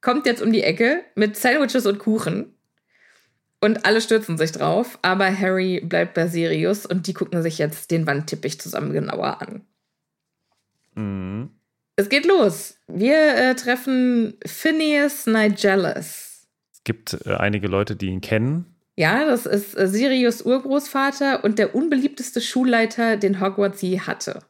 kommt 0.02 0.26
jetzt 0.26 0.42
um 0.42 0.52
die 0.52 0.64
Ecke 0.64 1.04
mit 1.16 1.38
Sandwiches 1.38 1.86
und 1.86 2.00
Kuchen. 2.00 2.54
Und 3.60 3.86
alle 3.86 4.02
stürzen 4.02 4.38
sich 4.38 4.52
drauf, 4.52 5.00
aber 5.02 5.36
Harry 5.36 5.82
bleibt 5.82 6.14
bei 6.14 6.28
Sirius 6.28 6.86
und 6.86 7.08
die 7.08 7.14
gucken 7.14 7.42
sich 7.42 7.58
jetzt 7.58 7.90
den 7.90 8.06
Wandteppich 8.06 8.60
zusammen 8.60 8.94
genauer 8.94 9.42
an. 9.42 9.66
Mhm. 10.94 11.50
Es 11.96 12.10
geht 12.10 12.26
los. 12.26 12.78
Wir 12.88 13.36
äh, 13.36 13.56
treffen 13.56 14.36
Phineas 14.46 15.26
Nigellus. 15.26 16.48
Es 16.72 16.84
gibt 16.84 17.18
äh, 17.26 17.34
einige 17.34 17.68
Leute, 17.68 17.96
die 17.96 18.08
ihn 18.08 18.22
kennen. 18.22 18.76
Ja, 18.96 19.26
das 19.26 19.48
ist 19.48 19.76
äh, 19.76 19.88
Sirius 19.88 20.44
Urgroßvater 20.44 21.44
und 21.44 21.58
der 21.58 21.74
unbeliebteste 21.74 22.42
Schulleiter, 22.42 23.18
den 23.18 23.42
Hogwarts 23.42 23.82
je 23.82 24.00
hatte. 24.00 24.44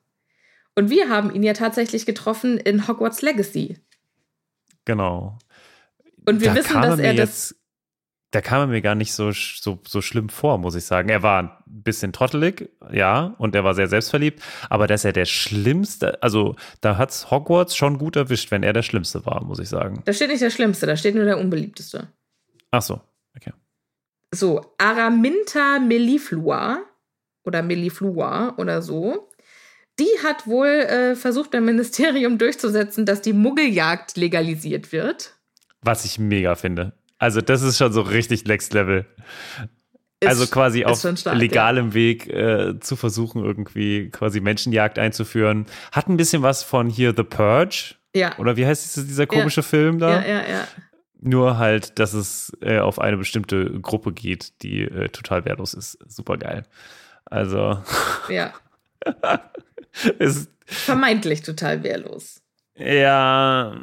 Und 0.76 0.90
wir 0.90 1.10
haben 1.10 1.34
ihn 1.34 1.44
ja 1.44 1.54
tatsächlich 1.54 2.06
getroffen 2.06 2.58
in 2.58 2.88
Hogwarts 2.88 3.22
Legacy. 3.22 3.78
Genau. 4.86 5.38
Und 6.26 6.42
wir 6.42 6.50
da 6.50 6.56
wissen, 6.56 6.82
dass 6.82 7.00
er 7.00 7.14
das. 7.14 7.56
Da 8.32 8.42
kam 8.42 8.62
er 8.62 8.68
mir 8.68 8.82
gar 8.82 8.96
nicht 8.96 9.14
so, 9.14 9.32
so, 9.32 9.80
so 9.88 10.02
schlimm 10.02 10.30
vor, 10.30 10.58
muss 10.58 10.76
ich 10.76 10.86
sagen. 10.86 11.08
Er 11.10 11.24
war 11.24 11.42
ein 11.42 11.52
bisschen 11.66 12.12
trottelig, 12.12 12.70
ja, 12.92 13.36
und 13.38 13.56
er 13.56 13.64
war 13.64 13.74
sehr 13.74 13.88
selbstverliebt, 13.88 14.44
aber 14.70 14.88
dass 14.88 15.06
er 15.06 15.14
der 15.14 15.26
Schlimmste, 15.26 16.22
also 16.22 16.56
da 16.82 16.98
hat's 16.98 17.32
Hogwarts 17.32 17.76
schon 17.76 17.98
gut 17.98 18.16
erwischt, 18.16 18.52
wenn 18.52 18.64
er 18.64 18.74
der 18.74 18.84
Schlimmste 18.84 19.26
war, 19.26 19.44
muss 19.44 19.60
ich 19.60 19.70
sagen. 19.70 20.02
Da 20.06 20.12
steht 20.12 20.30
nicht 20.30 20.42
der 20.42 20.50
Schlimmste, 20.50 20.86
da 20.86 20.98
steht 20.98 21.16
nur 21.16 21.26
der 21.26 21.40
Unbeliebteste. 21.40 22.10
Ach 22.72 22.82
so, 22.82 23.02
okay. 23.36 23.54
So, 24.36 24.74
Araminta 24.78 25.80
melliflua 25.80 26.80
oder 27.46 27.64
melliflua 27.64 28.56
oder 28.58 28.82
so. 28.82 29.30
Die 30.00 30.10
hat 30.24 30.46
wohl 30.46 30.68
äh, 30.68 31.16
versucht 31.16 31.52
beim 31.52 31.66
Ministerium 31.66 32.38
durchzusetzen, 32.38 33.06
dass 33.06 33.22
die 33.22 33.34
Muggeljagd 33.34 34.18
legalisiert 34.18 34.92
wird. 34.92 35.34
Was 35.82 36.06
ich 36.06 36.20
mega 36.20 36.56
finde. 36.56 36.94
Also 37.20 37.42
das 37.42 37.62
ist 37.62 37.78
schon 37.78 37.92
so 37.94 38.02
richtig 38.02 38.46
Next 38.46 38.74
Level. 38.74 39.06
Ist- 40.20 40.30
also 40.30 40.48
quasi 40.48 40.82
ist 40.82 41.06
auf 41.06 41.18
stark, 41.18 41.38
legalem 41.38 41.94
Weg 41.94 42.28
äh, 42.28 42.80
zu 42.80 42.96
versuchen, 42.96 43.44
irgendwie 43.44 44.10
quasi 44.10 44.40
Menschenjagd 44.40 44.98
einzuführen. 45.00 45.66
Hat 45.92 46.10
ein 46.10 46.18
bisschen 46.18 46.42
was 46.42 46.64
von 46.64 46.90
hier 46.90 47.14
The 47.16 47.24
Purge. 47.24 47.96
Ja. 48.16 48.36
Oder 48.40 48.58
wie 48.58 48.66
heißt 48.66 48.96
dieser 48.98 49.28
komische 49.28 49.62
Film 49.62 50.00
da? 50.00 50.22
Ja, 50.22 50.28
ja, 50.28 50.50
ja. 50.50 50.68
Nur 51.20 51.58
halt, 51.60 52.00
dass 52.00 52.14
es 52.14 52.52
äh, 52.62 52.80
auf 52.80 53.00
eine 53.00 53.18
bestimmte 53.18 53.80
Gruppe 53.82 54.12
geht, 54.12 54.62
die 54.64 54.82
äh, 54.84 55.10
total 55.10 55.46
wehrlos 55.46 55.74
ist. 55.76 55.98
Super 56.08 56.38
geil. 56.38 56.64
Also, 57.26 57.82
Ja. 58.30 58.54
es, 60.20 60.50
Vermeintlich 60.66 61.42
total 61.44 61.84
wehrlos. 61.84 62.42
Ja, 62.76 63.76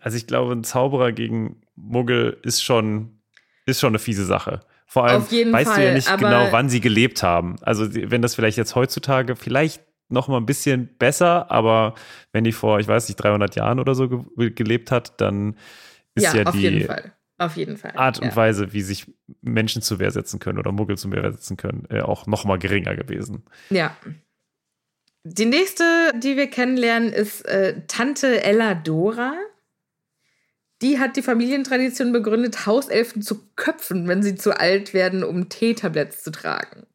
also 0.00 0.16
ich 0.16 0.26
glaube, 0.26 0.52
ein 0.52 0.62
Zauberer 0.64 1.10
gegen 1.12 1.62
Muggel 1.76 2.38
ist 2.42 2.62
schon, 2.62 3.20
ist 3.66 3.80
schon 3.80 3.90
eine 3.90 3.98
fiese 3.98 4.24
Sache. 4.24 4.60
Vor 4.86 5.06
allem 5.06 5.22
weißt 5.22 5.70
Fall, 5.70 5.76
du 5.76 5.86
ja 5.86 5.94
nicht 5.94 6.18
genau, 6.18 6.48
wann 6.50 6.68
sie 6.68 6.80
gelebt 6.80 7.22
haben. 7.22 7.56
Also 7.62 7.94
wenn 7.94 8.20
das 8.20 8.34
vielleicht 8.34 8.58
jetzt 8.58 8.74
heutzutage 8.74 9.36
vielleicht 9.36 9.82
noch 10.10 10.28
mal 10.28 10.36
ein 10.36 10.46
bisschen 10.46 10.96
besser, 10.98 11.50
aber 11.50 11.94
wenn 12.32 12.44
die 12.44 12.52
vor, 12.52 12.78
ich 12.78 12.88
weiß 12.88 13.08
nicht, 13.08 13.16
300 13.16 13.56
Jahren 13.56 13.80
oder 13.80 13.94
so 13.94 14.08
ge 14.08 14.50
gelebt 14.50 14.90
hat, 14.90 15.20
dann 15.20 15.56
ist 16.14 16.24
ja, 16.24 16.36
ja 16.36 16.46
auf 16.46 16.52
die 16.52 16.60
jeden 16.60 16.86
Fall. 16.86 17.12
Auf 17.38 17.56
jeden 17.56 17.76
Fall. 17.76 17.92
Art 17.96 18.20
und 18.20 18.28
ja. 18.28 18.36
Weise, 18.36 18.72
wie 18.72 18.82
sich 18.82 19.06
Menschen 19.40 19.82
zu 19.82 19.98
Wehr 19.98 20.10
setzen 20.10 20.38
können 20.38 20.58
oder 20.58 20.70
Muggel 20.70 20.96
zu 20.96 21.10
Wehr 21.10 21.32
setzen 21.32 21.56
können, 21.56 21.86
äh, 21.90 22.00
auch 22.00 22.26
noch 22.26 22.44
mal 22.44 22.58
geringer 22.58 22.94
gewesen. 22.94 23.44
Ja. 23.70 23.96
Die 25.24 25.46
nächste, 25.46 26.12
die 26.16 26.36
wir 26.36 26.48
kennenlernen, 26.48 27.12
ist 27.12 27.42
äh, 27.46 27.80
Tante 27.86 28.44
Ella 28.44 28.74
Dora. 28.74 29.34
Die 30.82 30.98
hat 30.98 31.16
die 31.16 31.22
Familientradition 31.22 32.12
begründet, 32.12 32.66
Hauselfen 32.66 33.22
zu 33.22 33.40
köpfen, 33.54 34.08
wenn 34.08 34.22
sie 34.22 34.34
zu 34.34 34.58
alt 34.58 34.92
werden, 34.92 35.22
um 35.22 35.48
Teetabletts 35.48 36.24
zu 36.24 36.32
tragen. 36.32 36.86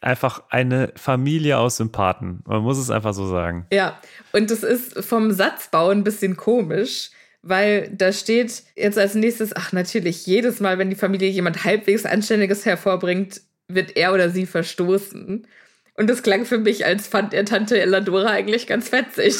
Einfach 0.00 0.44
eine 0.50 0.92
Familie 0.94 1.58
aus 1.58 1.78
Sympathen. 1.78 2.42
Man 2.46 2.62
muss 2.62 2.78
es 2.78 2.90
einfach 2.90 3.12
so 3.12 3.26
sagen. 3.26 3.66
Ja, 3.72 3.98
und 4.32 4.50
es 4.52 4.62
ist 4.62 5.04
vom 5.04 5.32
Satzbau 5.32 5.88
ein 5.88 6.04
bisschen 6.04 6.36
komisch, 6.36 7.10
weil 7.42 7.90
da 7.92 8.12
steht 8.12 8.62
jetzt 8.76 8.98
als 8.98 9.14
nächstes, 9.14 9.54
ach 9.56 9.72
natürlich, 9.72 10.24
jedes 10.26 10.60
Mal, 10.60 10.78
wenn 10.78 10.90
die 10.90 10.96
Familie 10.96 11.28
jemand 11.28 11.64
halbwegs 11.64 12.06
Anständiges 12.06 12.64
hervorbringt, 12.66 13.40
wird 13.66 13.96
er 13.96 14.14
oder 14.14 14.30
sie 14.30 14.46
verstoßen. 14.46 15.46
Und 15.94 16.10
das 16.10 16.22
klang 16.22 16.44
für 16.44 16.58
mich, 16.58 16.86
als 16.86 17.08
fand 17.08 17.34
er 17.34 17.44
Tante 17.44 17.80
Eladora 17.80 18.28
eigentlich 18.28 18.68
ganz 18.68 18.90
fetzig. 18.90 19.36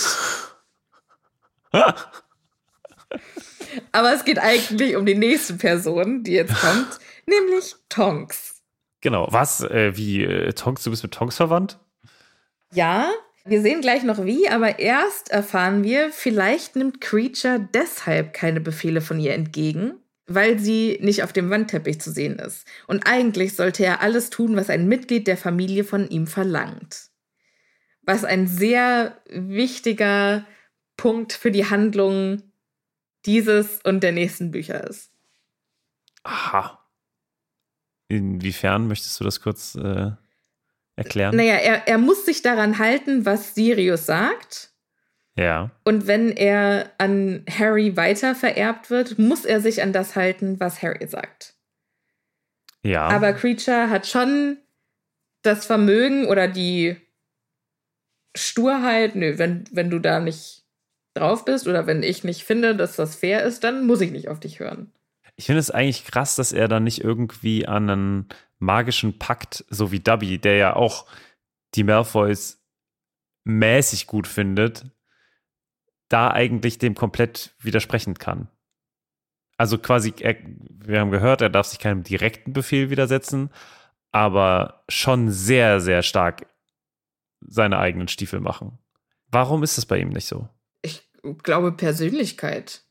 Aber 3.92 4.14
es 4.14 4.24
geht 4.24 4.38
eigentlich 4.38 4.96
um 4.96 5.06
die 5.06 5.14
nächste 5.14 5.54
Person, 5.54 6.22
die 6.22 6.32
jetzt 6.32 6.54
kommt, 6.60 6.98
nämlich 7.26 7.74
Tonks. 7.88 8.62
Genau. 9.00 9.28
Was? 9.30 9.62
Äh, 9.62 9.96
wie? 9.96 10.24
Äh, 10.24 10.52
Tonks, 10.52 10.84
du 10.84 10.90
bist 10.90 11.02
mit 11.02 11.12
Tonks 11.12 11.36
verwandt? 11.36 11.78
Ja, 12.72 13.10
wir 13.44 13.62
sehen 13.62 13.80
gleich 13.80 14.02
noch 14.02 14.24
wie, 14.24 14.48
aber 14.48 14.80
erst 14.80 15.30
erfahren 15.30 15.84
wir, 15.84 16.10
vielleicht 16.10 16.74
nimmt 16.74 17.00
Creature 17.00 17.68
deshalb 17.72 18.32
keine 18.32 18.60
Befehle 18.60 19.00
von 19.00 19.20
ihr 19.20 19.34
entgegen, 19.34 19.94
weil 20.26 20.58
sie 20.58 20.98
nicht 21.00 21.22
auf 21.22 21.32
dem 21.32 21.48
Wandteppich 21.48 22.00
zu 22.00 22.10
sehen 22.10 22.40
ist. 22.40 22.66
Und 22.88 23.06
eigentlich 23.06 23.54
sollte 23.54 23.84
er 23.84 24.00
alles 24.00 24.30
tun, 24.30 24.56
was 24.56 24.68
ein 24.68 24.88
Mitglied 24.88 25.28
der 25.28 25.36
Familie 25.36 25.84
von 25.84 26.08
ihm 26.08 26.26
verlangt. 26.26 27.10
Was 28.02 28.24
ein 28.24 28.48
sehr 28.48 29.16
wichtiger 29.30 30.44
Punkt 30.96 31.32
für 31.32 31.52
die 31.52 31.70
Handlung 31.70 32.42
dieses 33.26 33.80
und 33.82 34.02
der 34.02 34.12
nächsten 34.12 34.50
Bücher 34.50 34.84
ist. 34.84 35.12
Aha. 36.22 36.82
Inwiefern 38.08 38.86
möchtest 38.86 39.18
du 39.20 39.24
das 39.24 39.40
kurz 39.40 39.74
äh, 39.74 40.12
erklären? 40.96 41.36
Naja, 41.36 41.56
er, 41.56 41.88
er 41.88 41.98
muss 41.98 42.24
sich 42.24 42.42
daran 42.42 42.78
halten, 42.78 43.26
was 43.26 43.54
Sirius 43.54 44.06
sagt. 44.06 44.70
Ja. 45.36 45.70
Und 45.84 46.06
wenn 46.06 46.30
er 46.30 46.90
an 46.98 47.44
Harry 47.50 47.96
weiter 47.96 48.34
vererbt 48.34 48.90
wird, 48.90 49.18
muss 49.18 49.44
er 49.44 49.60
sich 49.60 49.82
an 49.82 49.92
das 49.92 50.16
halten, 50.16 50.58
was 50.58 50.82
Harry 50.82 51.06
sagt. 51.06 51.54
Ja. 52.82 53.08
Aber 53.08 53.32
Creature 53.32 53.90
hat 53.90 54.06
schon 54.06 54.58
das 55.42 55.66
Vermögen 55.66 56.26
oder 56.26 56.48
die 56.48 56.96
Sturheit, 58.34 59.14
nö, 59.14 59.38
wenn, 59.38 59.64
wenn 59.72 59.90
du 59.90 59.98
da 59.98 60.20
nicht 60.20 60.65
drauf 61.16 61.44
bist 61.44 61.66
oder 61.66 61.86
wenn 61.86 62.02
ich 62.02 62.24
nicht 62.24 62.44
finde, 62.44 62.76
dass 62.76 62.96
das 62.96 63.16
fair 63.16 63.42
ist, 63.44 63.64
dann 63.64 63.86
muss 63.86 64.00
ich 64.00 64.12
nicht 64.12 64.28
auf 64.28 64.40
dich 64.40 64.60
hören. 64.60 64.92
Ich 65.36 65.46
finde 65.46 65.60
es 65.60 65.70
eigentlich 65.70 66.04
krass, 66.04 66.36
dass 66.36 66.52
er 66.52 66.68
dann 66.68 66.84
nicht 66.84 67.02
irgendwie 67.02 67.66
an 67.66 67.90
einen 67.90 68.28
magischen 68.58 69.18
Pakt, 69.18 69.64
so 69.68 69.92
wie 69.92 70.00
Dubby, 70.00 70.38
der 70.38 70.56
ja 70.56 70.76
auch 70.76 71.06
die 71.74 71.84
Malfoys 71.84 72.62
mäßig 73.44 74.06
gut 74.06 74.26
findet, 74.26 74.86
da 76.08 76.30
eigentlich 76.30 76.78
dem 76.78 76.94
komplett 76.94 77.54
widersprechen 77.60 78.14
kann. 78.14 78.48
Also 79.58 79.78
quasi, 79.78 80.14
er, 80.20 80.36
wir 80.68 81.00
haben 81.00 81.10
gehört, 81.10 81.40
er 81.40 81.50
darf 81.50 81.66
sich 81.66 81.78
keinem 81.78 82.02
direkten 82.02 82.52
Befehl 82.52 82.90
widersetzen, 82.90 83.50
aber 84.12 84.84
schon 84.88 85.30
sehr, 85.30 85.80
sehr 85.80 86.02
stark 86.02 86.46
seine 87.40 87.78
eigenen 87.78 88.08
Stiefel 88.08 88.40
machen. 88.40 88.78
Warum 89.28 89.62
ist 89.62 89.76
das 89.76 89.86
bei 89.86 89.98
ihm 89.98 90.10
nicht 90.10 90.26
so? 90.26 90.48
Glaube 91.34 91.72
Persönlichkeit. 91.72 92.82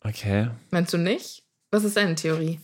Okay. 0.00 0.50
Meinst 0.70 0.92
du 0.92 0.98
nicht? 0.98 1.44
Was 1.70 1.84
ist 1.84 1.96
deine 1.96 2.14
Theorie? 2.14 2.60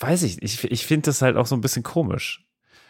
Weiß 0.00 0.22
ich. 0.22 0.42
Ich, 0.42 0.64
ich 0.64 0.86
finde 0.86 1.06
das 1.06 1.22
halt 1.22 1.36
auch 1.36 1.46
so 1.46 1.56
ein 1.56 1.60
bisschen 1.60 1.82
komisch. 1.82 2.46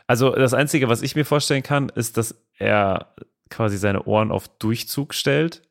Also 0.07 0.31
das 0.31 0.55
Einzige, 0.55 0.89
was 0.89 1.03
ich 1.03 1.15
mir 1.15 1.25
vorstellen 1.25 1.63
kann, 1.63 1.89
ist, 1.89 2.17
dass 2.17 2.35
er 2.59 3.15
quasi 3.49 3.79
seine 3.79 4.05
Ohren 4.05 4.33
auf 4.33 4.49
Durchzug 4.49 5.15
stellt. 5.15 5.63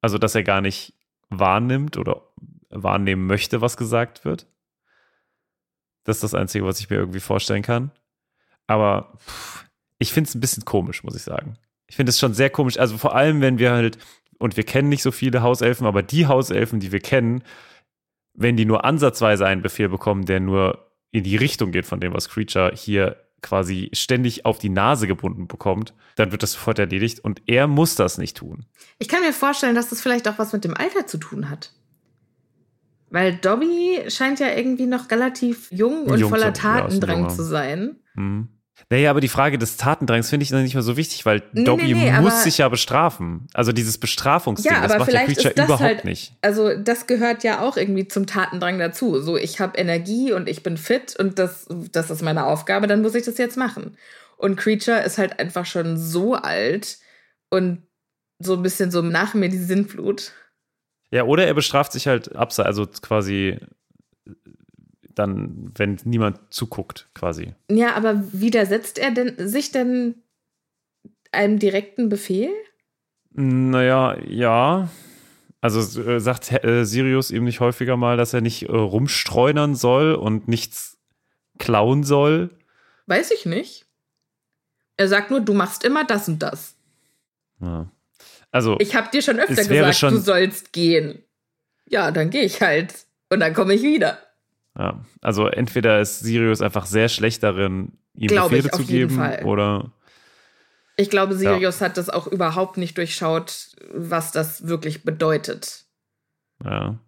Also 0.00 0.18
dass 0.18 0.34
er 0.34 0.44
gar 0.44 0.60
nicht 0.60 0.94
wahrnimmt 1.28 1.96
oder 1.96 2.22
wahrnehmen 2.68 3.26
möchte, 3.26 3.60
was 3.60 3.76
gesagt 3.76 4.24
wird. 4.24 4.46
Das 6.04 6.18
ist 6.18 6.22
das 6.22 6.34
Einzige, 6.34 6.66
was 6.66 6.80
ich 6.80 6.90
mir 6.90 6.96
irgendwie 6.96 7.20
vorstellen 7.20 7.62
kann. 7.62 7.90
Aber 8.66 9.18
ich 9.98 10.12
finde 10.12 10.28
es 10.28 10.34
ein 10.34 10.40
bisschen 10.40 10.64
komisch, 10.64 11.02
muss 11.02 11.16
ich 11.16 11.22
sagen. 11.22 11.58
Ich 11.86 11.96
finde 11.96 12.10
es 12.10 12.18
schon 12.18 12.34
sehr 12.34 12.50
komisch. 12.50 12.78
Also 12.78 12.98
vor 12.98 13.14
allem, 13.14 13.40
wenn 13.40 13.58
wir 13.58 13.72
halt 13.72 13.98
und 14.38 14.56
wir 14.56 14.64
kennen 14.64 14.88
nicht 14.88 15.02
so 15.02 15.10
viele 15.10 15.42
Hauselfen, 15.42 15.86
aber 15.86 16.02
die 16.02 16.26
Hauselfen, 16.26 16.80
die 16.80 16.92
wir 16.92 17.00
kennen, 17.00 17.42
wenn 18.34 18.56
die 18.56 18.64
nur 18.64 18.84
ansatzweise 18.84 19.46
einen 19.46 19.62
Befehl 19.62 19.88
bekommen, 19.88 20.26
der 20.26 20.40
nur 20.40 20.90
in 21.10 21.22
die 21.22 21.36
Richtung 21.36 21.70
geht 21.70 21.86
von 21.86 22.00
dem, 22.00 22.12
was 22.12 22.28
Creature 22.28 22.72
hier 22.74 23.16
quasi 23.40 23.90
ständig 23.92 24.46
auf 24.46 24.58
die 24.58 24.70
Nase 24.70 25.06
gebunden 25.06 25.46
bekommt, 25.46 25.94
dann 26.16 26.32
wird 26.32 26.42
das 26.42 26.52
sofort 26.52 26.78
erledigt 26.78 27.20
und 27.20 27.42
er 27.46 27.66
muss 27.66 27.94
das 27.94 28.18
nicht 28.18 28.36
tun. 28.38 28.64
Ich 28.98 29.08
kann 29.08 29.20
mir 29.20 29.32
vorstellen, 29.32 29.74
dass 29.74 29.90
das 29.90 30.00
vielleicht 30.00 30.26
auch 30.26 30.38
was 30.38 30.52
mit 30.52 30.64
dem 30.64 30.74
Alter 30.74 31.06
zu 31.06 31.18
tun 31.18 31.50
hat. 31.50 31.72
Weil 33.10 33.36
Dobby 33.36 34.02
scheint 34.08 34.40
ja 34.40 34.48
irgendwie 34.48 34.86
noch 34.86 35.10
relativ 35.10 35.70
jung 35.70 36.04
und 36.06 36.18
jung 36.18 36.30
voller 36.30 36.52
Tatendrang 36.52 37.30
zu 37.30 37.44
sein. 37.44 38.00
Mhm. 38.14 38.48
Naja, 38.90 39.10
aber 39.10 39.20
die 39.20 39.28
Frage 39.28 39.56
des 39.56 39.76
Tatendrangs 39.76 40.30
finde 40.30 40.44
ich 40.44 40.50
noch 40.50 40.60
nicht 40.60 40.74
mal 40.74 40.82
so 40.82 40.96
wichtig, 40.96 41.24
weil 41.24 41.42
nee, 41.52 41.64
Dobby 41.64 41.94
nee, 41.94 42.10
nee, 42.10 42.20
muss 42.20 42.42
sich 42.42 42.58
ja 42.58 42.68
bestrafen. 42.68 43.46
Also 43.54 43.72
dieses 43.72 43.98
Bestrafungsding, 43.98 44.72
ja, 44.72 44.86
das 44.86 44.98
macht 44.98 45.12
der 45.12 45.24
Creature 45.24 45.54
überhaupt 45.54 45.80
halt, 45.80 46.04
nicht. 46.04 46.34
Also 46.42 46.76
das 46.76 47.06
gehört 47.06 47.44
ja 47.44 47.60
auch 47.60 47.76
irgendwie 47.76 48.08
zum 48.08 48.26
Tatendrang 48.26 48.78
dazu. 48.78 49.20
So, 49.20 49.36
ich 49.36 49.60
habe 49.60 49.78
Energie 49.78 50.32
und 50.32 50.48
ich 50.48 50.62
bin 50.62 50.76
fit 50.76 51.16
und 51.18 51.38
das, 51.38 51.66
das 51.92 52.10
ist 52.10 52.22
meine 52.22 52.46
Aufgabe, 52.46 52.86
dann 52.86 53.02
muss 53.02 53.14
ich 53.14 53.24
das 53.24 53.38
jetzt 53.38 53.56
machen. 53.56 53.96
Und 54.36 54.56
Creature 54.56 55.02
ist 55.02 55.18
halt 55.18 55.38
einfach 55.38 55.66
schon 55.66 55.96
so 55.96 56.34
alt 56.34 56.98
und 57.50 57.82
so 58.40 58.54
ein 58.54 58.62
bisschen 58.62 58.90
so 58.90 59.02
nach 59.02 59.34
mir 59.34 59.48
die 59.48 59.58
Sinnflut. 59.58 60.32
Ja, 61.10 61.22
oder 61.24 61.46
er 61.46 61.54
bestraft 61.54 61.92
sich 61.92 62.08
halt 62.08 62.34
abseits, 62.34 62.66
also 62.66 62.86
quasi 62.86 63.58
dann, 65.14 65.72
wenn 65.76 65.98
niemand 66.04 66.38
zuguckt, 66.50 67.08
quasi. 67.14 67.54
Ja, 67.70 67.94
aber 67.94 68.22
widersetzt 68.32 68.98
er 68.98 69.10
denn 69.10 69.34
sich 69.48 69.72
denn 69.72 70.16
einem 71.32 71.58
direkten 71.58 72.08
Befehl? 72.08 72.50
Naja, 73.32 74.16
ja. 74.26 74.88
Also 75.60 76.00
äh, 76.02 76.20
sagt 76.20 76.52
äh, 76.64 76.84
Sirius 76.84 77.30
ihm 77.30 77.44
nicht 77.44 77.60
häufiger 77.60 77.96
mal, 77.96 78.16
dass 78.16 78.34
er 78.34 78.40
nicht 78.40 78.68
äh, 78.68 78.72
rumstreunern 78.72 79.74
soll 79.74 80.14
und 80.14 80.46
nichts 80.46 80.98
klauen 81.58 82.04
soll? 82.04 82.50
Weiß 83.06 83.30
ich 83.30 83.46
nicht. 83.46 83.86
Er 84.96 85.08
sagt 85.08 85.30
nur, 85.30 85.40
du 85.40 85.54
machst 85.54 85.84
immer 85.84 86.04
das 86.04 86.28
und 86.28 86.40
das. 86.40 86.76
Ja. 87.60 87.90
Also. 88.50 88.76
Ich 88.78 88.94
habe 88.94 89.10
dir 89.10 89.22
schon 89.22 89.40
öfter 89.40 89.64
gesagt, 89.64 89.96
schon 89.96 90.14
du 90.14 90.20
sollst 90.20 90.72
gehen. 90.72 91.24
Ja, 91.88 92.10
dann 92.10 92.30
gehe 92.30 92.44
ich 92.44 92.60
halt. 92.60 92.94
Und 93.30 93.40
dann 93.40 93.54
komme 93.54 93.74
ich 93.74 93.82
wieder. 93.82 94.18
Ja, 94.76 95.04
also 95.20 95.46
entweder 95.46 96.00
ist 96.00 96.20
Sirius 96.20 96.60
einfach 96.60 96.86
sehr 96.86 97.08
schlecht 97.08 97.42
darin, 97.42 97.92
ihm 98.14 98.28
Glaube 98.28 98.56
Befehle 98.56 98.70
ich, 98.72 98.78
zu 98.78 98.84
geben, 98.84 99.20
oder. 99.44 99.92
Ich 100.96 101.10
glaube, 101.10 101.34
Sirius 101.34 101.80
ja. 101.80 101.86
hat 101.86 101.96
das 101.96 102.10
auch 102.10 102.26
überhaupt 102.26 102.76
nicht 102.76 102.96
durchschaut, 102.98 103.76
was 103.92 104.32
das 104.32 104.66
wirklich 104.66 105.04
bedeutet. 105.04 105.84
Ja. 106.64 106.98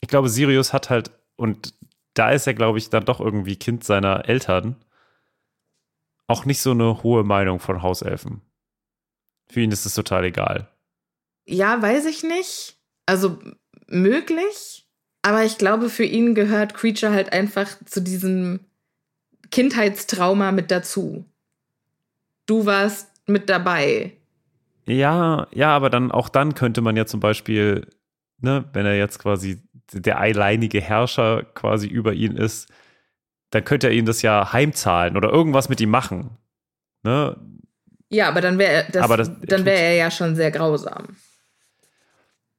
Ich 0.00 0.08
glaube, 0.08 0.28
Sirius 0.28 0.72
hat 0.72 0.90
halt, 0.90 1.10
und 1.36 1.74
da 2.14 2.30
ist 2.30 2.46
er, 2.46 2.54
glaube 2.54 2.78
ich, 2.78 2.90
dann 2.90 3.04
doch 3.04 3.20
irgendwie 3.20 3.56
Kind 3.56 3.84
seiner 3.84 4.28
Eltern, 4.28 4.76
auch 6.26 6.44
nicht 6.44 6.60
so 6.60 6.72
eine 6.72 7.02
hohe 7.02 7.24
Meinung 7.24 7.60
von 7.60 7.82
Hauselfen. 7.82 8.42
Für 9.48 9.60
ihn 9.60 9.70
ist 9.70 9.86
es 9.86 9.94
total 9.94 10.24
egal. 10.24 10.68
Ja, 11.44 11.80
weiß 11.80 12.06
ich 12.06 12.22
nicht. 12.22 12.76
Also 13.06 13.38
möglich. 13.86 14.85
Aber 15.26 15.42
ich 15.44 15.58
glaube, 15.58 15.88
für 15.90 16.04
ihn 16.04 16.36
gehört 16.36 16.74
Creature 16.74 17.10
halt 17.12 17.32
einfach 17.32 17.66
zu 17.84 18.00
diesem 18.00 18.60
Kindheitstrauma 19.50 20.52
mit 20.52 20.70
dazu. 20.70 21.24
Du 22.46 22.64
warst 22.64 23.08
mit 23.26 23.50
dabei. 23.50 24.12
Ja, 24.86 25.48
ja, 25.50 25.70
aber 25.74 25.90
dann 25.90 26.12
auch 26.12 26.28
dann 26.28 26.54
könnte 26.54 26.80
man 26.80 26.94
ja 26.96 27.06
zum 27.06 27.18
Beispiel, 27.18 27.88
ne, 28.38 28.66
wenn 28.72 28.86
er 28.86 28.96
jetzt 28.96 29.18
quasi 29.18 29.60
der 29.92 30.20
alleinige 30.20 30.80
Herrscher 30.80 31.42
quasi 31.42 31.88
über 31.88 32.12
ihn 32.12 32.36
ist, 32.36 32.68
dann 33.50 33.64
könnte 33.64 33.88
er 33.88 33.94
ihm 33.94 34.06
das 34.06 34.22
ja 34.22 34.52
heimzahlen 34.52 35.16
oder 35.16 35.30
irgendwas 35.32 35.68
mit 35.68 35.80
ihm 35.80 35.90
machen. 35.90 36.30
Ne? 37.02 37.36
Ja, 38.10 38.28
aber 38.28 38.40
dann 38.40 38.58
wäre 38.58 38.86
Aber 39.00 39.16
das- 39.16 39.32
dann 39.40 39.64
wäre 39.64 39.80
er 39.80 39.94
ja 39.96 40.10
schon 40.12 40.36
sehr 40.36 40.52
grausam. 40.52 41.16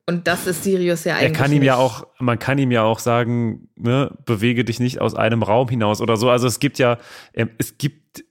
Und 0.10 0.26
das 0.28 0.48
ist 0.48 0.64
Sirius 0.64 1.04
ja 1.04 1.16
eigentlich. 1.16 1.34
Er 1.34 1.34
kann 1.34 1.52
ihm 1.52 1.64
ja 1.64 1.76
nicht. 1.76 1.84
auch, 1.84 2.08
man 2.18 2.40
kann 2.40 2.58
ihm 2.58 2.72
ja 2.72 2.84
auch 2.84 3.00
sagen, 3.00 3.70
ne, 3.76 4.18
bewege 4.26 4.64
dich 4.64 4.80
nicht 4.80 5.02
aus 5.02 5.14
einem 5.14 5.44
Raum 5.44 5.68
hinaus 5.68 6.00
oder 6.00 6.16
so. 6.16 6.30
Also 6.30 6.48
es 6.48 6.60
gibt 6.60 6.80
ja, 6.80 6.98
ähm, 7.34 7.50
es 7.58 7.78
gibt 7.78 8.24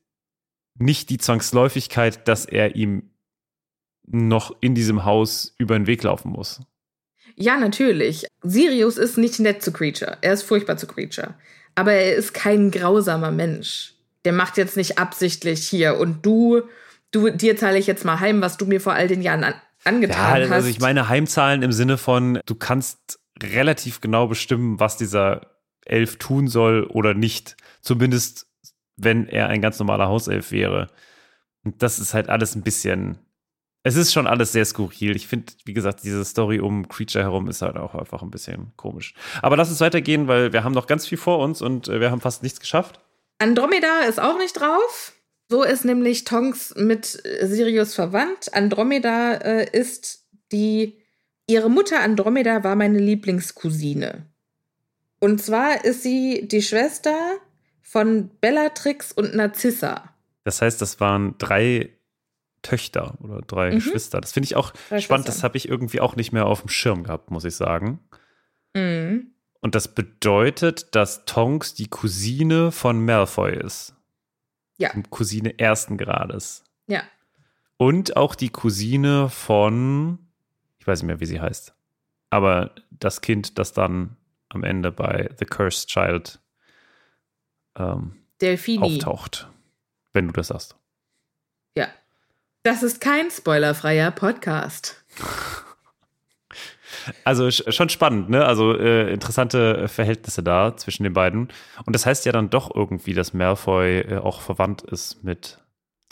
nicht 0.78 1.10
die 1.10 1.18
Zwangsläufigkeit, 1.18 2.26
dass 2.28 2.46
er 2.46 2.76
ihm 2.76 3.10
noch 4.06 4.56
in 4.60 4.74
diesem 4.74 5.04
Haus 5.04 5.54
über 5.58 5.76
den 5.76 5.86
Weg 5.86 6.02
laufen 6.02 6.30
muss. 6.30 6.60
Ja, 7.34 7.58
natürlich. 7.58 8.26
Sirius 8.42 8.96
ist 8.96 9.18
nicht 9.18 9.38
nett 9.40 9.62
zu 9.62 9.70
Creature. 9.70 10.16
Er 10.22 10.32
ist 10.32 10.44
furchtbar 10.44 10.78
zu 10.78 10.86
Creature. 10.86 11.34
Aber 11.74 11.92
er 11.92 12.16
ist 12.16 12.32
kein 12.32 12.70
grausamer 12.70 13.30
Mensch. 13.30 13.94
Der 14.24 14.32
macht 14.32 14.56
jetzt 14.56 14.78
nicht 14.78 14.98
absichtlich 14.98 15.68
hier 15.68 15.98
und 15.98 16.24
du, 16.24 16.62
du, 17.10 17.30
dir 17.30 17.56
zahle 17.56 17.78
ich 17.78 17.86
jetzt 17.86 18.06
mal 18.06 18.18
heim, 18.18 18.40
was 18.40 18.56
du 18.56 18.64
mir 18.64 18.80
vor 18.80 18.94
all 18.94 19.08
den 19.08 19.20
Jahren 19.20 19.44
an, 19.44 19.54
Ja, 19.86 19.92
angetan 19.92 20.42
hast. 20.42 20.52
also 20.52 20.68
ich 20.68 20.80
meine 20.80 21.08
Heimzahlen 21.08 21.62
im 21.62 21.72
Sinne 21.72 21.96
von, 21.96 22.40
du 22.44 22.54
kannst 22.54 23.18
relativ 23.42 24.00
genau 24.00 24.26
bestimmen, 24.26 24.80
was 24.80 24.96
dieser 24.96 25.56
Elf 25.84 26.16
tun 26.18 26.48
soll 26.48 26.84
oder 26.84 27.14
nicht. 27.14 27.56
Zumindest, 27.80 28.46
wenn 28.96 29.28
er 29.28 29.48
ein 29.48 29.62
ganz 29.62 29.78
normaler 29.78 30.08
Hauself 30.08 30.50
wäre. 30.50 30.88
Und 31.64 31.82
das 31.82 31.98
ist 31.98 32.14
halt 32.14 32.28
alles 32.28 32.54
ein 32.54 32.62
bisschen. 32.62 33.18
Es 33.82 33.94
ist 33.94 34.12
schon 34.12 34.26
alles 34.26 34.50
sehr 34.52 34.64
skurril. 34.64 35.14
Ich 35.14 35.28
finde, 35.28 35.52
wie 35.64 35.72
gesagt, 35.72 36.02
diese 36.02 36.24
Story 36.24 36.58
um 36.58 36.88
Creature 36.88 37.22
herum 37.22 37.48
ist 37.48 37.62
halt 37.62 37.76
auch 37.76 37.94
einfach 37.94 38.22
ein 38.22 38.30
bisschen 38.30 38.72
komisch. 38.76 39.14
Aber 39.42 39.56
lass 39.56 39.70
uns 39.70 39.80
weitergehen, 39.80 40.26
weil 40.26 40.52
wir 40.52 40.64
haben 40.64 40.72
noch 40.72 40.88
ganz 40.88 41.06
viel 41.06 41.18
vor 41.18 41.38
uns 41.38 41.62
und 41.62 41.86
äh, 41.86 42.00
wir 42.00 42.10
haben 42.10 42.20
fast 42.20 42.42
nichts 42.42 42.58
geschafft. 42.58 43.00
Andromeda 43.38 44.00
ist 44.08 44.20
auch 44.20 44.38
nicht 44.38 44.54
drauf. 44.54 45.12
So 45.48 45.62
ist 45.62 45.84
nämlich 45.84 46.24
Tonks 46.24 46.74
mit 46.76 47.04
Sirius 47.06 47.94
verwandt. 47.94 48.52
Andromeda 48.54 49.34
äh, 49.34 49.70
ist 49.78 50.24
die. 50.52 50.98
Ihre 51.48 51.70
Mutter 51.70 52.00
Andromeda 52.00 52.64
war 52.64 52.74
meine 52.74 52.98
Lieblingscousine. 52.98 54.26
Und 55.20 55.40
zwar 55.40 55.84
ist 55.84 56.02
sie 56.02 56.48
die 56.48 56.62
Schwester 56.62 57.16
von 57.80 58.30
Bellatrix 58.40 59.12
und 59.12 59.34
Narcissa. 59.36 60.12
Das 60.42 60.60
heißt, 60.60 60.82
das 60.82 60.98
waren 60.98 61.36
drei 61.38 61.90
Töchter 62.62 63.16
oder 63.22 63.40
drei 63.42 63.70
Mhm. 63.70 63.74
Geschwister. 63.76 64.20
Das 64.20 64.32
finde 64.32 64.46
ich 64.46 64.56
auch 64.56 64.72
Drei 64.88 65.00
spannend. 65.00 65.28
Das 65.28 65.44
habe 65.44 65.56
ich 65.56 65.68
irgendwie 65.68 66.00
auch 66.00 66.16
nicht 66.16 66.32
mehr 66.32 66.46
auf 66.46 66.60
dem 66.62 66.68
Schirm 66.68 67.04
gehabt, 67.04 67.30
muss 67.30 67.44
ich 67.44 67.54
sagen. 67.54 68.00
Mhm. 68.74 69.28
Und 69.60 69.74
das 69.76 69.94
bedeutet, 69.94 70.94
dass 70.96 71.24
Tonks 71.24 71.74
die 71.74 71.88
Cousine 71.88 72.72
von 72.72 73.04
Malfoy 73.04 73.56
ist. 73.56 73.94
Ja. 74.78 74.90
Cousine 75.10 75.58
ersten 75.58 75.96
Grades. 75.96 76.64
Ja. 76.86 77.02
Und 77.76 78.16
auch 78.16 78.34
die 78.34 78.50
Cousine 78.50 79.28
von, 79.28 80.18
ich 80.78 80.86
weiß 80.86 81.02
nicht 81.02 81.06
mehr, 81.06 81.20
wie 81.20 81.26
sie 81.26 81.40
heißt. 81.40 81.74
Aber 82.30 82.74
das 82.90 83.20
Kind, 83.20 83.58
das 83.58 83.72
dann 83.72 84.16
am 84.48 84.64
Ende 84.64 84.92
bei 84.92 85.30
The 85.38 85.44
Cursed 85.44 85.88
Child 85.88 86.40
ähm, 87.76 88.16
Delphini. 88.40 88.82
auftaucht. 88.82 89.48
Wenn 90.12 90.28
du 90.28 90.32
das 90.32 90.48
sagst. 90.48 90.76
Ja. 91.76 91.88
Das 92.62 92.82
ist 92.82 93.00
kein 93.00 93.30
spoilerfreier 93.30 94.10
Podcast. 94.10 95.04
Also 97.24 97.44
sch- 97.46 97.70
schon 97.72 97.88
spannend, 97.88 98.28
ne? 98.30 98.44
Also 98.44 98.76
äh, 98.76 99.12
interessante 99.12 99.88
Verhältnisse 99.88 100.42
da 100.42 100.76
zwischen 100.76 101.02
den 101.04 101.12
beiden. 101.12 101.48
Und 101.84 101.92
das 101.94 102.06
heißt 102.06 102.24
ja 102.26 102.32
dann 102.32 102.50
doch 102.50 102.74
irgendwie, 102.74 103.14
dass 103.14 103.34
Malfoy 103.34 104.00
äh, 104.00 104.18
auch 104.18 104.40
verwandt 104.40 104.82
ist 104.82 105.22
mit 105.24 105.58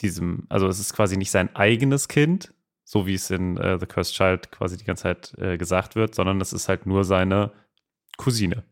diesem, 0.01 0.45
also 0.49 0.67
es 0.67 0.79
ist 0.79 0.93
quasi 0.93 1.17
nicht 1.17 1.31
sein 1.31 1.55
eigenes 1.55 2.07
Kind, 2.07 2.53
so 2.83 3.07
wie 3.07 3.13
es 3.15 3.29
in 3.31 3.57
äh, 3.57 3.79
The 3.79 3.85
Cursed 3.85 4.13
Child 4.15 4.51
quasi 4.51 4.77
die 4.77 4.83
ganze 4.85 5.03
Zeit 5.03 5.33
äh, 5.37 5.57
gesagt 5.57 5.95
wird, 5.95 6.13
sondern 6.15 6.39
es 6.41 6.53
ist 6.53 6.67
halt 6.69 6.85
nur 6.85 7.03
seine 7.03 7.51
Cousine. 8.17 8.63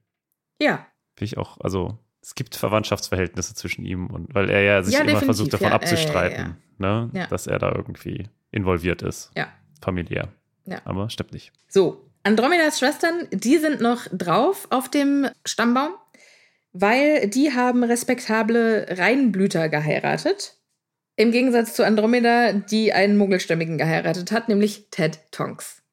Ja. 0.61 0.85
Finde 1.15 1.25
ich 1.25 1.37
auch, 1.37 1.59
also 1.61 1.97
es 2.21 2.35
gibt 2.35 2.55
Verwandtschaftsverhältnisse 2.55 3.53
zwischen 3.55 3.85
ihm 3.85 4.07
und 4.07 4.33
weil 4.33 4.49
er 4.49 4.61
ja 4.61 4.83
sich 4.83 4.93
Ja, 4.95 5.01
immer 5.01 5.19
versucht 5.19 5.53
davon 5.53 5.67
ja, 5.69 5.73
abzustreiten, 5.73 6.57
ne? 6.77 7.09
Ja. 7.13 7.27
dass 7.27 7.47
er 7.47 7.59
da 7.59 7.71
irgendwie 7.73 8.29
involviert 8.51 9.01
ist, 9.01 9.31
Ja. 9.35 9.47
familiär. 9.81 10.29
Ja. 10.65 10.79
Aber 10.85 11.09
stimmt 11.09 11.33
nicht. 11.33 11.51
So, 11.67 12.09
Andromedas 12.23 12.79
Schwestern, 12.79 13.27
die 13.31 13.57
sind 13.57 13.81
noch 13.81 14.07
drauf 14.11 14.67
auf 14.69 14.89
dem 14.89 15.27
Stammbaum, 15.45 15.93
weil 16.71 17.27
die 17.27 17.53
haben 17.53 17.83
respektable 17.83 18.87
Reinblüter 18.89 19.67
geheiratet. 19.67 20.57
Im 21.15 21.31
Gegensatz 21.31 21.75
zu 21.75 21.85
Andromeda, 21.85 22.53
die 22.53 22.93
einen 22.93 23.17
Muggelstämmigen 23.17 23.77
geheiratet 23.77 24.31
hat, 24.31 24.47
nämlich 24.47 24.87
Ted 24.89 25.19
Tonks. 25.31 25.83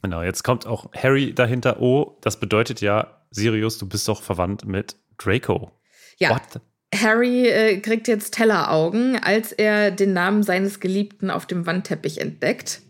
Genau, 0.00 0.22
jetzt 0.22 0.44
kommt 0.44 0.66
auch 0.66 0.92
Harry 0.94 1.34
dahinter. 1.34 1.82
Oh, 1.82 2.16
das 2.20 2.38
bedeutet 2.38 2.80
ja, 2.80 3.26
Sirius, 3.30 3.78
du 3.78 3.88
bist 3.88 4.06
doch 4.06 4.22
verwandt 4.22 4.64
mit 4.64 4.96
Draco. 5.18 5.72
Ja, 6.18 6.30
What? 6.30 6.60
Harry 6.94 7.48
äh, 7.48 7.80
kriegt 7.80 8.08
jetzt 8.08 8.34
Telleraugen, 8.34 9.18
als 9.22 9.52
er 9.52 9.90
den 9.90 10.12
Namen 10.12 10.44
seines 10.44 10.80
Geliebten 10.80 11.30
auf 11.30 11.46
dem 11.46 11.66
Wandteppich 11.66 12.20
entdeckt. 12.20 12.80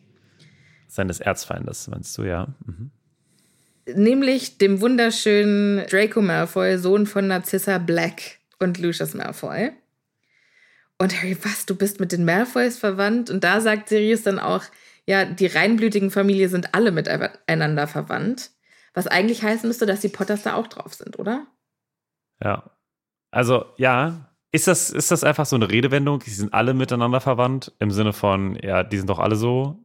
Seines 0.89 1.21
Erzfeindes, 1.21 1.89
meinst 1.89 2.17
du, 2.19 2.23
ja? 2.23 2.49
Mhm. 2.65 2.91
Nämlich 3.95 4.59
dem 4.59 4.81
wunderschönen 4.81 5.87
Draco 5.87 6.21
Malfoy, 6.21 6.79
Sohn 6.79 7.07
von 7.07 7.29
Narcissa 7.29 7.79
Black 7.79 8.39
und 8.59 8.79
Lucius 8.79 9.15
Malfoy. 9.15 9.73
Und 10.99 11.17
Harry, 11.17 11.37
was, 11.43 11.67
du 11.67 11.77
bist 11.77 12.01
mit 12.01 12.13
den 12.13 12.25
Malfoys 12.25 12.79
verwandt? 12.79 13.31
Und 13.31 13.45
da 13.45 13.61
sagt 13.61 13.89
Sirius 13.89 14.23
dann 14.23 14.39
auch, 14.39 14.65
ja, 15.07 15.25
die 15.25 15.47
reinblütigen 15.47 16.11
Familie 16.11 16.49
sind 16.49 16.75
alle 16.75 16.91
miteinander 16.91 17.87
verwandt. 17.87 18.51
Was 18.95 19.07
eigentlich 19.07 19.43
heißen 19.43 19.69
müsste, 19.69 19.87
dass 19.87 20.01
die 20.01 20.09
Potters 20.09 20.43
da 20.43 20.55
auch 20.55 20.67
drauf 20.67 20.95
sind, 20.95 21.19
oder? 21.19 21.47
Ja. 22.43 22.71
Also, 23.31 23.67
ja. 23.77 24.33
Ist 24.53 24.69
das, 24.69 24.91
ist 24.91 25.11
das 25.11 25.23
einfach 25.23 25.45
so 25.45 25.57
eine 25.57 25.71
Redewendung? 25.71 26.21
Die 26.21 26.31
sind 26.31 26.55
alle 26.55 26.73
miteinander 26.73 27.21
verwandt? 27.21 27.73
Im 27.79 27.91
Sinne 27.91 28.13
von, 28.13 28.57
ja, 28.63 28.83
die 28.83 28.97
sind 28.97 29.11
doch 29.11 29.19
alle 29.19 29.37
so? 29.37 29.85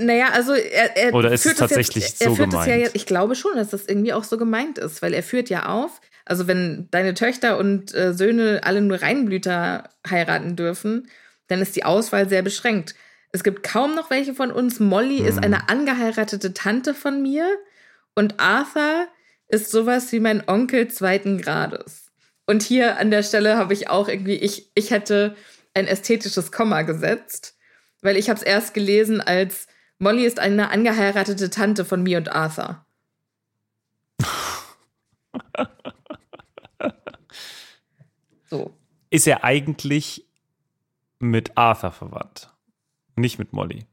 Naja, 0.00 0.28
also 0.32 0.52
er, 0.54 0.96
er 0.96 1.12
Oder 1.14 1.32
ist 1.32 1.42
führt 1.42 1.54
es 1.54 1.58
tatsächlich 1.60 2.04
jetzt, 2.04 2.22
er 2.22 2.30
so 2.30 2.36
ja, 2.36 2.44
gemeint? 2.46 2.68
jetzt- 2.68 2.94
ich 2.96 3.04
glaube 3.06 3.34
schon, 3.34 3.56
dass 3.56 3.70
das 3.70 3.86
irgendwie 3.86 4.12
auch 4.12 4.22
so 4.24 4.38
gemeint 4.38 4.78
ist, 4.78 5.02
weil 5.02 5.12
er 5.12 5.24
führt 5.24 5.50
ja 5.50 5.66
auf, 5.66 6.00
also 6.24 6.46
wenn 6.46 6.86
deine 6.92 7.14
Töchter 7.14 7.58
und 7.58 7.92
äh, 7.94 8.14
Söhne 8.14 8.60
alle 8.62 8.80
nur 8.80 9.02
Reinblüter 9.02 9.90
heiraten 10.08 10.54
dürfen, 10.54 11.08
dann 11.48 11.60
ist 11.60 11.74
die 11.74 11.84
Auswahl 11.84 12.28
sehr 12.28 12.42
beschränkt. 12.42 12.94
Es 13.32 13.42
gibt 13.42 13.62
kaum 13.64 13.94
noch 13.96 14.08
welche 14.10 14.34
von 14.34 14.52
uns. 14.52 14.78
Molly 14.78 15.18
ist 15.18 15.36
Hm. 15.36 15.44
eine 15.44 15.68
angeheiratete 15.68 16.54
Tante 16.54 16.94
von 16.94 17.20
mir 17.20 17.48
und 18.14 18.38
Arthur 18.38 19.06
ist 19.48 19.70
sowas 19.70 20.12
wie 20.12 20.20
mein 20.20 20.46
Onkel 20.48 20.88
zweiten 20.88 21.40
Grades. 21.40 22.06
Und 22.46 22.62
hier 22.62 22.98
an 22.98 23.10
der 23.10 23.22
Stelle 23.22 23.56
habe 23.56 23.72
ich 23.74 23.90
auch 23.90 24.08
irgendwie, 24.08 24.36
ich, 24.36 24.70
ich 24.74 24.90
hätte 24.90 25.34
ein 25.74 25.86
ästhetisches 25.86 26.52
Komma 26.52 26.82
gesetzt, 26.82 27.56
weil 28.00 28.16
ich 28.16 28.30
habe 28.30 28.38
es 28.38 28.42
erst 28.46 28.74
gelesen 28.74 29.20
als 29.20 29.66
Molly 29.98 30.24
ist 30.24 30.38
eine 30.38 30.70
angeheiratete 30.70 31.50
Tante 31.50 31.84
von 31.84 32.02
mir 32.02 32.18
und 32.18 32.30
Arthur. 32.30 32.84
So. 38.50 38.74
Ist 39.10 39.26
er 39.26 39.44
eigentlich 39.44 40.24
mit 41.18 41.58
Arthur 41.58 41.90
verwandt? 41.92 42.50
Nicht 43.16 43.38
mit 43.38 43.52
Molly. 43.52 43.84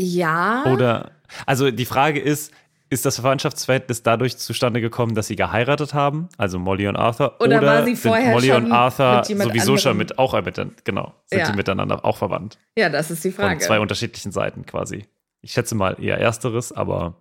Ja. 0.00 0.64
Oder, 0.66 1.12
also 1.46 1.70
die 1.70 1.84
Frage 1.84 2.18
ist, 2.18 2.52
ist 2.90 3.06
das 3.06 3.16
Verwandtschaftsverhältnis 3.16 4.02
dadurch 4.02 4.36
zustande 4.36 4.80
gekommen, 4.80 5.14
dass 5.14 5.28
sie 5.28 5.36
geheiratet 5.36 5.94
haben, 5.94 6.28
also 6.38 6.58
Molly 6.58 6.88
und 6.88 6.96
Arthur? 6.96 7.40
Oder 7.40 7.62
war 7.62 7.84
sie 7.84 7.94
vorher 7.96 8.24
sind 8.24 8.32
Molly 8.32 8.48
schon 8.48 8.64
und 8.66 8.72
Arthur 8.72 9.24
sowieso 9.24 9.76
schon 9.76 9.90
anderem? 9.92 9.96
mit, 9.98 10.18
auch 10.18 10.42
mit, 10.42 10.84
genau, 10.84 11.14
sind 11.26 11.38
Ja. 11.38 11.50
die 11.50 11.56
miteinander 11.56 12.04
auch 12.04 12.16
verwandt? 12.16 12.58
ja, 12.76 12.88
das 12.88 13.10
ist 13.10 13.22
die 13.24 13.30
Von 13.30 13.44
Frage. 13.44 13.60
zwei 13.60 13.78
unterschiedlichen 13.80 14.32
Seiten 14.32 14.66
quasi. 14.66 15.06
Ich 15.44 15.52
schätze 15.52 15.74
mal 15.74 16.02
eher 16.02 16.18
ersteres, 16.18 16.72
aber 16.72 17.20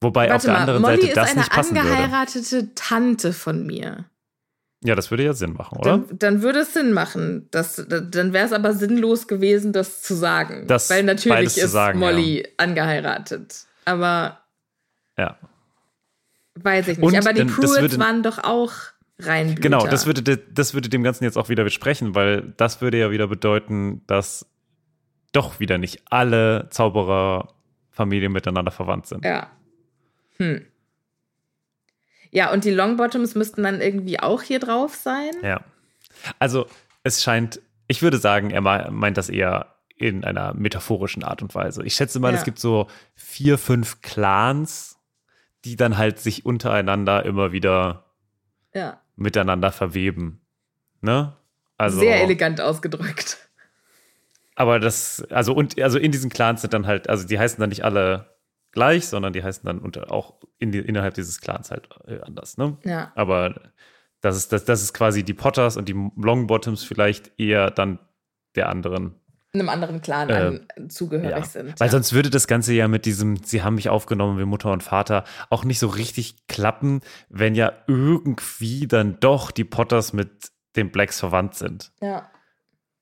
wobei 0.00 0.26
auf 0.26 0.32
Warte 0.32 0.46
der 0.46 0.54
mal, 0.54 0.60
anderen 0.60 0.82
Molly 0.82 0.96
Seite 0.96 1.06
ist 1.08 1.16
das 1.16 1.30
eine 1.30 1.38
nicht 1.40 1.50
passen 1.52 1.76
würde. 1.76 1.88
angeheiratete 1.88 2.74
Tante 2.74 3.32
von 3.32 3.64
mir. 3.66 4.04
Ja, 4.84 4.94
das 4.94 5.10
würde 5.10 5.24
ja 5.24 5.32
Sinn 5.32 5.52
machen, 5.54 5.78
oder? 5.78 5.98
Dann, 5.98 6.18
dann 6.18 6.42
würde 6.42 6.60
es 6.60 6.72
Sinn 6.72 6.92
machen. 6.92 7.48
Das, 7.50 7.84
dann 7.88 8.32
wäre 8.32 8.46
es 8.46 8.52
aber 8.52 8.74
sinnlos 8.74 9.26
gewesen, 9.26 9.72
das 9.72 10.02
zu 10.02 10.14
sagen. 10.14 10.66
Das 10.68 10.88
Weil 10.90 11.02
natürlich 11.04 11.56
ist 11.56 11.70
sagen, 11.72 11.98
Molly 11.98 12.46
angeheiratet. 12.58 13.64
Aber 13.84 14.40
ja. 15.16 15.36
weiß 16.56 16.88
ich 16.88 16.98
nicht. 16.98 17.06
Und 17.06 17.16
aber 17.16 17.32
die 17.32 17.48
würde- 17.56 17.98
waren 17.98 18.22
doch 18.22 18.38
auch 18.44 18.72
Reinblüter. 19.20 19.60
Genau, 19.62 19.86
das 19.86 20.06
würde, 20.06 20.22
de- 20.22 20.38
das 20.52 20.74
würde 20.74 20.88
dem 20.88 21.02
Ganzen 21.02 21.24
jetzt 21.24 21.36
auch 21.36 21.48
wieder 21.48 21.64
widersprechen, 21.64 22.14
weil 22.14 22.54
das 22.56 22.80
würde 22.80 22.98
ja 22.98 23.10
wieder 23.10 23.26
bedeuten, 23.26 24.02
dass 24.06 24.46
doch 25.32 25.60
wieder 25.60 25.78
nicht 25.78 26.02
alle 26.10 26.68
Zaubererfamilien 26.70 28.32
miteinander 28.32 28.70
verwandt 28.70 29.06
sind. 29.06 29.24
Ja. 29.24 29.50
Hm. 30.36 30.64
Ja, 32.30 32.52
und 32.52 32.64
die 32.64 32.70
Longbottoms 32.70 33.34
müssten 33.34 33.62
dann 33.62 33.80
irgendwie 33.80 34.20
auch 34.20 34.42
hier 34.42 34.58
drauf 34.60 34.94
sein. 34.94 35.32
Ja. 35.42 35.62
Also, 36.38 36.66
es 37.02 37.22
scheint, 37.22 37.60
ich 37.86 38.02
würde 38.02 38.18
sagen, 38.18 38.50
er 38.50 38.60
meint 38.60 39.16
das 39.16 39.28
eher 39.28 39.74
in 39.96 40.24
einer 40.24 40.54
metaphorischen 40.54 41.24
Art 41.24 41.42
und 41.42 41.54
Weise. 41.54 41.84
Ich 41.84 41.94
schätze 41.94 42.20
mal, 42.20 42.32
ja. 42.32 42.38
es 42.38 42.44
gibt 42.44 42.58
so 42.58 42.86
vier, 43.14 43.58
fünf 43.58 44.00
Clans, 44.02 44.98
die 45.64 45.76
dann 45.76 45.98
halt 45.98 46.18
sich 46.20 46.46
untereinander 46.46 47.24
immer 47.24 47.52
wieder 47.52 48.04
ja. 48.74 49.00
miteinander 49.16 49.72
verweben. 49.72 50.40
Ne? 51.00 51.34
Also, 51.76 51.98
Sehr 51.98 52.22
elegant 52.22 52.60
ausgedrückt. 52.60 53.47
Aber 54.58 54.80
das, 54.80 55.24
also 55.30 55.54
und 55.54 55.80
also 55.80 55.98
in 55.98 56.10
diesen 56.10 56.30
Clans 56.30 56.62
sind 56.62 56.74
dann 56.74 56.86
halt, 56.86 57.08
also 57.08 57.24
die 57.24 57.38
heißen 57.38 57.60
dann 57.60 57.68
nicht 57.68 57.84
alle 57.84 58.36
gleich, 58.72 59.06
sondern 59.06 59.32
die 59.32 59.44
heißen 59.44 59.64
dann 59.64 59.78
unter, 59.78 60.10
auch 60.10 60.34
in 60.58 60.72
die, 60.72 60.80
innerhalb 60.80 61.14
dieses 61.14 61.40
Clans 61.40 61.70
halt 61.70 61.88
äh, 62.08 62.20
anders, 62.22 62.58
ne? 62.58 62.76
Ja. 62.84 63.12
Aber 63.14 63.54
das 64.20 64.36
ist, 64.36 64.52
das, 64.52 64.64
das 64.64 64.82
ist 64.82 64.94
quasi 64.94 65.22
die 65.22 65.32
Potters 65.32 65.76
und 65.76 65.88
die 65.88 66.10
Longbottoms 66.16 66.82
vielleicht 66.82 67.38
eher 67.38 67.70
dann 67.70 68.00
der 68.56 68.68
anderen 68.68 69.14
einem 69.54 69.68
anderen 69.68 70.02
Clan 70.02 70.28
äh, 70.28 70.88
zugehörig 70.88 71.30
ja. 71.30 71.44
sind. 71.44 71.80
Weil 71.80 71.86
ja. 71.86 71.92
sonst 71.92 72.12
würde 72.12 72.28
das 72.28 72.46
Ganze 72.46 72.74
ja 72.74 72.86
mit 72.86 73.06
diesem, 73.06 73.36
sie 73.42 73.62
haben 73.62 73.76
mich 73.76 73.88
aufgenommen 73.88 74.38
wie 74.38 74.44
Mutter 74.44 74.72
und 74.72 74.82
Vater, 74.82 75.24
auch 75.50 75.64
nicht 75.64 75.78
so 75.78 75.86
richtig 75.86 76.46
klappen, 76.48 77.00
wenn 77.28 77.54
ja 77.54 77.72
irgendwie 77.86 78.86
dann 78.86 79.20
doch 79.20 79.50
die 79.50 79.64
Potters 79.64 80.12
mit 80.12 80.50
den 80.76 80.90
Blacks 80.90 81.18
verwandt 81.18 81.54
sind. 81.54 81.92
Ja. 82.02 82.28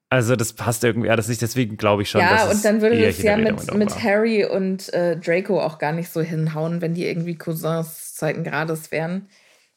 Also 0.08 0.36
das 0.36 0.52
passt 0.52 0.84
irgendwie 0.84 1.08
ja, 1.08 1.16
das 1.16 1.28
nicht, 1.28 1.42
deswegen 1.42 1.76
glaube 1.76 2.02
ich 2.02 2.10
schon. 2.10 2.20
Ja, 2.20 2.48
und 2.48 2.64
dann 2.64 2.80
würde 2.80 3.00
das 3.00 3.20
ja 3.22 3.36
mit, 3.36 3.74
mit 3.74 4.02
Harry 4.02 4.44
und 4.44 4.92
äh, 4.94 5.16
Draco 5.16 5.60
auch 5.60 5.78
gar 5.78 5.92
nicht 5.92 6.10
so 6.10 6.20
hinhauen, 6.20 6.80
wenn 6.80 6.94
die 6.94 7.06
irgendwie 7.06 7.36
Cousins 7.36 8.14
zweiten 8.14 8.44
Grades 8.44 8.92
wären. 8.92 9.28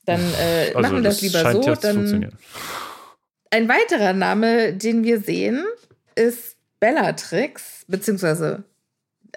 Dann 0.05 0.21
äh, 0.39 0.67
also 0.67 0.79
machen 0.79 0.95
wir 0.97 1.01
das, 1.03 1.19
das 1.19 1.21
lieber 1.21 1.51
so. 1.51 1.75
Dann 1.75 2.37
ein 3.51 3.67
weiterer 3.67 4.13
Name, 4.13 4.73
den 4.73 5.03
wir 5.03 5.19
sehen, 5.19 5.65
ist 6.15 6.57
Bellatrix, 6.79 7.85
beziehungsweise 7.87 8.63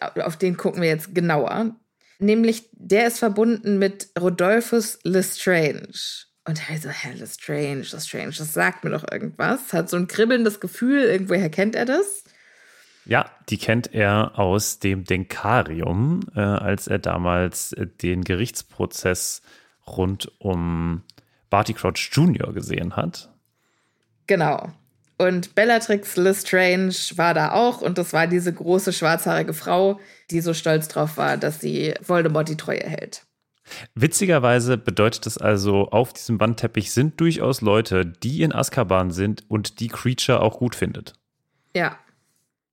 auf 0.01 0.37
den 0.37 0.57
gucken 0.57 0.83
wir 0.83 0.89
jetzt 0.89 1.15
genauer. 1.15 1.75
Nämlich, 2.19 2.69
der 2.73 3.07
ist 3.07 3.19
verbunden 3.19 3.79
mit 3.79 4.11
Rodolphus 4.21 4.99
Lestrange. 5.03 6.27
Und 6.45 6.69
er 6.69 6.79
so, 6.79 6.89
hä, 6.89 7.13
Lestrange, 7.15 7.83
Lestrange, 7.83 8.33
das 8.37 8.53
sagt 8.53 8.83
mir 8.83 8.91
doch 8.91 9.05
irgendwas. 9.11 9.73
Hat 9.73 9.89
so 9.89 9.97
ein 9.97 10.09
kribbelndes 10.09 10.59
Gefühl, 10.59 11.03
irgendwoher 11.03 11.51
kennt 11.51 11.77
er 11.77 11.85
das. 11.85 12.25
Ja, 13.05 13.31
die 13.49 13.59
kennt 13.59 13.95
er 13.95 14.39
aus 14.39 14.79
dem 14.79 15.05
Denkarium, 15.05 16.21
äh, 16.35 16.41
als 16.41 16.87
er 16.87 16.99
damals 16.99 17.73
äh, 17.73 17.87
den 17.87 18.23
Gerichtsprozess 18.23 19.43
rund 19.87 20.31
um 20.39 21.03
Barty 21.51 21.75
Crouch 21.75 22.11
Jr. 22.13 22.53
gesehen 22.53 22.97
hat. 22.97 23.31
Genau. 24.27 24.73
Und 25.19 25.55
Bellatrix 25.55 26.17
Lestrange 26.17 26.95
war 27.17 27.35
da 27.35 27.53
auch 27.53 27.83
und 27.83 27.99
das 27.99 28.13
war 28.13 28.27
diese 28.27 28.53
große 28.53 28.93
schwarzhaarige 28.93 29.53
Frau, 29.53 30.01
die 30.31 30.41
so 30.41 30.55
stolz 30.55 30.89
drauf 30.89 31.17
war, 31.17 31.37
dass 31.37 31.61
sie 31.61 31.95
Voldemort 32.01 32.49
die 32.49 32.57
Treue 32.57 32.83
hält. 32.83 33.25
Witzigerweise 33.95 34.79
bedeutet 34.79 35.27
es 35.27 35.39
also, 35.39 35.89
auf 35.89 36.13
diesem 36.13 36.41
Wandteppich 36.41 36.93
sind 36.93 37.21
durchaus 37.21 37.61
Leute, 37.61 38.07
die 38.07 38.43
in 38.43 38.53
Azkaban 38.53 39.11
sind 39.11 39.45
und 39.49 39.81
die 39.81 39.89
Creature 39.89 40.41
auch 40.41 40.59
gut 40.59 40.75
findet. 40.75 41.15
Ja. 41.75 41.99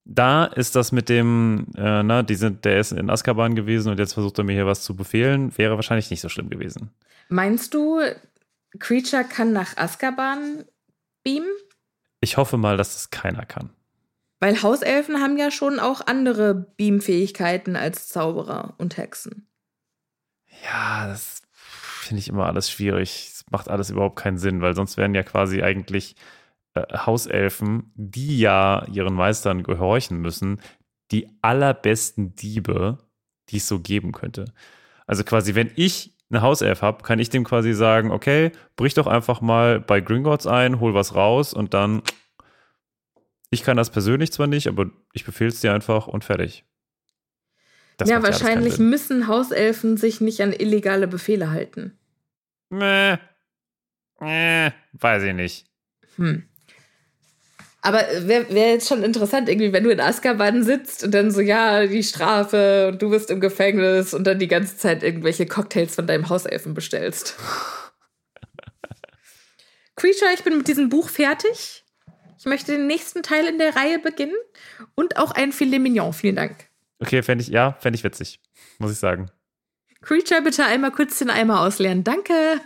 Da 0.06 0.46
ist 0.46 0.76
das 0.76 0.92
mit 0.92 1.10
dem, 1.10 1.68
äh, 1.78 2.02
na, 2.04 2.24
die 2.24 2.36
sind, 2.36 2.66
der 2.66 2.80
ist 2.80 2.92
in 2.92 3.10
Azkaban 3.10 3.56
gewesen 3.56 3.92
und 3.92 4.00
jetzt 4.00 4.14
versucht 4.14 4.38
er 4.40 4.44
mir 4.44 4.54
hier 4.54 4.66
was 4.66 4.84
zu 4.84 4.96
befehlen, 4.96 5.56
wäre 5.58 5.76
wahrscheinlich 5.76 6.10
nicht 6.10 6.22
so 6.22 6.30
schlimm 6.30 6.50
gewesen. 6.50 6.90
Meinst 7.30 7.74
du, 7.74 8.02
Creature 8.80 9.24
kann 9.24 9.54
nach 9.54 9.78
Azkaban 9.78 10.66
beamen? 11.24 11.50
Ich 12.22 12.38
hoffe 12.38 12.58
mal, 12.58 12.76
dass 12.76 12.94
das 12.94 13.12
keiner 13.12 13.46
kann. 13.46 13.70
Weil 14.40 14.62
Hauselfen 14.62 15.22
haben 15.22 15.38
ja 15.38 15.52
schon 15.52 15.80
auch 15.80 16.02
andere 16.08 16.54
Beamfähigkeiten 16.56 17.76
als 17.76 18.08
Zauberer 18.08 18.74
und 18.78 18.98
Hexen. 18.98 19.49
Ja, 20.64 21.08
das 21.08 21.42
finde 21.54 22.20
ich 22.20 22.28
immer 22.30 22.46
alles 22.46 22.70
schwierig. 22.70 23.30
Es 23.34 23.46
macht 23.52 23.70
alles 23.70 23.90
überhaupt 23.90 24.18
keinen 24.18 24.38
Sinn, 24.38 24.62
weil 24.62 24.76
sonst 24.76 24.98
wären 24.98 25.16
ja 25.16 25.24
quasi 25.24 25.62
eigentlich 25.62 26.16
äh, 26.74 26.82
Hauselfen, 27.06 27.92
die 27.96 28.40
ja 28.40 28.86
ihren 28.92 29.14
Meistern 29.14 29.64
gehorchen 29.64 30.18
müssen, 30.20 30.62
die 31.12 31.28
allerbesten 31.42 32.36
Diebe, 32.36 33.00
die 33.50 33.58
es 33.58 33.68
so 33.68 33.80
geben 33.80 34.12
könnte. 34.12 34.46
Also 35.08 35.24
quasi, 35.24 35.56
wenn 35.56 35.72
ich 35.76 36.16
eine 36.30 36.42
Hauself 36.42 36.82
habe, 36.84 37.04
kann 37.04 37.20
ich 37.20 37.30
dem 37.30 37.44
quasi 37.44 37.74
sagen, 37.74 38.12
okay, 38.12 38.52
brich 38.76 38.94
doch 38.94 39.08
einfach 39.08 39.42
mal 39.42 39.80
bei 39.80 40.02
Gringotts 40.02 40.46
ein, 40.46 40.80
hol 40.80 40.94
was 40.94 41.16
raus 41.16 41.54
und 41.54 41.74
dann, 41.74 42.04
ich 43.50 43.64
kann 43.64 43.78
das 43.78 43.90
persönlich 43.90 44.32
zwar 44.32 44.46
nicht, 44.46 44.68
aber 44.68 44.88
ich 45.14 45.26
befehle 45.26 45.50
es 45.50 45.62
dir 45.62 45.74
einfach 45.74 46.08
und 46.08 46.24
fertig. 46.24 46.66
Das 48.00 48.10
ja, 48.10 48.24
wahrscheinlich 48.24 48.80
müssen 48.80 49.28
Hauselfen 49.28 49.98
sich 49.98 50.22
nicht 50.22 50.42
an 50.42 50.54
illegale 50.54 51.06
Befehle 51.06 51.52
halten. 51.52 52.00
Meh. 52.70 53.18
Meh, 54.22 54.72
weiß 54.94 55.24
ich 55.24 55.34
nicht. 55.34 55.66
Hm. 56.16 56.46
Aber 57.82 58.02
wäre 58.22 58.54
wär 58.54 58.72
jetzt 58.72 58.88
schon 58.88 59.04
interessant, 59.04 59.50
irgendwie, 59.50 59.74
wenn 59.74 59.84
du 59.84 59.90
in 59.90 60.00
Azkaban 60.00 60.64
sitzt 60.64 61.04
und 61.04 61.14
dann 61.14 61.30
so, 61.30 61.42
ja, 61.42 61.88
die 61.88 62.04
Strafe 62.04 62.88
und 62.90 63.02
du 63.02 63.10
bist 63.10 63.30
im 63.32 63.42
Gefängnis 63.42 64.14
und 64.14 64.26
dann 64.26 64.40
die 64.40 64.48
ganze 64.48 64.78
Zeit 64.78 65.04
irgendwelche 65.04 65.46
Cocktails 65.46 65.96
von 65.96 66.08
deinem 66.08 66.30
Hauselfen 66.30 66.74
bestellst. 66.74 67.36
Creature, 69.98 70.32
ich 70.34 70.46
bin 70.46 70.58
mit 70.58 70.70
diesem 70.70 70.88
Buch 70.88 71.10
fertig. 71.10 71.84
Ich 72.38 72.46
möchte 72.46 72.72
den 72.72 72.88
nächsten 72.88 73.24
Teil 73.24 73.46
in 73.46 73.58
der 73.58 73.76
Reihe 73.76 74.00
beginnen 74.00 74.38
und 74.96 75.18
auch 75.18 75.32
ein 75.32 75.52
Filet 75.52 75.80
Mignon. 75.80 76.14
Vielen 76.14 76.38
Dank. 76.38 76.69
Okay, 77.00 77.24
fände 77.24 77.44
ich, 77.44 77.50
ja, 77.50 77.74
fände 77.80 77.98
ich 77.98 78.04
witzig, 78.04 78.40
muss 78.78 78.92
ich 78.92 78.98
sagen. 78.98 79.32
Creature, 80.02 80.42
bitte 80.42 80.66
einmal 80.66 80.92
kurz 80.92 81.20
den 81.20 81.30
Eimer 81.30 81.62
ausleeren. 81.62 82.04
Danke. 82.04 82.34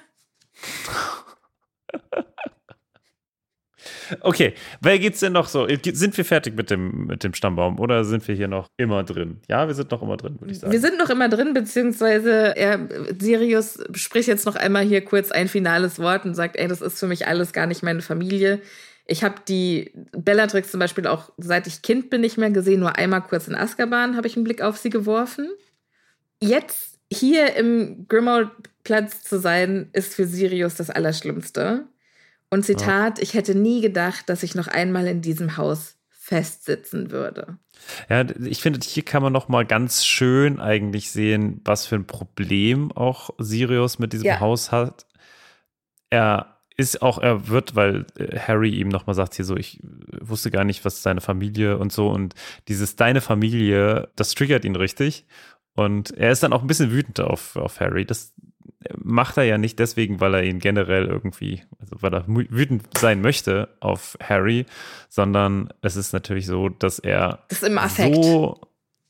Okay, 4.22 4.54
wer 4.82 5.00
geht's 5.00 5.20
denn 5.20 5.34
noch 5.34 5.48
so? 5.48 5.68
Sind 5.68 6.18
wir 6.18 6.26
fertig 6.26 6.56
mit 6.56 6.70
dem, 6.70 7.08
mit 7.08 7.24
dem 7.24 7.34
Stammbaum 7.34 7.80
oder 7.80 8.04
sind 8.04 8.28
wir 8.28 8.36
hier 8.36 8.48
noch 8.48 8.68
immer 8.78 9.04
drin? 9.04 9.42
Ja, 9.50 9.68
wir 9.68 9.76
sind 9.76 9.92
noch 9.92 10.02
immer 10.02 10.18
drin, 10.18 10.40
würde 10.40 10.52
ich 10.52 10.60
sagen. 10.60 10.72
Wir 10.72 10.80
sind 10.80 10.98
noch 10.98 11.10
immer 11.10 11.30
drin, 11.30 11.54
beziehungsweise 11.54 12.56
er, 12.56 12.88
Sirius 13.20 13.84
spricht 13.94 14.28
jetzt 14.28 14.46
noch 14.46 14.56
einmal 14.56 14.84
hier 14.84 15.04
kurz 15.04 15.32
ein 15.32 15.48
finales 15.48 16.00
Wort 16.00 16.26
und 16.26 16.36
sagt, 16.36 16.56
ey, 16.56 16.68
das 16.68 16.82
ist 16.82 17.00
für 17.00 17.08
mich 17.08 17.28
alles 17.28 17.54
gar 17.54 17.66
nicht 17.66 17.84
meine 17.84 18.02
Familie. 18.02 18.62
Ich 19.06 19.24
habe 19.24 19.36
die 19.48 19.92
Bellatrix 20.12 20.72
zum 20.72 20.80
Beispiel 20.80 21.08
auch, 21.08 21.32
seit 21.38 21.68
ich 21.68 21.82
Kind 21.82 22.10
bin, 22.10 22.22
nicht 22.22 22.38
mehr 22.38 22.52
gesehen, 22.52 22.80
nur 22.80 22.98
einmal 22.98 23.22
kurz 23.22 23.48
in 23.48 23.56
Azkaban 23.56 24.16
habe 24.16 24.28
ich 24.28 24.36
einen 24.36 24.46
Blick 24.46 24.62
auf 24.62 24.78
sie 24.78 24.90
geworfen. 24.90 25.50
Jetzt 26.42 27.00
hier 27.12 27.56
im 27.56 28.08
Grimmauld-Platz 28.08 29.24
zu 29.24 29.40
sein, 29.40 29.90
ist 29.94 30.16
für 30.16 30.26
Sirius 30.26 30.76
das 30.76 30.90
Allerschlimmste. 30.90 31.88
Und 32.50 32.64
Zitat, 32.64 33.18
ja. 33.18 33.24
ich 33.24 33.34
hätte 33.34 33.56
nie 33.56 33.82
gedacht, 33.82 34.30
dass 34.30 34.44
ich 34.44 34.56
noch 34.56 34.68
einmal 34.68 35.08
in 35.08 35.22
diesem 35.22 35.58
Haus 35.58 35.98
festsitzen 36.10 37.12
würde. 37.12 37.58
Ja, 38.10 38.26
ich 38.46 38.62
finde, 38.62 38.80
hier 38.82 39.04
kann 39.04 39.24
man 39.24 39.34
noch 39.34 39.50
mal 39.50 39.66
ganz 39.66 40.06
schön 40.06 40.60
eigentlich 40.60 41.12
sehen, 41.12 41.62
was 41.66 41.86
für 41.86 41.96
ein 41.96 42.08
Problem 42.08 42.92
auch 42.92 43.32
Sirius 43.40 44.00
mit 44.00 44.14
diesem 44.14 44.28
ja. 44.28 44.40
Haus 44.40 44.72
hat. 44.72 45.06
Er 46.10 46.53
ist 46.78 47.02
auch, 47.02 47.20
er 47.20 47.48
wird, 47.48 47.76
weil 47.76 48.06
äh, 48.18 48.40
Harry 48.40 48.70
ihm 48.70 48.90
noch 48.90 49.08
mal 49.08 49.14
sagt 49.14 49.36
hier 49.36 49.46
so, 49.46 49.56
ich 49.56 49.80
wusste 50.22 50.52
gar 50.52 50.64
nicht, 50.64 50.86
was 50.86 51.04
seine 51.04 51.22
Familie 51.22 51.78
und 51.78 51.92
so. 51.92 52.10
Und 52.10 52.36
dieses 52.68 52.96
deine 52.96 53.22
Familie, 53.22 54.10
das 54.16 54.34
triggert 54.34 54.66
ihn 54.66 54.76
richtig. 54.76 55.26
Und 55.76 56.12
er 56.12 56.32
ist 56.32 56.44
dann 56.44 56.54
auch 56.54 56.62
ein 56.62 56.68
bisschen 56.68 56.92
wütend 56.92 57.20
auf, 57.20 57.56
auf 57.56 57.80
Harry. 57.80 58.06
Das 58.06 58.34
macht 58.98 59.38
er 59.38 59.44
ja 59.44 59.58
nicht 59.58 59.80
deswegen, 59.80 60.20
weil 60.20 60.34
er 60.34 60.44
ihn 60.44 60.60
generell 60.60 61.06
irgendwie, 61.06 61.64
also 61.80 62.02
weil 62.02 62.14
er 62.14 62.26
wütend 62.28 62.84
sein 62.98 63.22
möchte 63.22 63.70
auf 63.80 64.18
Harry, 64.22 64.66
sondern 65.10 65.70
es 65.82 65.96
ist 65.96 66.14
natürlich 66.14 66.46
so, 66.46 66.70
dass 66.70 67.00
er 67.00 67.40
das 67.50 67.62
so 67.98 68.62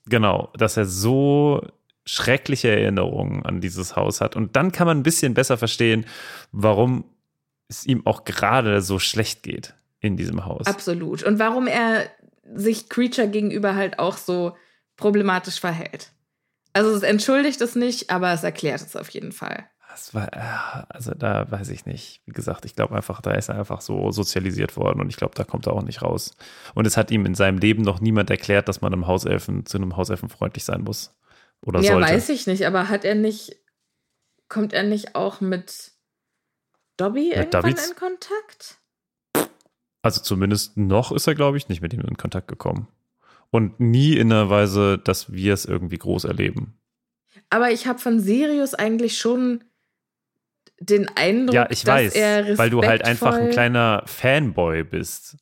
genau, 0.05 0.51
dass 0.57 0.77
er 0.77 0.85
so 0.85 1.61
schreckliche 2.05 2.69
Erinnerungen 2.69 3.45
an 3.45 3.61
dieses 3.61 3.95
Haus 3.95 4.21
hat. 4.21 4.35
Und 4.35 4.55
dann 4.55 4.71
kann 4.71 4.87
man 4.87 4.99
ein 4.99 5.03
bisschen 5.03 5.33
besser 5.33 5.57
verstehen, 5.57 6.05
warum 6.51 7.05
es 7.67 7.85
ihm 7.85 8.05
auch 8.05 8.23
gerade 8.25 8.81
so 8.81 8.99
schlecht 8.99 9.43
geht 9.43 9.73
in 9.99 10.17
diesem 10.17 10.45
Haus. 10.45 10.67
Absolut. 10.67 11.23
Und 11.23 11.39
warum 11.39 11.67
er 11.67 12.09
sich 12.55 12.89
Creature 12.89 13.27
gegenüber 13.27 13.75
halt 13.75 13.99
auch 13.99 14.17
so 14.17 14.55
problematisch 14.97 15.59
verhält. 15.59 16.11
Also 16.73 16.91
es 16.91 17.03
entschuldigt 17.03 17.61
es 17.61 17.75
nicht, 17.75 18.09
aber 18.09 18.33
es 18.33 18.43
erklärt 18.43 18.81
es 18.81 18.95
auf 18.95 19.09
jeden 19.09 19.31
Fall. 19.31 19.65
Das 19.89 20.15
war, 20.15 20.33
äh, 20.33 20.85
also 20.89 21.13
da 21.13 21.49
weiß 21.51 21.69
ich 21.69 21.85
nicht. 21.85 22.21
Wie 22.25 22.31
gesagt, 22.31 22.65
ich 22.65 22.75
glaube 22.75 22.95
einfach, 22.95 23.21
da 23.21 23.31
ist 23.31 23.49
er 23.49 23.59
einfach 23.59 23.81
so 23.81 24.11
sozialisiert 24.11 24.75
worden 24.75 24.99
und 24.99 25.09
ich 25.09 25.17
glaube, 25.17 25.35
da 25.35 25.43
kommt 25.43 25.67
er 25.67 25.73
auch 25.73 25.83
nicht 25.83 26.01
raus. 26.01 26.35
Und 26.73 26.87
es 26.87 26.97
hat 26.97 27.11
ihm 27.11 27.27
in 27.27 27.35
seinem 27.35 27.59
Leben 27.59 27.83
noch 27.83 28.01
niemand 28.01 28.31
erklärt, 28.31 28.67
dass 28.67 28.81
man 28.81 28.91
einem 28.91 29.05
Hauselfen 29.05 29.67
zu 29.67 29.77
einem 29.77 29.95
Hauselfen 29.95 30.29
freundlich 30.29 30.65
sein 30.65 30.81
muss. 30.81 31.15
Oder 31.61 31.79
ja, 31.81 31.93
sollte. 31.93 32.09
weiß 32.09 32.29
ich 32.29 32.47
nicht, 32.47 32.65
aber 32.65 32.89
hat 32.89 33.05
er 33.05 33.15
nicht, 33.15 33.55
kommt 34.49 34.73
er 34.73 34.83
nicht 34.83 35.15
auch 35.15 35.41
mit 35.41 35.92
Dobby 36.97 37.29
Mit 37.29 37.35
irgendwann 37.37 37.61
Davids? 37.63 37.89
in 37.89 37.95
Kontakt? 37.95 38.77
Also 40.01 40.21
zumindest 40.21 40.77
noch 40.77 41.11
ist 41.11 41.27
er, 41.27 41.35
glaube 41.35 41.57
ich, 41.57 41.69
nicht 41.69 41.81
mit 41.81 41.93
ihm 41.93 42.01
in 42.01 42.17
Kontakt 42.17 42.47
gekommen. 42.47 42.87
Und 43.51 43.79
nie 43.79 44.17
in 44.17 44.31
einer 44.31 44.49
Weise, 44.49 44.97
dass 44.97 45.31
wir 45.31 45.53
es 45.53 45.65
irgendwie 45.65 45.97
groß 45.97 46.25
erleben. 46.25 46.79
Aber 47.49 47.71
ich 47.71 47.87
habe 47.87 47.99
von 47.99 48.19
Sirius 48.19 48.73
eigentlich 48.73 49.17
schon 49.17 49.63
den 50.79 51.07
Eindruck, 51.15 51.53
Ja, 51.53 51.67
ich 51.69 51.83
dass 51.83 51.95
weiß, 51.95 52.15
er 52.15 52.57
weil 52.57 52.69
du 52.69 52.81
halt 52.83 53.05
einfach 53.05 53.35
ein 53.35 53.51
kleiner 53.51 54.03
Fanboy 54.05 54.83
bist. 54.83 55.37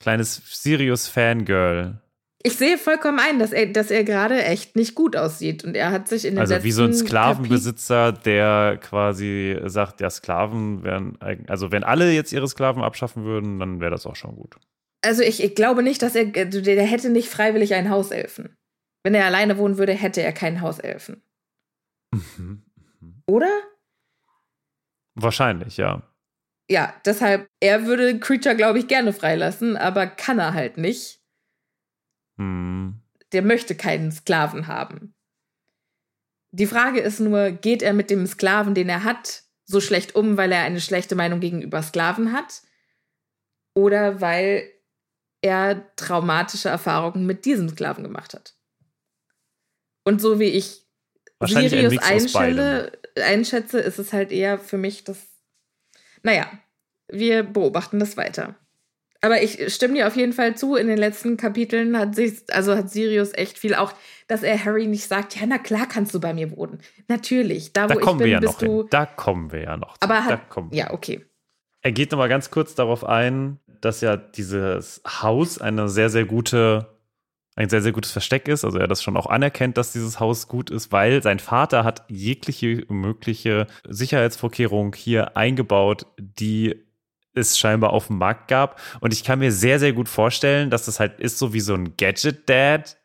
Kleines 0.00 0.40
Sirius-Fangirl. 0.62 2.00
Ich 2.44 2.56
sehe 2.56 2.78
vollkommen 2.78 3.18
ein, 3.18 3.40
dass 3.40 3.52
er, 3.52 3.66
dass 3.66 3.90
er 3.90 4.04
gerade 4.04 4.42
echt 4.44 4.76
nicht 4.76 4.94
gut 4.94 5.16
aussieht. 5.16 5.64
Und 5.64 5.74
er 5.74 5.90
hat 5.90 6.06
sich 6.08 6.24
in 6.24 6.34
den 6.34 6.40
Also 6.40 6.62
wie 6.62 6.70
so 6.70 6.84
ein 6.84 6.94
Sklavenbesitzer, 6.94 8.12
der 8.12 8.78
quasi 8.80 9.58
sagt, 9.64 10.00
ja, 10.00 10.08
Sklaven 10.08 10.84
wären, 10.84 11.18
also 11.48 11.72
wenn 11.72 11.82
alle 11.82 12.12
jetzt 12.12 12.32
ihre 12.32 12.46
Sklaven 12.46 12.82
abschaffen 12.82 13.24
würden, 13.24 13.58
dann 13.58 13.80
wäre 13.80 13.90
das 13.90 14.06
auch 14.06 14.14
schon 14.14 14.36
gut. 14.36 14.56
Also 15.04 15.22
ich, 15.22 15.42
ich 15.42 15.54
glaube 15.56 15.82
nicht, 15.82 16.00
dass 16.02 16.14
er, 16.14 16.30
also 16.36 16.60
der 16.60 16.84
hätte 16.84 17.10
nicht 17.10 17.28
freiwillig 17.28 17.74
einen 17.74 17.90
Hauselfen. 17.90 18.56
Wenn 19.02 19.14
er 19.14 19.26
alleine 19.26 19.58
wohnen 19.58 19.78
würde, 19.78 19.92
hätte 19.92 20.22
er 20.22 20.32
keinen 20.32 20.60
Hauselfen. 20.60 21.22
Mhm. 22.12 22.62
Oder? 23.26 23.50
Wahrscheinlich, 25.14 25.76
ja. 25.76 26.02
Ja, 26.70 26.94
deshalb, 27.04 27.48
er 27.60 27.86
würde 27.86 28.20
Creature, 28.20 28.54
glaube 28.54 28.78
ich, 28.78 28.88
gerne 28.88 29.12
freilassen, 29.12 29.76
aber 29.76 30.06
kann 30.06 30.38
er 30.38 30.54
halt 30.54 30.76
nicht. 30.76 31.17
Hm. 32.38 33.00
Der 33.32 33.42
möchte 33.42 33.74
keinen 33.74 34.10
Sklaven 34.10 34.66
haben. 34.66 35.14
Die 36.50 36.66
Frage 36.66 37.00
ist 37.00 37.20
nur, 37.20 37.50
geht 37.50 37.82
er 37.82 37.92
mit 37.92 38.10
dem 38.10 38.26
Sklaven, 38.26 38.74
den 38.74 38.88
er 38.88 39.04
hat, 39.04 39.42
so 39.66 39.80
schlecht 39.80 40.14
um, 40.14 40.38
weil 40.38 40.50
er 40.50 40.62
eine 40.62 40.80
schlechte 40.80 41.14
Meinung 41.14 41.40
gegenüber 41.40 41.82
Sklaven 41.82 42.32
hat? 42.32 42.62
Oder 43.74 44.20
weil 44.20 44.70
er 45.42 45.94
traumatische 45.96 46.70
Erfahrungen 46.70 47.26
mit 47.26 47.44
diesem 47.44 47.68
Sklaven 47.68 48.02
gemacht 48.02 48.32
hat? 48.32 48.54
Und 50.04 50.22
so 50.22 50.40
wie 50.40 50.44
ich 50.44 50.86
ein 51.38 51.68
Sirius 51.68 51.98
einschätze, 51.98 52.92
einschätze, 53.16 53.78
ist 53.78 53.98
es 53.98 54.12
halt 54.12 54.32
eher 54.32 54.58
für 54.58 54.78
mich 54.78 55.04
das. 55.04 55.18
Naja, 56.22 56.50
wir 57.08 57.42
beobachten 57.42 57.98
das 57.98 58.16
weiter. 58.16 58.56
Aber 59.20 59.42
ich 59.42 59.74
stimme 59.74 59.94
dir 59.94 60.06
auf 60.06 60.16
jeden 60.16 60.32
Fall 60.32 60.56
zu, 60.56 60.76
in 60.76 60.86
den 60.86 60.98
letzten 60.98 61.36
Kapiteln 61.36 61.98
hat 61.98 62.14
sich, 62.14 62.42
also 62.50 62.76
hat 62.76 62.90
Sirius 62.90 63.32
echt 63.34 63.58
viel 63.58 63.74
auch, 63.74 63.92
dass 64.28 64.42
er 64.42 64.64
Harry 64.64 64.86
nicht 64.86 65.08
sagt, 65.08 65.34
ja, 65.40 65.46
na 65.46 65.58
klar 65.58 65.86
kannst 65.88 66.14
du 66.14 66.20
bei 66.20 66.32
mir 66.32 66.56
wohnen. 66.56 66.78
Natürlich, 67.08 67.72
da 67.72 67.84
wo 67.84 67.88
Da 67.88 67.94
ich 67.94 68.00
kommen 68.00 68.18
bin, 68.18 68.26
wir 68.26 68.32
ja 68.34 68.40
bist 68.40 68.52
noch 68.54 68.58
du. 68.60 68.80
hin. 68.82 68.86
Da 68.90 69.06
kommen 69.06 69.50
wir 69.50 69.62
ja 69.62 69.76
noch. 69.76 69.94
zu. 69.94 70.02
aber 70.02 70.14
da 70.14 70.24
hat, 70.24 70.50
kommen 70.50 70.70
wir. 70.70 70.78
ja, 70.78 70.92
okay. 70.92 71.24
Er 71.82 71.92
geht 71.92 72.12
nochmal 72.12 72.28
ganz 72.28 72.50
kurz 72.50 72.74
darauf 72.74 73.04
ein, 73.04 73.58
dass 73.80 74.00
ja 74.00 74.16
dieses 74.16 75.00
Haus 75.06 75.60
eine 75.60 75.88
sehr, 75.88 76.10
sehr 76.10 76.24
gute, 76.24 76.86
ein 77.56 77.68
sehr, 77.68 77.82
sehr 77.82 77.92
gutes 77.92 78.12
Versteck 78.12 78.46
ist. 78.46 78.64
Also 78.64 78.78
er 78.78 78.86
das 78.86 79.02
schon 79.02 79.16
auch 79.16 79.26
anerkennt, 79.26 79.76
dass 79.78 79.92
dieses 79.92 80.20
Haus 80.20 80.46
gut 80.46 80.70
ist, 80.70 80.92
weil 80.92 81.22
sein 81.22 81.38
Vater 81.40 81.82
hat 81.84 82.04
jegliche 82.08 82.84
mögliche 82.88 83.66
Sicherheitsvorkehrung 83.88 84.94
hier 84.94 85.36
eingebaut, 85.36 86.06
die 86.18 86.84
es 87.34 87.58
scheinbar 87.58 87.90
auf 87.90 88.08
dem 88.08 88.18
Markt 88.18 88.48
gab. 88.48 88.80
Und 89.00 89.12
ich 89.12 89.24
kann 89.24 89.38
mir 89.38 89.52
sehr, 89.52 89.78
sehr 89.78 89.92
gut 89.92 90.08
vorstellen, 90.08 90.70
dass 90.70 90.86
das 90.86 91.00
halt 91.00 91.20
ist 91.20 91.38
so 91.38 91.52
wie 91.52 91.60
so 91.60 91.74
ein 91.74 91.96
Gadget-Dad, 91.96 92.96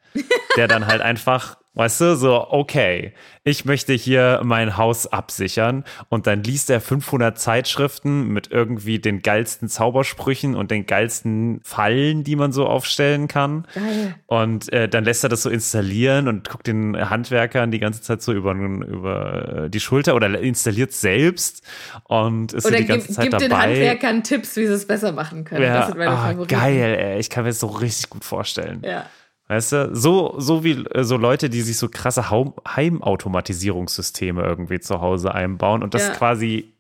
der 0.57 0.67
dann 0.67 0.88
halt 0.88 1.01
einfach, 1.03 1.57
weißt 1.76 2.01
du, 2.01 2.15
so, 2.15 2.47
okay, 2.49 3.13
ich 3.43 3.65
möchte 3.65 3.93
hier 3.93 4.41
mein 4.43 4.78
Haus 4.78 5.07
absichern 5.07 5.84
und 6.07 6.28
dann 6.28 6.43
liest 6.43 6.69
er 6.69 6.80
500 6.80 7.38
Zeitschriften 7.38 8.28
mit 8.28 8.51
irgendwie 8.51 8.99
den 8.99 9.21
geilsten 9.21 9.67
Zaubersprüchen 9.67 10.55
und 10.55 10.71
den 10.71 10.86
geilsten 10.86 11.59
Fallen, 11.63 12.24
die 12.24 12.36
man 12.36 12.51
so 12.51 12.67
aufstellen 12.67 13.28
kann. 13.28 13.67
Geil. 13.74 14.15
Und 14.28 14.71
äh, 14.71 14.88
dann 14.88 15.03
lässt 15.03 15.24
er 15.24 15.30
das 15.30 15.41
so 15.41 15.49
installieren 15.49 16.28
und 16.28 16.47
guckt 16.47 16.67
den 16.67 17.09
Handwerkern 17.09 17.71
die 17.71 17.80
ganze 17.80 18.01
Zeit 18.01 18.21
so 18.21 18.34
über, 18.34 18.53
über 18.53 19.67
die 19.69 19.80
Schulter 19.80 20.15
oder 20.15 20.39
installiert 20.39 20.93
selbst 20.93 21.63
und 22.03 22.53
ist 22.53 22.65
Oder 22.65 22.78
so 22.78 22.82
die 22.82 22.88
ganze 22.88 23.07
gibt, 23.07 23.15
Zeit 23.15 23.30
gibt 23.30 23.41
den 23.41 23.49
dabei. 23.49 23.63
Handwerkern 23.63 24.24
Tipps, 24.24 24.55
wie 24.57 24.67
sie 24.67 24.74
es 24.74 24.86
besser 24.86 25.11
machen 25.11 25.43
können. 25.43 25.61
das 25.61 25.69
ja, 25.69 25.86
sind 25.88 25.97
meine 25.97 26.11
ah, 26.11 26.28
Favoriten. 26.28 26.55
geil, 26.55 26.95
ey. 26.99 27.19
Ich 27.19 27.30
kann 27.30 27.43
mir 27.43 27.49
das 27.49 27.59
so 27.59 27.67
richtig 27.67 28.09
gut 28.09 28.24
vorstellen. 28.24 28.82
Ja. 28.86 29.05
Weißt 29.48 29.72
du, 29.74 29.96
so, 29.96 30.36
so 30.38 30.64
wie 30.64 30.84
äh, 30.86 31.04
so 31.04 31.18
Leute, 31.18 31.50
die 31.50 31.62
sich 31.62 31.78
so 31.78 31.89
krasse 31.89 32.30
Heimautomatisierungssysteme 32.32 34.41
irgendwie 34.41 34.80
zu 34.80 35.02
Hause 35.02 35.34
einbauen 35.34 35.84
und 35.84 35.94
das 35.94 36.08
Ja. 36.08 36.14
quasi 36.14 36.74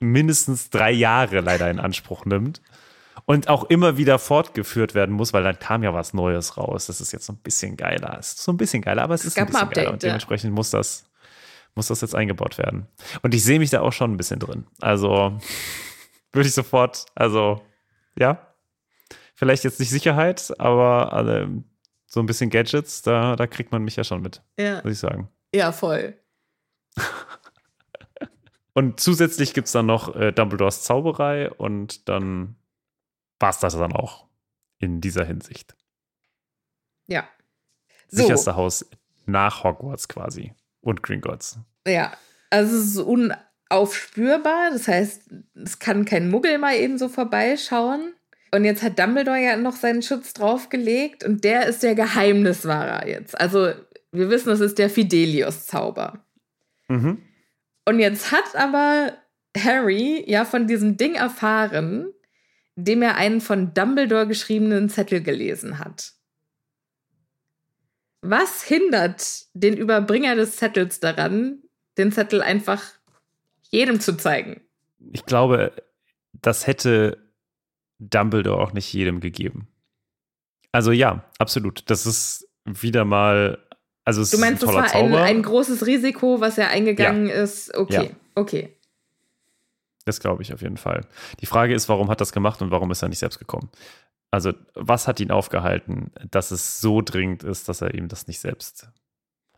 mindestens 0.00 0.70
drei 0.70 0.90
Jahre 0.90 1.40
leider 1.40 1.70
in 1.70 1.78
Anspruch 1.78 2.24
nimmt 2.24 2.60
und 3.24 3.48
auch 3.48 3.64
immer 3.64 3.96
wieder 3.98 4.18
fortgeführt 4.18 4.94
werden 4.94 5.14
muss, 5.14 5.32
weil 5.32 5.44
dann 5.44 5.58
kam 5.58 5.82
ja 5.82 5.94
was 5.94 6.12
Neues 6.12 6.56
raus. 6.56 6.86
Das 6.86 7.00
ist 7.00 7.12
jetzt 7.12 7.26
so 7.26 7.32
ein 7.34 7.38
bisschen 7.38 7.76
geiler. 7.76 8.16
Es 8.18 8.32
ist 8.32 8.42
so 8.42 8.52
ein 8.52 8.56
bisschen 8.56 8.82
geiler, 8.82 9.02
aber 9.02 9.14
es, 9.14 9.24
ist 9.24 9.38
ein 9.38 9.46
bisschen 9.46 9.60
geiler 9.60 9.68
Update, 9.68 9.88
und 9.88 10.02
ja. 10.02 10.08
dementsprechend 10.08 10.52
muss 10.52 10.70
das, 10.70 11.04
muss 11.74 11.86
das 11.86 12.00
jetzt 12.00 12.14
eingebaut 12.14 12.58
werden. 12.58 12.86
Und 13.22 13.34
ich 13.34 13.44
sehe 13.44 13.58
mich 13.58 13.70
da 13.70 13.80
auch 13.80 13.92
schon 13.92 14.12
ein 14.12 14.16
bisschen 14.16 14.40
drin. 14.40 14.66
Also 14.80 15.38
würde 16.32 16.48
ich 16.48 16.54
sofort, 16.54 17.06
also 17.14 17.62
ja, 18.18 18.48
vielleicht 19.34 19.64
jetzt 19.64 19.78
nicht 19.78 19.90
Sicherheit, 19.90 20.52
aber 20.58 21.26
äh, 21.28 21.46
so 22.12 22.20
ein 22.20 22.26
bisschen 22.26 22.50
Gadgets, 22.50 23.00
da, 23.00 23.36
da 23.36 23.46
kriegt 23.46 23.72
man 23.72 23.82
mich 23.84 23.96
ja 23.96 24.04
schon 24.04 24.20
mit, 24.20 24.42
Ja. 24.58 24.82
muss 24.82 24.92
ich 24.92 24.98
sagen. 24.98 25.28
ja, 25.54 25.72
voll. 25.72 26.14
Und 28.74 29.00
zusätzlich 29.00 29.54
gibt 29.54 29.66
es 29.66 29.72
dann 29.72 29.86
noch 29.86 30.14
äh, 30.16 30.32
Dumbledores 30.32 30.82
Zauberei 30.82 31.50
und 31.50 32.08
dann 32.08 32.56
war 33.38 33.50
es 33.50 33.58
das 33.58 33.74
dann 33.74 33.92
auch 33.92 34.26
in 34.78 35.00
dieser 35.02 35.26
Hinsicht. 35.26 35.76
Ja. 37.06 37.28
So. 38.08 38.22
Sicherste 38.22 38.56
Haus 38.56 38.88
nach 39.26 39.62
Hogwarts 39.62 40.08
quasi 40.08 40.54
und 40.80 41.02
Gringotts. 41.02 41.58
Ja, 41.86 42.12
also 42.48 42.76
es 42.76 42.86
ist 42.86 42.98
unaufspürbar. 42.98 44.70
Das 44.70 44.88
heißt, 44.88 45.30
es 45.54 45.78
kann 45.78 46.06
kein 46.06 46.30
Muggel 46.30 46.56
mal 46.56 46.74
eben 46.76 46.96
so 46.96 47.10
vorbeischauen. 47.10 48.14
Und 48.54 48.64
jetzt 48.64 48.82
hat 48.82 48.98
Dumbledore 48.98 49.42
ja 49.42 49.56
noch 49.56 49.76
seinen 49.76 50.02
Schutz 50.02 50.34
draufgelegt 50.34 51.24
und 51.24 51.42
der 51.42 51.66
ist 51.66 51.82
der 51.82 51.94
Geheimniswahrer 51.94 53.08
jetzt. 53.08 53.38
Also 53.40 53.72
wir 54.12 54.28
wissen, 54.28 54.50
es 54.50 54.60
ist 54.60 54.78
der 54.78 54.90
Fidelius-Zauber. 54.90 56.22
Mhm. 56.88 57.22
Und 57.86 57.98
jetzt 57.98 58.30
hat 58.30 58.54
aber 58.54 59.14
Harry 59.56 60.22
ja 60.26 60.44
von 60.44 60.66
diesem 60.66 60.98
Ding 60.98 61.14
erfahren, 61.14 62.12
dem 62.76 63.00
er 63.02 63.16
einen 63.16 63.40
von 63.40 63.72
Dumbledore 63.72 64.26
geschriebenen 64.26 64.90
Zettel 64.90 65.22
gelesen 65.22 65.78
hat. 65.78 66.12
Was 68.20 68.62
hindert 68.62 69.46
den 69.54 69.76
Überbringer 69.76 70.36
des 70.36 70.56
Zettels 70.56 71.00
daran, 71.00 71.62
den 71.96 72.12
Zettel 72.12 72.42
einfach 72.42 72.82
jedem 73.70 73.98
zu 73.98 74.16
zeigen? 74.16 74.60
Ich 75.10 75.24
glaube, 75.24 75.72
das 76.34 76.66
hätte 76.66 77.31
Dumbledore 78.10 78.60
auch 78.60 78.72
nicht 78.72 78.92
jedem 78.92 79.20
gegeben. 79.20 79.68
Also 80.72 80.92
ja, 80.92 81.24
absolut. 81.38 81.88
Das 81.90 82.06
ist 82.06 82.48
wieder 82.64 83.04
mal, 83.04 83.58
also 84.04 84.22
es 84.22 84.30
Du 84.30 84.38
meinst, 84.38 84.62
ist 84.62 84.68
das 84.68 84.74
war 84.74 84.94
ein, 84.94 85.14
ein 85.14 85.42
großes 85.42 85.86
Risiko, 85.86 86.40
was 86.40 86.58
er 86.58 86.68
eingegangen 86.68 87.28
ist? 87.28 87.74
Okay, 87.74 87.94
Ja. 87.94 88.04
okay. 88.34 88.76
Das 90.04 90.18
glaube 90.18 90.42
ich 90.42 90.52
auf 90.52 90.62
jeden 90.62 90.78
Fall. 90.78 91.06
Die 91.40 91.46
Frage 91.46 91.74
ist, 91.74 91.88
warum 91.88 92.08
hat 92.10 92.16
er 92.16 92.22
das 92.22 92.32
gemacht 92.32 92.60
und 92.62 92.70
warum 92.70 92.90
ist 92.90 93.02
er 93.02 93.08
nicht 93.08 93.20
selbst 93.20 93.38
gekommen? 93.38 93.70
Also, 94.32 94.52
was 94.74 95.06
hat 95.06 95.20
ihn 95.20 95.30
aufgehalten, 95.30 96.10
dass 96.30 96.50
es 96.50 96.80
so 96.80 97.02
dringend 97.02 97.44
ist, 97.44 97.68
dass 97.68 97.82
er 97.82 97.94
ihm 97.94 98.08
das 98.08 98.26
nicht 98.26 98.40
selbst 98.40 98.88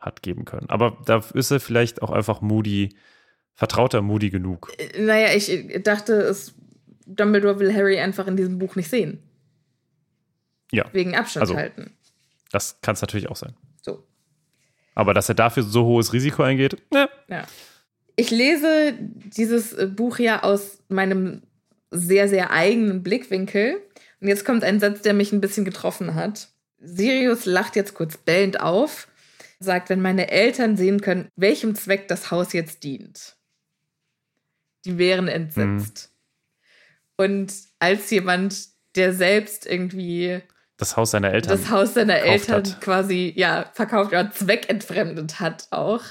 hat 0.00 0.20
geben 0.22 0.44
können? 0.44 0.68
Aber 0.68 0.98
da 1.06 1.22
ist 1.32 1.50
er 1.52 1.60
vielleicht 1.60 2.02
auch 2.02 2.10
einfach 2.10 2.40
Moody, 2.40 2.90
vertrauter 3.54 4.02
Moody 4.02 4.30
genug. 4.30 4.72
Äh, 4.76 5.00
Naja, 5.00 5.28
ich 5.34 5.80
dachte, 5.84 6.14
es, 6.14 6.54
Dumbledore 7.06 7.58
will 7.58 7.74
Harry 7.74 7.98
einfach 7.98 8.26
in 8.26 8.36
diesem 8.36 8.58
Buch 8.58 8.76
nicht 8.76 8.88
sehen. 8.90 9.22
Ja, 10.72 10.86
Wegen 10.92 11.14
Abstand 11.14 11.42
Also- 11.42 11.56
halten. 11.56 11.92
das 12.50 12.80
kann 12.80 12.94
es 12.94 13.00
natürlich 13.00 13.28
auch 13.28 13.36
sein. 13.36 13.54
So. 13.82 14.04
Aber 14.94 15.14
dass 15.14 15.28
er 15.28 15.34
dafür 15.34 15.62
so 15.62 15.84
hohes 15.84 16.12
Risiko 16.12 16.42
eingeht, 16.42 16.80
ne, 16.92 17.08
Ja. 17.28 17.46
Ich 18.16 18.30
lese 18.30 18.94
dieses 18.98 19.72
äh, 19.72 19.86
Buch 19.88 20.20
ja 20.20 20.44
aus 20.44 20.78
meinem 20.88 21.42
sehr, 21.90 22.28
sehr 22.28 22.50
eigenen 22.52 23.02
Blickwinkel. 23.02 23.80
Und 24.20 24.28
jetzt 24.28 24.44
kommt 24.44 24.62
ein 24.62 24.78
Satz, 24.78 25.02
der 25.02 25.14
mich 25.14 25.32
ein 25.32 25.40
bisschen 25.40 25.64
getroffen 25.64 26.14
hat. 26.14 26.48
Sirius 26.78 27.44
lacht 27.44 27.74
jetzt 27.74 27.94
kurz 27.94 28.16
bellend 28.16 28.60
auf, 28.60 29.08
sagt, 29.58 29.88
wenn 29.90 30.00
meine 30.00 30.30
Eltern 30.30 30.76
sehen 30.76 31.00
können, 31.00 31.28
welchem 31.34 31.74
Zweck 31.74 32.06
das 32.06 32.30
Haus 32.30 32.52
jetzt 32.52 32.84
dient, 32.84 33.36
die 34.84 34.96
wären 34.98 35.26
entsetzt. 35.28 36.10
Mhm. 36.10 36.13
Und 37.16 37.52
als 37.78 38.10
jemand, 38.10 38.68
der 38.96 39.12
selbst 39.12 39.66
irgendwie 39.66 40.42
das 40.76 40.96
Haus 40.96 41.12
seiner 41.12 41.32
Eltern 41.32 41.56
das 41.56 41.70
Haus 41.70 41.94
seiner 41.94 42.16
Eltern 42.16 42.64
hat. 42.64 42.80
quasi 42.80 43.32
ja 43.36 43.70
verkauft 43.74 44.08
oder 44.08 44.30
zweckentfremdet 44.32 45.38
hat 45.38 45.68
auch, 45.70 46.02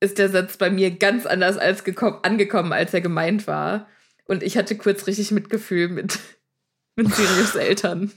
ist 0.00 0.18
der 0.18 0.28
Satz 0.28 0.56
bei 0.56 0.70
mir 0.70 0.92
ganz 0.92 1.26
anders 1.26 1.58
als 1.58 1.82
angekommen, 2.22 2.72
als 2.72 2.94
er 2.94 3.00
gemeint 3.00 3.46
war. 3.46 3.88
Und 4.26 4.42
ich 4.42 4.56
hatte 4.56 4.76
kurz 4.76 5.06
richtig 5.06 5.32
Mitgefühl 5.32 5.88
mit, 5.88 6.18
mit 6.96 7.12
Sirius 7.12 7.54
Eltern. 7.56 8.12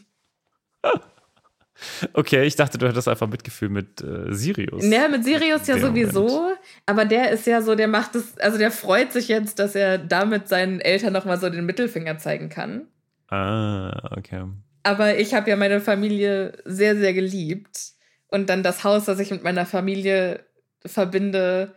Okay, 2.13 2.43
ich 2.43 2.55
dachte, 2.55 2.77
du 2.77 2.87
hättest 2.87 3.07
einfach 3.07 3.27
Mitgefühl 3.27 3.69
mit 3.69 4.01
äh, 4.01 4.33
Sirius. 4.33 4.85
Ja, 4.85 5.07
mit 5.07 5.23
Sirius 5.23 5.67
ja 5.67 5.77
sowieso. 5.77 6.27
Moment. 6.27 6.59
Aber 6.85 7.05
der 7.05 7.31
ist 7.31 7.47
ja 7.47 7.61
so, 7.61 7.75
der 7.75 7.87
macht 7.87 8.15
es, 8.15 8.37
also 8.37 8.57
der 8.57 8.71
freut 8.71 9.13
sich 9.13 9.27
jetzt, 9.27 9.59
dass 9.59 9.75
er 9.75 9.97
damit 9.97 10.47
seinen 10.47 10.81
Eltern 10.81 11.13
nochmal 11.13 11.39
so 11.39 11.49
den 11.49 11.65
Mittelfinger 11.65 12.17
zeigen 12.17 12.49
kann. 12.49 12.87
Ah, 13.29 14.11
okay. 14.17 14.45
Aber 14.83 15.17
ich 15.17 15.33
habe 15.33 15.49
ja 15.49 15.55
meine 15.55 15.81
Familie 15.81 16.57
sehr, 16.65 16.95
sehr 16.95 17.13
geliebt. 17.13 17.93
Und 18.27 18.49
dann 18.49 18.63
das 18.63 18.83
Haus, 18.83 19.05
das 19.05 19.19
ich 19.19 19.31
mit 19.31 19.43
meiner 19.43 19.65
Familie 19.65 20.45
verbinde, 20.85 21.75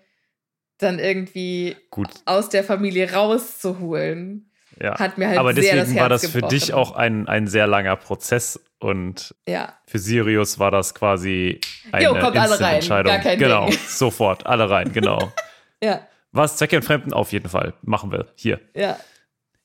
dann 0.79 0.99
irgendwie 0.99 1.77
Gut. 1.91 2.11
aus 2.27 2.49
der 2.49 2.65
Familie 2.65 3.13
rauszuholen. 3.13 4.51
Ja. 4.83 4.99
Hat 4.99 5.17
mir 5.17 5.29
halt 5.29 5.39
Aber 5.39 5.53
deswegen 5.53 5.77
das 5.77 5.95
war 5.95 6.09
das 6.09 6.23
gebrochen. 6.23 6.41
für 6.41 6.49
dich 6.49 6.75
auch 6.75 6.97
ein, 6.97 7.29
ein 7.29 7.47
sehr 7.47 7.69
langer 7.69 7.95
Prozess 7.95 8.59
und 8.81 9.33
ja. 9.47 9.75
für 9.87 10.01
Sirius 10.01 10.59
war 10.59 10.73
das 10.73 10.93
quasi 10.93 11.61
eine 11.93 12.05
jo, 12.05 12.19
kommt 12.19 12.37
alle 12.37 12.59
rein. 12.61 12.75
Entscheidung. 12.77 13.13
Gar 13.13 13.23
kein 13.23 13.39
genau, 13.39 13.67
Ding. 13.67 13.79
sofort, 13.87 14.45
alle 14.45 14.69
rein, 14.69 14.93
genau. 14.93 15.33
ja. 15.81 16.01
Was 16.33 16.57
Zweckentfremden? 16.57 17.13
Auf 17.13 17.31
jeden 17.31 17.49
Fall. 17.49 17.75
Machen 17.83 18.11
wir. 18.11 18.27
Hier. 18.35 18.61
Ja. 18.75 18.99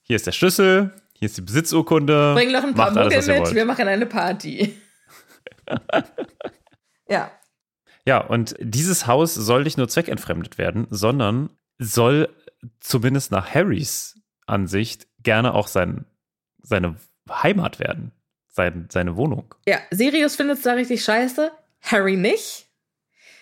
Hier 0.04 0.18
ist 0.18 0.28
der 0.28 0.34
Schlüssel, 0.34 0.94
hier 1.14 1.26
ist 1.26 1.38
die 1.38 1.42
Besitzurkunde. 1.42 2.34
Bring 2.36 2.52
noch 2.52 2.64
ein 2.64 2.76
paar 2.76 2.92
Muckel 2.92 3.26
mit, 3.26 3.56
wir 3.56 3.66
machen 3.66 3.88
eine 3.88 4.06
Party. 4.06 4.78
ja. 7.10 7.32
Ja, 8.06 8.20
und 8.20 8.56
dieses 8.60 9.08
Haus 9.08 9.34
soll 9.34 9.64
nicht 9.64 9.80
nur 9.80 9.90
zweckentfremdet 9.90 10.60
werden, 10.60 10.86
sondern 10.92 11.50
soll 11.80 12.30
zumindest 12.80 13.32
nach 13.32 13.54
Harrys 13.54 14.18
Ansicht 14.48 15.07
gerne 15.24 15.54
auch 15.54 15.68
sein, 15.68 16.06
seine 16.62 16.96
Heimat 17.30 17.80
werden, 17.80 18.12
sein, 18.48 18.88
seine 18.92 19.18
Wohnung. 19.18 19.54
Ja, 19.68 19.80
Sirius 19.92 20.36
findet 20.36 20.58
es 20.58 20.64
da 20.64 20.74
richtig 20.74 21.04
scheiße, 21.04 21.52
Harry 21.82 22.16
nicht. 22.16 22.68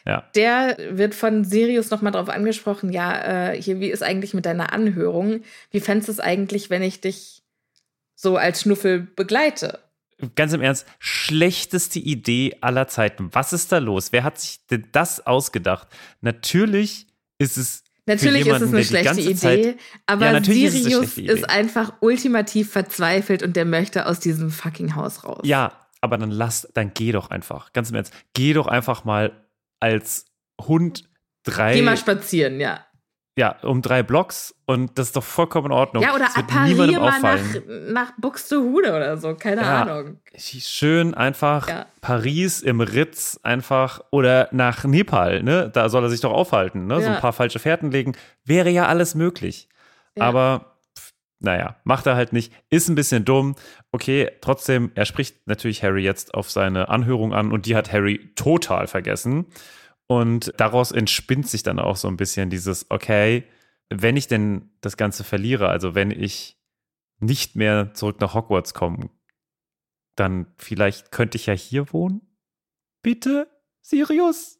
Ja. 0.05 0.30
Der 0.36 0.78
wird 0.91 1.15
von 1.15 1.43
Sirius 1.43 1.89
nochmal 1.89 2.11
drauf 2.11 2.30
angesprochen, 2.30 2.91
ja, 2.91 3.51
äh, 3.51 3.61
hier, 3.61 3.80
wie 3.80 3.89
ist 3.89 4.03
eigentlich 4.03 4.34
mit 4.36 4.45
deiner 4.45 4.71
Anhörung? 4.71 5.41
Wie 5.71 5.80
fändest 5.80 6.09
du 6.09 6.11
es 6.11 6.19
eigentlich, 6.19 6.69
wenn 6.69 6.84
ich 6.84 7.01
dich 7.01 7.45
so 8.15 8.38
als 8.38 8.61
Schnuffel 8.61 9.01
begleite. 9.01 9.80
Ganz 10.36 10.53
im 10.53 10.61
Ernst, 10.61 10.88
schlechteste 10.97 11.99
Idee 11.99 12.55
aller 12.61 12.88
Zeiten. 12.88 13.30
Was 13.34 13.51
ist 13.51 13.71
da 13.71 13.80
los? 13.80 14.13
Wer 14.13 14.23
hat 14.23 14.39
sich 14.39 14.65
denn 14.67 14.88
das 14.93 15.26
ausgedacht? 15.28 15.88
Natürlich 16.21 17.07
ist 17.38 17.57
es. 17.57 17.84
Natürlich 18.07 18.45
jemanden, 18.45 18.65
ist 18.65 18.69
es 18.69 18.75
eine 18.75 19.03
schlechte 19.03 19.21
Idee, 19.21 19.35
Zeit, 19.35 19.79
aber 20.05 20.31
ja, 20.31 20.43
Sirius 20.43 21.17
ist, 21.17 21.17
ist, 21.17 21.49
einfach 21.49 21.93
ultimativ 22.01 22.71
verzweifelt 22.71 23.41
und 23.41 23.55
der 23.55 23.65
möchte 23.65 24.05
aus 24.05 24.19
diesem 24.19 24.51
fucking 24.51 24.95
Haus 24.95 25.23
raus. 25.23 25.41
Ja, 25.43 25.71
aber 26.01 26.17
dann 26.17 26.29
lass, 26.29 26.67
dann 26.75 26.91
geh 26.93 27.11
doch 27.11 27.31
einfach. 27.31 27.73
Ganz 27.73 27.89
im 27.89 27.95
Ernst, 27.95 28.13
geh 28.33 28.53
doch 28.53 28.67
einfach 28.67 29.05
mal 29.05 29.47
als 29.79 30.25
Hund 30.61 31.09
drei. 31.43 31.73
Geh 31.73 31.81
mal 31.81 31.97
spazieren, 31.97 32.59
ja 32.59 32.85
ja, 33.38 33.57
um 33.63 33.81
drei 33.81 34.01
Blocks 34.01 34.55
und 34.65 34.97
das 34.97 35.07
ist 35.07 35.15
doch 35.15 35.23
vollkommen 35.23 35.67
in 35.67 35.71
Ordnung. 35.73 36.03
Ja, 36.03 36.15
oder 36.15 36.27
apparier 36.36 36.99
mal 36.99 37.19
nach, 37.19 37.39
nach 37.89 38.11
Buxtehude 38.17 38.95
oder 38.95 39.17
so, 39.17 39.36
keine 39.36 39.61
ja, 39.61 39.81
Ahnung. 39.81 40.19
Schön 40.38 41.13
einfach 41.13 41.67
ja. 41.67 41.86
Paris 41.99 42.61
im 42.61 42.79
Ritz 42.79 43.38
einfach 43.43 44.01
oder 44.11 44.47
nach 44.51 44.86
Nepal, 44.86 45.43
ne? 45.43 45.69
Da 45.73 45.89
soll 45.89 46.03
er 46.03 46.09
sich 46.09 46.21
doch 46.21 46.31
aufhalten, 46.31 46.88
ne? 46.88 46.95
Ja. 46.95 47.01
So 47.01 47.09
ein 47.09 47.19
paar 47.19 47.33
falsche 47.33 47.59
Fährten 47.59 47.91
legen. 47.91 48.13
Wäre 48.45 48.69
ja 48.69 48.88
alles 48.88 49.15
möglich. 49.15 49.67
Aber 50.17 50.77
pff, 50.97 51.11
naja, 51.39 51.75
macht 51.83 52.05
er 52.05 52.15
halt 52.15 52.31
nicht. 52.31 52.53
Ist 52.69 52.88
ein 52.88 52.95
bisschen 52.95 53.25
dumm. 53.25 53.55
Okay, 53.91 54.31
trotzdem, 54.39 54.91
er 54.95 55.05
spricht 55.05 55.45
natürlich 55.45 55.83
Harry 55.83 56.03
jetzt 56.03 56.33
auf 56.33 56.49
seine 56.49 56.88
Anhörung 56.88 57.33
an 57.33 57.51
und 57.51 57.65
die 57.65 57.75
hat 57.75 57.91
Harry 57.91 58.31
total 58.36 58.88
vergessen. 58.88 59.47
Und 60.07 60.53
daraus 60.57 60.91
entspinnt 60.91 61.47
sich 61.47 61.63
dann 61.63 61.79
auch 61.79 61.95
so 61.95 62.07
ein 62.07 62.17
bisschen 62.17 62.49
dieses, 62.49 62.89
okay, 62.89 63.43
wenn 63.89 64.17
ich 64.17 64.27
denn 64.27 64.69
das 64.81 64.97
Ganze 64.97 65.23
verliere, 65.23 65.69
also 65.69 65.95
wenn 65.95 66.11
ich 66.11 66.57
nicht 67.19 67.55
mehr 67.55 67.93
zurück 67.93 68.19
nach 68.19 68.33
Hogwarts 68.33 68.73
komme, 68.73 69.09
dann 70.15 70.47
vielleicht 70.57 71.11
könnte 71.11 71.37
ich 71.37 71.47
ja 71.47 71.53
hier 71.53 71.91
wohnen? 71.91 72.21
Bitte, 73.01 73.47
Sirius? 73.81 74.59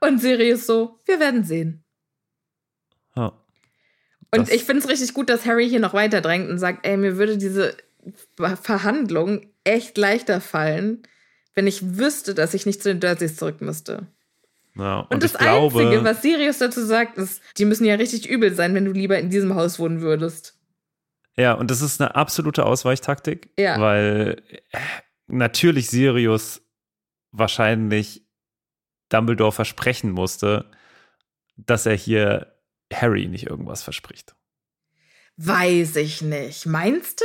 Und 0.00 0.20
Sirius 0.20 0.66
so, 0.66 0.98
wir 1.06 1.20
werden 1.20 1.44
sehen. 1.44 1.84
Ja. 3.14 3.32
Und 4.32 4.50
ich 4.50 4.64
finde 4.64 4.82
es 4.82 4.88
richtig 4.88 5.14
gut, 5.14 5.30
dass 5.30 5.46
Harry 5.46 5.68
hier 5.68 5.80
noch 5.80 5.94
weiter 5.94 6.20
drängt 6.20 6.50
und 6.50 6.58
sagt, 6.58 6.86
ey, 6.86 6.96
mir 6.96 7.16
würde 7.16 7.38
diese 7.38 7.76
Verhandlung 8.36 9.46
echt 9.64 9.96
leichter 9.96 10.40
fallen, 10.40 11.02
wenn 11.54 11.66
ich 11.66 11.96
wüsste, 11.96 12.34
dass 12.34 12.54
ich 12.54 12.66
nicht 12.66 12.82
zu 12.82 12.90
den 12.90 13.00
Dursleys 13.00 13.36
zurück 13.36 13.60
müsste. 13.60 14.06
Ja, 14.78 15.00
und, 15.00 15.14
und 15.14 15.22
das 15.22 15.34
glaube, 15.34 15.80
Einzige, 15.80 16.04
was 16.04 16.22
Sirius 16.22 16.58
dazu 16.58 16.84
sagt, 16.84 17.16
ist, 17.16 17.42
die 17.56 17.64
müssen 17.64 17.84
ja 17.84 17.94
richtig 17.94 18.28
übel 18.28 18.54
sein, 18.54 18.74
wenn 18.74 18.84
du 18.84 18.92
lieber 18.92 19.18
in 19.18 19.30
diesem 19.30 19.54
Haus 19.54 19.78
wohnen 19.78 20.00
würdest. 20.00 20.58
Ja, 21.36 21.52
und 21.52 21.70
das 21.70 21.82
ist 21.82 22.00
eine 22.00 22.14
absolute 22.14 22.64
Ausweichtaktik, 22.64 23.50
ja. 23.58 23.80
weil 23.80 24.42
äh, 24.50 24.78
natürlich 25.26 25.88
Sirius 25.88 26.62
wahrscheinlich 27.32 28.26
Dumbledore 29.08 29.52
versprechen 29.52 30.10
musste, 30.10 30.70
dass 31.56 31.86
er 31.86 31.94
hier 31.94 32.54
Harry 32.92 33.26
nicht 33.26 33.46
irgendwas 33.46 33.82
verspricht. 33.82 34.34
Weiß 35.36 35.96
ich 35.96 36.22
nicht. 36.22 36.66
Meinst 36.66 37.20
du? 37.20 37.24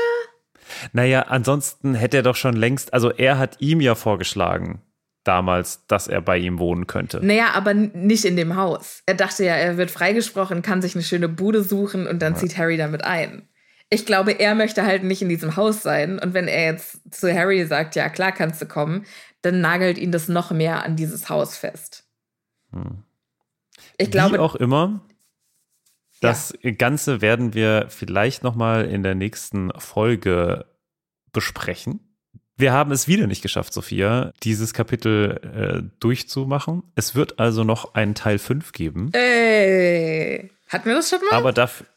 Naja, 0.94 1.24
ansonsten 1.24 1.96
hätte 1.96 2.18
er 2.18 2.24
doch 2.24 2.36
schon 2.36 2.56
längst, 2.56 2.94
also 2.94 3.12
er 3.12 3.38
hat 3.38 3.62
ihm 3.62 3.82
ja 3.82 3.96
vorgeschlagen, 3.96 4.82
damals, 5.24 5.86
dass 5.88 6.08
er 6.08 6.22
bei 6.22 6.38
ihm 6.38 6.60
wohnen 6.60 6.88
könnte. 6.88 7.20
Naja, 7.24 7.52
aber 7.54 7.74
nicht 7.74 8.26
in 8.26 8.36
dem 8.36 8.56
Haus. 8.56 9.04
Er 9.06 9.14
dachte 9.14 9.46
ja, 9.46 9.56
er 9.56 9.78
wird 9.78 9.92
freigesprochen, 9.92 10.62
kann 10.62 10.82
sich 10.82 10.96
eine 10.96 11.04
schöne 11.04 11.30
Bude 11.30 11.64
suchen 11.64 12.08
und 12.08 12.22
dann 12.22 12.34
ja. 12.34 12.40
zieht 12.40 12.58
Harry 12.58 12.78
damit 12.78 13.04
ein. 13.04 13.48
Ich 13.90 14.06
glaube, 14.06 14.32
er 14.32 14.56
möchte 14.56 14.86
halt 14.86 15.04
nicht 15.04 15.22
in 15.22 15.30
diesem 15.30 15.58
Haus 15.58 15.84
sein. 15.84 16.18
Und 16.18 16.34
wenn 16.34 16.48
er 16.48 16.72
jetzt 16.72 17.02
zu 17.14 17.34
Harry 17.34 17.66
sagt, 17.66 17.96
ja 17.96 18.10
klar 18.10 18.32
kannst 18.32 18.62
du 18.62 18.66
kommen, 18.66 19.06
dann 19.42 19.62
nagelt 19.62 19.98
ihn 19.98 20.12
das 20.12 20.28
noch 20.28 20.52
mehr 20.52 20.84
an 20.86 20.96
dieses 20.96 21.30
Haus 21.30 21.58
fest. 21.58 22.06
Hm. 22.72 23.04
Ich 23.98 24.10
glaube. 24.10 24.36
Wie 24.36 24.40
auch 24.40 24.56
immer. 24.56 25.02
Das 26.22 26.54
ja. 26.62 26.72
Ganze 26.72 27.22
werden 27.22 27.54
wir 27.54 27.88
vielleicht 27.90 28.44
noch 28.44 28.56
mal 28.56 28.86
in 28.86 29.04
der 29.04 29.16
nächsten 29.16 29.72
Folge 29.78 30.66
besprechen. 31.34 32.11
Wir 32.62 32.74
haben 32.74 32.92
es 32.92 33.08
wieder 33.08 33.26
nicht 33.26 33.42
geschafft, 33.42 33.74
Sophia, 33.74 34.34
dieses 34.44 34.76
Kapitel 34.76 35.40
äh, 35.42 35.90
durchzumachen. 36.00 36.84
Es 36.94 37.16
wird 37.16 37.40
also 37.40 37.64
noch 37.64 37.96
einen 37.96 38.14
Teil 38.14 38.38
5 38.38 38.72
geben. 38.72 39.10
Ey, 39.14 40.52
hatten 40.68 40.86
wir 40.86 40.94
das 40.94 41.10
schon 41.10 41.20
mal? 41.28 41.36
Aber 41.36 41.54
dafür, 41.54 41.88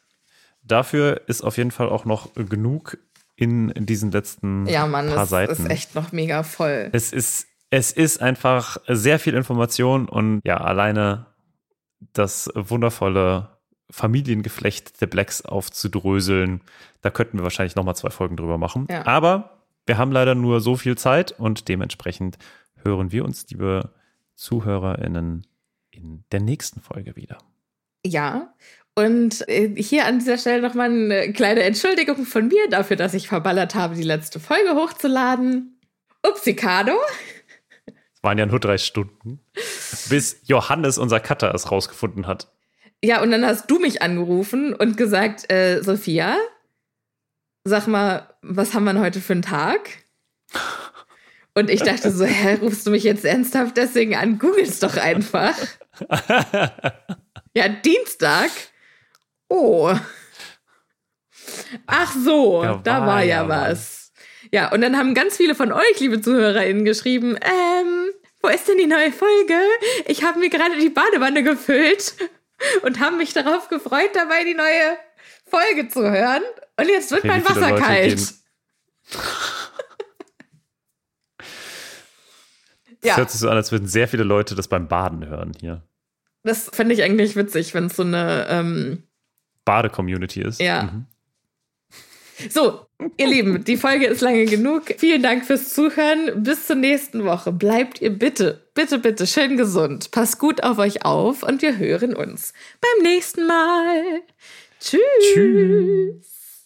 dafür 0.63 1.21
ist 1.27 1.43
auf 1.43 1.57
jeden 1.57 1.69
Fall 1.69 1.87
auch 1.87 2.05
noch 2.05 2.33
genug 2.33 2.97
in, 3.35 3.71
diesen 3.75 4.09
letzten 4.09 4.65
ja, 4.65 4.87
Mann, 4.87 5.09
paar 5.09 5.27
Seiten. 5.27 5.53
Ja, 5.53 5.59
Mann, 5.59 5.67
ist 5.67 5.71
echt 5.71 5.93
noch 5.93 6.11
mega 6.11 6.41
voll. 6.41 6.89
Es 6.93 7.13
ist, 7.13 7.45
es 7.69 7.91
ist 7.91 8.19
einfach 8.23 8.77
sehr 8.87 9.19
viel 9.19 9.35
Information 9.35 10.09
und 10.09 10.41
ja, 10.43 10.57
alleine 10.57 11.27
das 12.13 12.49
wundervolle 12.55 13.49
Familiengeflecht 13.91 14.99
der 14.99 15.07
Blacks 15.07 15.43
aufzudröseln. 15.43 16.61
Da 17.01 17.11
könnten 17.11 17.37
wir 17.37 17.43
wahrscheinlich 17.43 17.75
noch 17.75 17.83
mal 17.83 17.93
zwei 17.93 18.09
Folgen 18.09 18.35
drüber 18.35 18.57
machen. 18.57 18.87
Ja. 18.89 19.05
Aber 19.05 19.54
wir 19.85 19.97
haben 19.97 20.11
leider 20.11 20.35
nur 20.35 20.61
so 20.61 20.75
viel 20.75 20.97
Zeit 20.97 21.31
und 21.37 21.67
dementsprechend 21.67 22.37
hören 22.83 23.11
wir 23.11 23.25
uns, 23.25 23.45
liebe 23.49 23.91
ZuhörerInnen, 24.35 25.45
in 25.91 26.23
der 26.31 26.41
nächsten 26.41 26.81
Folge 26.81 27.15
wieder. 27.15 27.37
Ja, 28.05 28.53
und 28.95 29.47
äh, 29.49 29.69
hier 29.81 30.05
an 30.05 30.19
dieser 30.19 30.37
Stelle 30.37 30.61
nochmal 30.61 30.89
eine 30.89 31.33
kleine 31.33 31.63
Entschuldigung 31.63 32.25
von 32.25 32.47
mir 32.47 32.69
dafür, 32.69 32.95
dass 32.95 33.13
ich 33.13 33.27
verballert 33.27 33.75
habe, 33.75 33.95
die 33.95 34.03
letzte 34.03 34.39
Folge 34.39 34.73
hochzuladen. 34.73 35.79
Upsikado. 36.25 36.93
Es 37.85 38.23
waren 38.23 38.37
ja 38.37 38.45
nur 38.45 38.59
drei 38.59 38.77
Stunden, 38.77 39.39
bis 40.09 40.41
Johannes, 40.45 40.97
unser 40.97 41.19
Cutter, 41.19 41.53
es 41.53 41.71
rausgefunden 41.71 42.25
hat. 42.25 42.51
Ja, 43.03 43.21
und 43.21 43.31
dann 43.31 43.45
hast 43.45 43.69
du 43.69 43.79
mich 43.79 44.01
angerufen 44.01 44.73
und 44.73 44.97
gesagt, 44.97 45.51
äh, 45.51 45.83
Sophia, 45.83 46.37
sag 47.65 47.87
mal, 47.87 48.34
was 48.47 48.73
haben 48.73 48.83
wir 48.85 48.99
heute 48.99 49.21
für 49.21 49.33
einen 49.33 49.41
Tag? 49.41 49.89
Und 51.53 51.69
ich 51.69 51.81
dachte 51.81 52.11
so, 52.11 52.25
hä, 52.25 52.55
rufst 52.61 52.85
du 52.85 52.91
mich 52.91 53.03
jetzt 53.03 53.25
ernsthaft 53.25 53.77
deswegen 53.77 54.15
an? 54.15 54.37
Googles 54.39 54.79
doch 54.79 54.97
einfach. 54.97 55.55
ja, 57.53 57.69
Dienstag. 57.69 58.49
Oh. 59.47 59.93
Ach 61.87 62.13
so, 62.13 62.63
Ja, 62.63 62.81
da 62.83 63.01
war 63.01 63.07
war 63.07 63.23
ja 63.23 63.43
ja 63.43 63.49
was. 63.49 64.11
Ja, 64.51 64.71
und 64.71 64.81
dann 64.81 64.97
haben 64.97 65.13
ganz 65.13 65.37
viele 65.37 65.55
von 65.55 65.71
euch, 65.71 65.99
liebe 65.99 66.21
ZuhörerInnen, 66.21 66.85
geschrieben, 66.85 67.37
ähm, 67.41 68.05
wo 68.41 68.49
ist 68.49 68.67
denn 68.67 68.77
die 68.77 68.85
neue 68.85 69.11
Folge? 69.11 69.59
Ich 70.07 70.23
habe 70.23 70.39
mir 70.39 70.49
gerade 70.49 70.77
die 70.77 70.89
Badewanne 70.89 71.41
gefüllt 71.41 72.15
und 72.83 72.99
haben 72.99 73.17
mich 73.17 73.33
darauf 73.33 73.69
gefreut, 73.69 74.11
dabei 74.13 74.43
die 74.43 74.53
neue 74.53 74.97
Folge 75.55 75.87
zu 75.89 76.01
hören. 76.01 76.43
Und 76.77 76.87
jetzt 76.89 77.11
wird 77.11 77.21
Okay, 77.21 77.27
mein 77.29 77.45
Wasser 77.45 77.69
Leute 77.69 77.81
kalt. 77.81 78.13
Es 78.13 78.43
Ja, 83.03 83.17
hört 83.17 83.29
sich 83.29 83.39
so 83.39 83.49
an, 83.49 83.55
als 83.57 83.71
würden 83.71 83.87
sehr 83.87 84.07
viele 84.07 84.23
Leute 84.23 84.55
das 84.55 84.67
beim 84.67 84.87
Baden 84.87 85.27
hören 85.27 85.51
hier. 85.59 85.83
das 86.43 86.69
fände 86.73 86.95
ich 86.95 87.03
eigentlich 87.03 87.35
witzig, 87.35 87.73
wenn 87.75 87.85
es 87.85 87.95
so 87.95 88.03
eine, 88.03 88.47
ähm, 88.49 89.03
Bade-Community 89.63 90.41
ist. 90.41 90.59
Ja. 90.59 90.83
Mhm. 90.83 91.05
So, 92.49 92.85
ihr 93.17 93.27
Lieben, 93.27 93.63
die 93.63 93.77
Folge 93.77 94.07
ist 94.07 94.21
lange 94.21 94.45
genug. 94.45 94.93
Vielen 94.97 95.23
Dank 95.23 95.45
fürs 95.45 95.73
Zuhören. 95.73 96.43
Bis 96.43 96.67
zur 96.67 96.75
nächsten 96.75 97.23
Woche. 97.23 97.51
Bleibt 97.51 98.01
ihr 98.01 98.09
bitte, 98.09 98.67
bitte, 98.73 98.99
bitte 98.99 99.25
schön 99.25 99.55
gesund. 99.55 100.11
Passt 100.11 100.37
gut 100.37 100.61
auf 100.63 100.77
euch 100.77 101.05
auf 101.05 101.43
und 101.43 101.61
wir 101.61 101.77
hören 101.77 102.13
uns 102.13 102.53
beim 102.81 103.03
nächsten 103.03 103.47
Mal. 103.47 104.21
Tschüss. 104.85 105.01
Tschüss. 105.19 106.65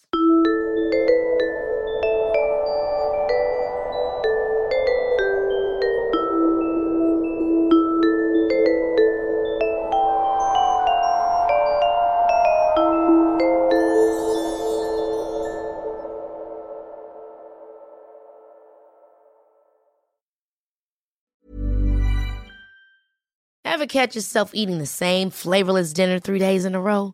Ever 23.64 23.86
catch 23.88 24.16
yourself 24.16 24.52
eating 24.54 24.80
the 24.80 24.86
same 24.86 25.30
flavorless 25.30 25.94
dinner 25.94 26.20
three 26.20 26.40
days 26.40 26.66
in 26.66 26.76
a 26.76 26.82
row? 26.82 27.14